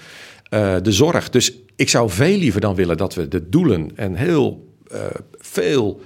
[0.49, 1.29] Uh, de zorg.
[1.29, 4.99] Dus ik zou veel liever dan willen dat we de doelen en heel uh,
[5.37, 6.01] veel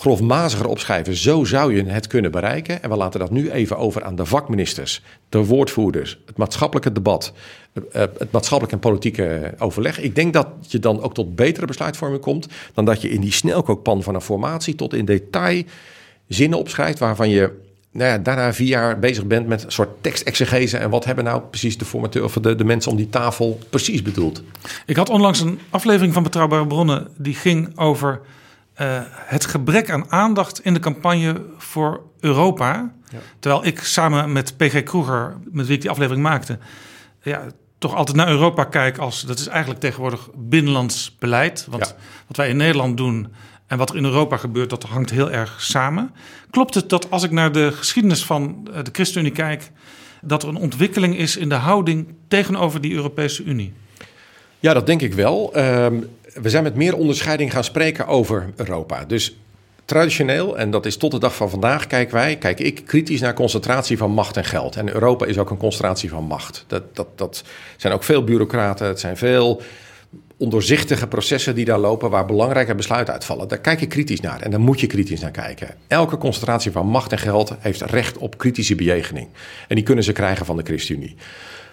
[0.00, 1.16] grofmaziger opschrijven.
[1.16, 2.82] Zo zou je het kunnen bereiken.
[2.82, 7.32] En we laten dat nu even over aan de vakministers, de woordvoerders, het maatschappelijke debat,
[7.72, 10.00] eh, het maatschappelijk en politieke overleg.
[10.00, 13.32] Ik denk dat je dan ook tot betere besluitvorming komt dan dat je in die
[13.32, 15.62] snelkookpan van een formatie tot in detail
[16.28, 17.52] zinnen opschrijft waarvan je
[17.92, 20.76] nou ja, daarna vier jaar bezig bent met een soort tekstexegese.
[20.76, 24.02] En wat hebben nou precies de formateur of de, de mensen om die tafel precies
[24.02, 24.42] bedoeld?
[24.86, 28.20] Ik had onlangs een aflevering van Betrouwbare Bronnen die ging over
[28.80, 32.92] uh, het gebrek aan aandacht in de campagne voor Europa.
[33.10, 33.18] Ja.
[33.38, 36.58] Terwijl ik samen met PG Kroeger, met wie ik die aflevering maakte,
[37.22, 37.46] ja,
[37.78, 41.66] toch altijd naar Europa kijk als dat is eigenlijk tegenwoordig binnenlands beleid.
[41.70, 41.94] Want ja.
[42.26, 43.32] wat wij in Nederland doen
[43.66, 46.14] en wat er in Europa gebeurt, dat hangt heel erg samen.
[46.50, 49.70] Klopt het dat als ik naar de geschiedenis van eh, de ChristenUnie kijk,
[50.22, 53.72] dat er een ontwikkeling is in de houding tegenover die Europese Unie?
[54.60, 55.58] Ja, dat denk ik wel.
[55.58, 59.04] Um, we zijn met meer onderscheiding gaan spreken over Europa.
[59.04, 59.36] Dus
[59.84, 63.34] traditioneel, en dat is tot de dag van vandaag, kijken wij, kijk ik kritisch naar
[63.34, 64.76] concentratie van macht en geld.
[64.76, 66.64] En Europa is ook een concentratie van macht.
[66.66, 67.44] Dat, dat, dat
[67.76, 69.62] zijn ook veel bureaucraten, het zijn veel
[70.36, 73.48] ondoorzichtige processen die daar lopen, waar belangrijke besluiten uitvallen.
[73.48, 75.74] Daar kijk je kritisch naar en daar moet je kritisch naar kijken.
[75.86, 79.28] Elke concentratie van macht en geld heeft recht op kritische bejegening.
[79.68, 81.16] En die kunnen ze krijgen van de ChristenUnie.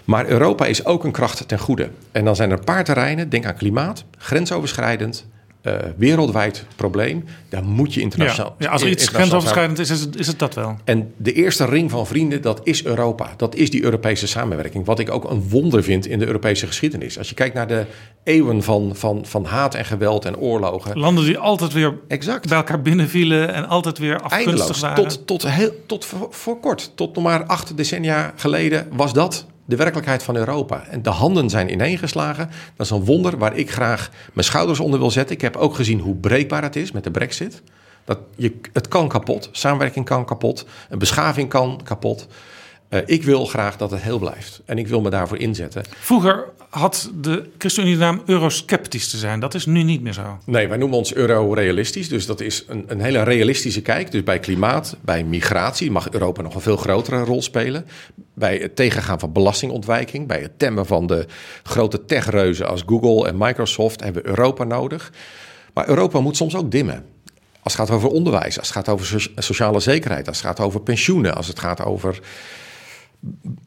[0.07, 1.89] Maar Europa is ook een kracht ten goede.
[2.11, 5.27] En dan zijn er een paar terreinen, denk aan klimaat, grensoverschrijdend,
[5.63, 7.25] uh, wereldwijd probleem.
[7.49, 8.55] Daar moet je internationaal.
[8.57, 10.77] Ja, ja als er iets grensoverschrijdend is, is het, is het dat wel.
[10.83, 13.33] En de eerste ring van vrienden, dat is Europa.
[13.37, 14.85] Dat is die Europese samenwerking.
[14.85, 17.17] Wat ik ook een wonder vind in de Europese geschiedenis.
[17.17, 17.85] Als je kijkt naar de
[18.23, 20.99] eeuwen van, van, van haat en geweld en oorlogen.
[20.99, 22.47] Landen die altijd weer exact.
[22.47, 24.79] bij elkaar binnenvielen en altijd weer afgunstig Eindeloos.
[24.79, 25.07] waren.
[25.07, 29.45] Tot, tot, heel, tot voor, voor kort, tot nog maar acht decennia geleden was dat
[29.67, 30.85] de werkelijkheid van Europa.
[30.85, 32.49] En de handen zijn ineengeslagen.
[32.75, 35.35] Dat is een wonder waar ik graag mijn schouders onder wil zetten.
[35.35, 37.61] Ik heb ook gezien hoe breekbaar het is met de brexit.
[38.05, 39.49] Dat je, het kan kapot.
[39.51, 40.65] Samenwerking kan kapot.
[40.89, 42.27] Een beschaving kan kapot.
[42.89, 44.61] Uh, ik wil graag dat het heel blijft.
[44.65, 45.83] En ik wil me daarvoor inzetten.
[45.99, 49.39] Vroeger had de ChristenUnie de naam eurosceptisch te zijn.
[49.39, 50.37] Dat is nu niet meer zo.
[50.45, 52.09] Nee, wij noemen ons euro-realistisch.
[52.09, 54.11] Dus dat is een, een hele realistische kijk.
[54.11, 57.85] Dus bij klimaat, bij migratie mag Europa nog een veel grotere rol spelen.
[58.33, 60.27] Bij het tegengaan van belastingontwijking.
[60.27, 61.25] Bij het temmen van de
[61.63, 65.11] grote techreuzen als Google en Microsoft hebben we Europa nodig.
[65.73, 67.05] Maar Europa moet soms ook dimmen.
[67.61, 70.81] Als het gaat over onderwijs, als het gaat over sociale zekerheid, als het gaat over
[70.81, 72.19] pensioenen, als het gaat over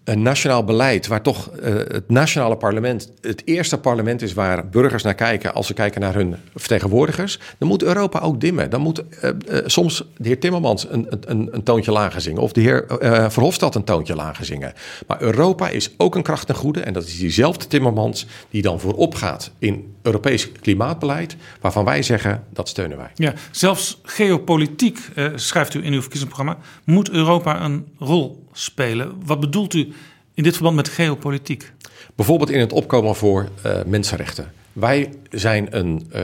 [0.04, 5.02] een nationaal beleid, waar toch uh, het nationale parlement het eerste parlement is waar burgers
[5.02, 8.70] naar kijken als ze kijken naar hun vertegenwoordigers, dan moet Europa ook dimmen.
[8.70, 12.52] Dan moet uh, uh, soms de heer Timmermans een, een, een, toontje lager zingen of
[12.52, 12.84] de heer
[13.30, 14.72] Verhofstadt een toontje lager zingen.
[15.06, 18.80] Maar Europa is ook een kracht en goede en dat is diezelfde Timmermans die dan
[18.80, 23.10] voorop gaat in Europees klimaatbeleid, waarvan wij zeggen dat steunen wij.
[23.14, 24.98] Ja, zelfs geopolitiek,
[25.34, 29.14] schrijft u in uw verkiezingsprogramma, moet Europa een rol spelen.
[29.24, 29.93] Wat bedoelt u
[30.35, 31.72] in dit verband met geopolitiek?
[32.14, 34.52] Bijvoorbeeld in het opkomen voor uh, mensenrechten.
[34.72, 36.22] Wij zijn een, uh,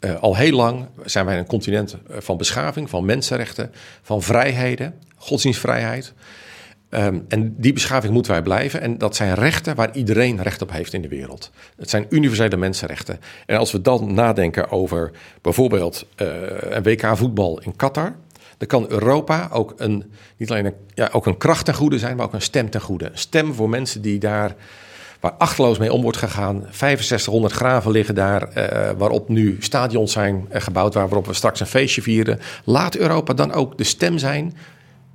[0.00, 3.72] uh, al heel lang zijn wij een continent van beschaving, van mensenrechten,
[4.02, 6.12] van vrijheden, godsdienstvrijheid.
[6.90, 8.80] Um, en die beschaving moeten wij blijven.
[8.80, 11.50] En dat zijn rechten waar iedereen recht op heeft in de wereld.
[11.76, 13.20] Het zijn universele mensenrechten.
[13.46, 15.10] En als we dan nadenken over
[15.42, 16.06] bijvoorbeeld
[16.82, 18.14] WK voetbal in Qatar
[18.58, 22.16] dan kan Europa ook een, niet alleen een, ja, ook een kracht ten goede zijn,
[22.16, 23.04] maar ook een stem ten goede.
[23.04, 24.54] Een stem voor mensen die daar,
[25.20, 26.66] waar achterloos mee om wordt gegaan.
[26.70, 31.66] 6500 graven liggen daar, uh, waarop nu stadions zijn uh, gebouwd, waarop we straks een
[31.66, 32.38] feestje vieren.
[32.64, 34.56] Laat Europa dan ook de stem zijn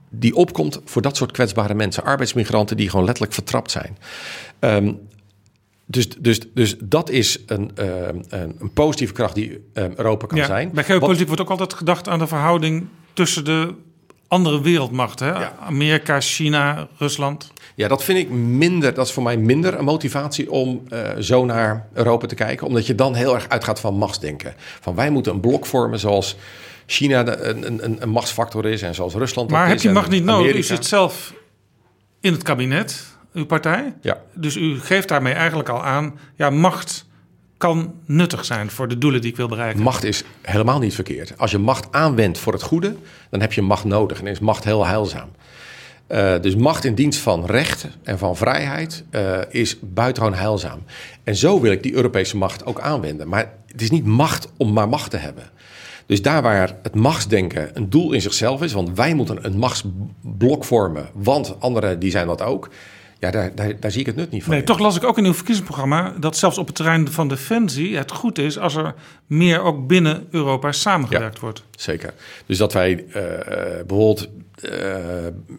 [0.09, 2.03] die opkomt voor dat soort kwetsbare mensen.
[2.03, 3.97] Arbeidsmigranten die gewoon letterlijk vertrapt zijn.
[4.59, 4.99] Um,
[5.85, 10.45] dus, dus, dus dat is een, uh, een, een, positieve kracht die Europa kan ja,
[10.45, 10.71] zijn.
[10.73, 13.73] Bij geopolitiek wordt ook altijd gedacht aan de verhouding tussen de
[14.27, 15.35] andere wereldmachten.
[15.35, 15.49] Hè?
[15.59, 17.51] Amerika, China, Rusland.
[17.75, 18.93] Ja, dat vind ik minder.
[18.93, 22.67] Dat is voor mij minder een motivatie om uh, zo naar Europa te kijken.
[22.67, 24.53] Omdat je dan heel erg uitgaat van machtsdenken.
[24.57, 26.35] Van wij moeten een blok vormen zoals
[26.85, 29.49] China een, een, een machtsfactor is en zoals Rusland.
[29.49, 30.55] Maar heb je macht niet nodig?
[30.55, 31.33] U zit zelf
[32.19, 33.93] in het kabinet, uw partij.
[34.01, 34.21] Ja.
[34.33, 37.05] Dus u geeft daarmee eigenlijk al aan, ja, macht
[37.63, 39.83] kan nuttig zijn voor de doelen die ik wil bereiken.
[39.83, 41.37] Macht is helemaal niet verkeerd.
[41.37, 42.95] Als je macht aanwendt voor het goede,
[43.29, 45.29] dan heb je macht nodig en is macht heel heilzaam.
[46.07, 50.83] Uh, dus macht in dienst van recht en van vrijheid uh, is buitengewoon heilzaam.
[51.23, 53.27] En zo wil ik die Europese macht ook aanwenden.
[53.27, 55.49] Maar het is niet macht om maar macht te hebben.
[56.05, 60.63] Dus daar waar het machtsdenken een doel in zichzelf is, want wij moeten een machtsblok
[60.63, 62.69] vormen, want anderen die zijn dat ook
[63.23, 64.53] Ja, daar, daar, daar zie ik het nut niet van.
[64.53, 67.97] Nee, toch las ik ook in uw verkiezingsprogramma dat zelfs op het terrein van defensie
[67.97, 68.93] het goed is als er
[69.27, 71.63] meer ook binnen Europa samengewerkt wordt.
[71.77, 72.13] Zeker.
[72.45, 73.13] Dus dat wij uh,
[73.87, 74.29] bijvoorbeeld
[74.61, 74.95] uh,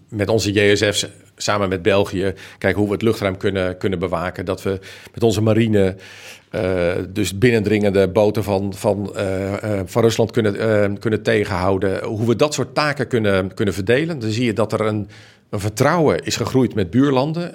[0.09, 4.45] met onze JSF's samen met België kijken hoe we het luchtruim kunnen, kunnen bewaken.
[4.45, 4.81] Dat we
[5.15, 5.97] met onze marine
[6.55, 12.05] uh, dus binnendringende boten van, van, uh, uh, van Rusland kunnen, kunnen tegenhouden.
[12.05, 14.19] Hoe we dat soort taken kunnen, kunnen verdelen.
[14.19, 15.09] Dan zie je dat er een,
[15.55, 17.53] een vertrouwen is gegroeid met buurlanden.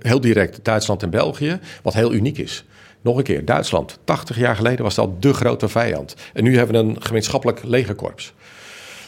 [0.00, 2.64] heel direct Duitsland en België, wat heel uniek is.
[3.02, 3.98] Nog een keer, Duitsland.
[4.04, 6.14] 80 jaar geleden was dat de grote vijand.
[6.32, 8.32] En nu hebben we een gemeenschappelijk legerkorps.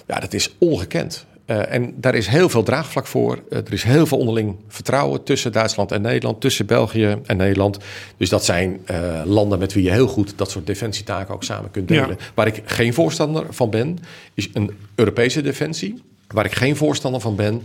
[0.06, 1.26] Ja, dat is ongekend.
[1.47, 3.39] Uh, en daar is heel veel draagvlak voor.
[3.48, 7.78] Uh, er is heel veel onderling vertrouwen tussen Duitsland en Nederland, tussen België en Nederland.
[8.16, 11.70] Dus dat zijn uh, landen met wie je heel goed dat soort defensietaken ook samen
[11.70, 12.09] kunt delen.
[12.09, 12.16] Ja.
[12.35, 13.98] Waar ik geen voorstander van ben,
[14.35, 16.02] is een Europese defensie.
[16.35, 17.62] Waar ik geen voorstander van ben,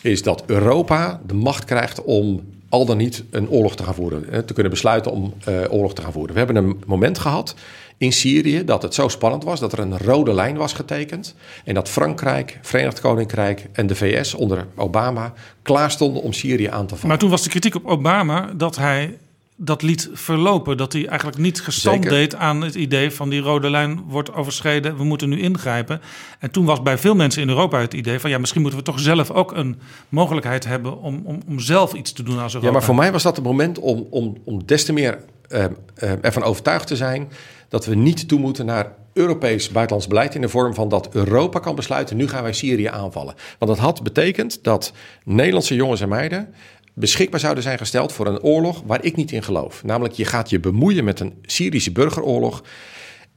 [0.00, 4.46] is dat Europa de macht krijgt om al dan niet een oorlog te gaan voeren.
[4.46, 5.34] Te kunnen besluiten om
[5.70, 6.32] oorlog te gaan voeren.
[6.32, 7.54] We hebben een moment gehad
[8.00, 11.34] in Syrië dat het zo spannend was dat er een rode lijn was getekend.
[11.64, 15.32] En dat Frankrijk, Verenigd Koninkrijk en de VS onder Obama
[15.62, 17.08] klaar stonden om Syrië aan te vallen.
[17.08, 19.18] Maar toen was de kritiek op Obama dat hij
[19.62, 20.76] dat liet verlopen.
[20.76, 22.18] Dat hij eigenlijk niet gestand Zeker.
[22.18, 24.96] deed aan het idee van die rode lijn wordt overschreden.
[24.96, 26.00] We moeten nu ingrijpen.
[26.38, 28.84] En toen was bij veel mensen in Europa het idee van ja, misschien moeten we
[28.84, 32.66] toch zelf ook een mogelijkheid hebben om, om, om zelf iets te doen als Europa.
[32.66, 35.18] Ja, maar voor mij was dat het moment om, om, om des te meer
[35.48, 35.64] uh,
[36.02, 37.28] uh, ervan overtuigd te zijn
[37.68, 41.58] dat we niet toe moeten naar Europees buitenlands beleid in de vorm van dat Europa
[41.58, 43.34] kan besluiten, nu gaan wij Syrië aanvallen.
[43.58, 44.92] Want dat had betekend dat
[45.24, 46.54] Nederlandse jongens en meiden
[47.00, 49.84] beschikbaar zouden zijn gesteld voor een oorlog waar ik niet in geloof.
[49.84, 52.62] Namelijk, je gaat je bemoeien met een Syrische burgeroorlog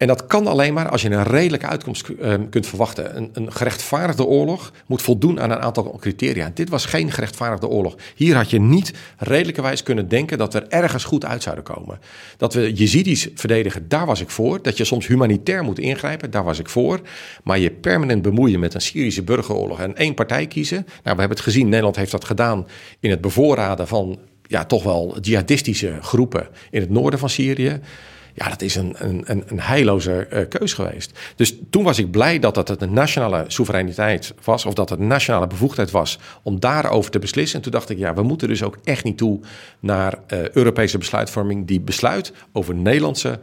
[0.04, 3.18] en dat kan alleen maar als je een redelijke uitkomst uh, kunt verwachten.
[3.18, 6.52] Een, een, gerechtvaardigde oorlog moet voldoen aan een aantal criteria.
[6.54, 7.96] Dit was geen gerechtvaardigde oorlog.
[8.16, 12.00] Hier had je niet redelijkerwijs kunnen denken dat we er ergens goed uit zouden komen.
[12.38, 14.62] Dat we Jezidis verdedigen, daar was ik voor.
[14.62, 17.00] Dat je soms humanitair moet ingrijpen, daar was ik voor.
[17.44, 20.84] Maar je permanent bemoeien met een Syrische burgeroorlog en één partij kiezen.
[20.86, 22.68] Nou, we hebben het gezien, Nederland heeft dat gedaan
[23.00, 27.80] in het bevoorraden van ja, toch wel jihadistische groepen in het noorden van Syrië.
[28.34, 31.20] Ja, dat is een, een, een heilloze uh, keus geweest.
[31.36, 35.48] Dus toen was ik blij dat dat een nationale soevereiniteit was, of dat het nationale
[35.48, 37.58] bevoegdheid was om daarover te beslissen.
[37.58, 39.40] En toen dacht ik, ja, we moeten dus ook echt niet toe
[39.80, 43.40] naar uh, Europese besluitvorming die besluit over Nederlandse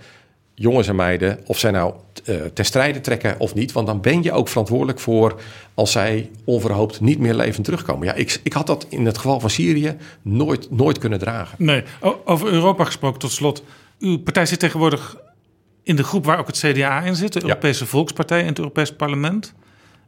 [0.55, 1.95] jongens en meiden, of zij nou
[2.25, 3.73] uh, ten strijde trekken of niet.
[3.73, 5.41] Want dan ben je ook verantwoordelijk voor
[5.75, 8.07] als zij onverhoopt niet meer levend terugkomen.
[8.07, 11.65] Ja, ik, ik had dat in het geval van Syrië nooit, nooit kunnen dragen.
[11.65, 11.83] Nee,
[12.25, 13.63] over Europa gesproken tot slot.
[14.01, 15.17] Uw partij zit tegenwoordig
[15.83, 17.91] in de groep waar ook het CDA in zit, de Europese ja.
[17.91, 19.55] Volkspartij in het Europees Parlement.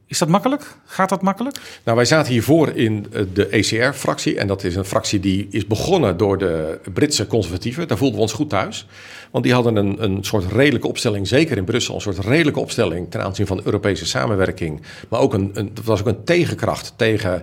[0.07, 0.77] Is dat makkelijk?
[0.85, 1.57] Gaat dat makkelijk?
[1.85, 4.39] Nou, wij zaten hiervoor in de ECR-fractie.
[4.39, 7.89] En dat is een fractie die is begonnen door de Britse conservatieven.
[7.89, 8.87] Daar voelden we ons goed thuis.
[9.31, 13.11] Want die hadden een, een soort redelijke opstelling, zeker in Brussel, een soort redelijke opstelling
[13.11, 14.83] ten aanzien van Europese samenwerking.
[15.09, 17.43] Maar ook een, een, dat was ook een tegenkracht tegen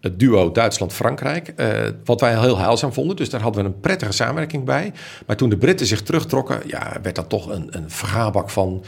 [0.00, 1.52] het duo Duitsland-Frankrijk.
[1.56, 1.68] Uh,
[2.04, 3.16] wat wij heel heilzaam vonden.
[3.16, 4.92] Dus daar hadden we een prettige samenwerking bij.
[5.26, 8.84] Maar toen de Britten zich terugtrokken, ja, werd dat toch een, een vergaarbak van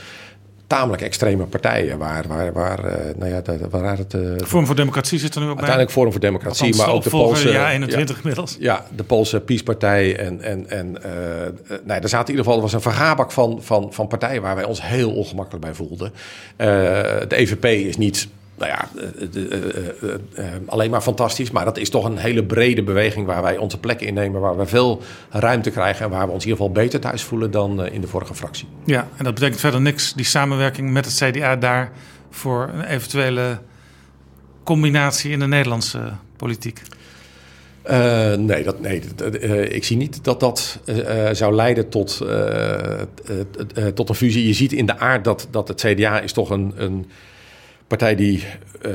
[0.69, 1.99] tamelijk extreme partijen.
[1.99, 4.15] Waar, waar, waar uh, nou ja, waar het.
[4.15, 5.69] Uh, Vorm voor Democratie zit er nu ook bij.
[5.69, 7.51] Uiteindelijk Forum voor Democratie, Althans, maar ook de Poolse.
[7.51, 8.57] Ja, 21 ja, inmiddels.
[8.61, 10.17] Ja, de Poolse Peace-partij.
[10.17, 13.93] En, en, en uh, nee, er zaten in ieder geval was een vergaarbak van, van,
[13.93, 16.13] van partijen waar wij ons heel ongemakkelijk bij voelden.
[17.29, 18.29] de EVP is niet
[18.59, 18.89] nou ja,
[19.35, 21.51] uh, uh, alleen maar fantastisch.
[21.51, 24.41] Maar dat is toch een hele brede beweging waar wij onze plek innemen.
[24.41, 27.51] Waar we veel ruimte krijgen en waar we ons in ieder geval beter thuis voelen
[27.51, 28.69] dan in de vorige fractie.
[28.85, 31.93] Ja, en dat betekent verder niks, die samenwerking met het CDA daar
[32.31, 33.59] voor een eventuele
[34.65, 36.83] combinatie in de Nederlandse politiek.
[37.91, 39.03] Uh, nee, dat, nee
[39.41, 42.25] uh, ik zie niet dat dat uh, zou leiden tot,
[43.95, 44.47] tot een fusie.
[44.47, 47.07] Je ziet in de aard dat, dat het CDA is toch een, een
[47.89, 48.45] partij die
[48.87, 48.93] uh,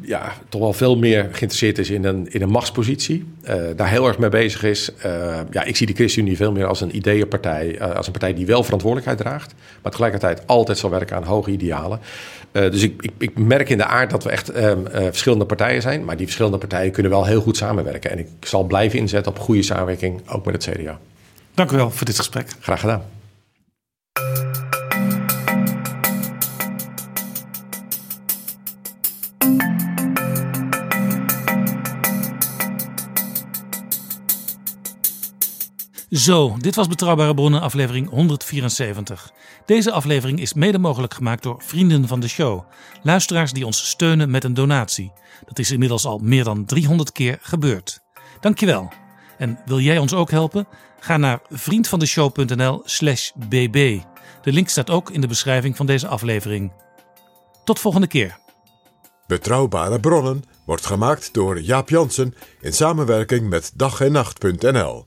[0.00, 3.26] ja, toch wel veel meer geïnteresseerd is in een, in een machtspositie.
[3.48, 4.90] Uh, daar heel erg mee bezig is.
[5.06, 7.80] Uh, ja, ik zie de ChristenUnie veel meer als een ideeënpartij.
[7.80, 9.54] als een partij die wel verantwoordelijkheid draagt.
[9.82, 12.00] Maar tegelijkertijd altijd zal werken aan hoge idealen.
[12.52, 14.50] dus ik, ik, ik, merk in de aard dat we echt
[14.92, 16.04] verschillende partijen zijn.
[16.04, 18.10] Maar die verschillende partijen kunnen wel heel goed samenwerken.
[18.10, 20.98] En ik zal blijven inzetten op goede samenwerking, ook met het CDA.
[21.54, 22.46] Dank u wel voor dit gesprek.
[22.60, 23.02] Graag gedaan.
[36.10, 39.32] Zo, dit was Betrouwbare Bronnen, aflevering 174.
[39.66, 42.64] Deze aflevering is mede mogelijk gemaakt door vrienden van de show.
[43.02, 45.12] Luisteraars die ons steunen met een donatie.
[45.44, 48.00] Dat is inmiddels al meer dan 300 keer gebeurd.
[48.40, 48.92] Dankjewel.
[49.38, 50.68] En wil jij ons ook helpen?
[51.00, 54.00] Ga naar vriendvandeshow.nl/slash bb.
[54.42, 56.72] De link staat ook in de beschrijving van deze aflevering.
[57.64, 58.38] Tot volgende keer.
[59.26, 65.04] Betrouwbare bronnen wordt gemaakt door Jaap Jansen in samenwerking met dag en nacht.nl.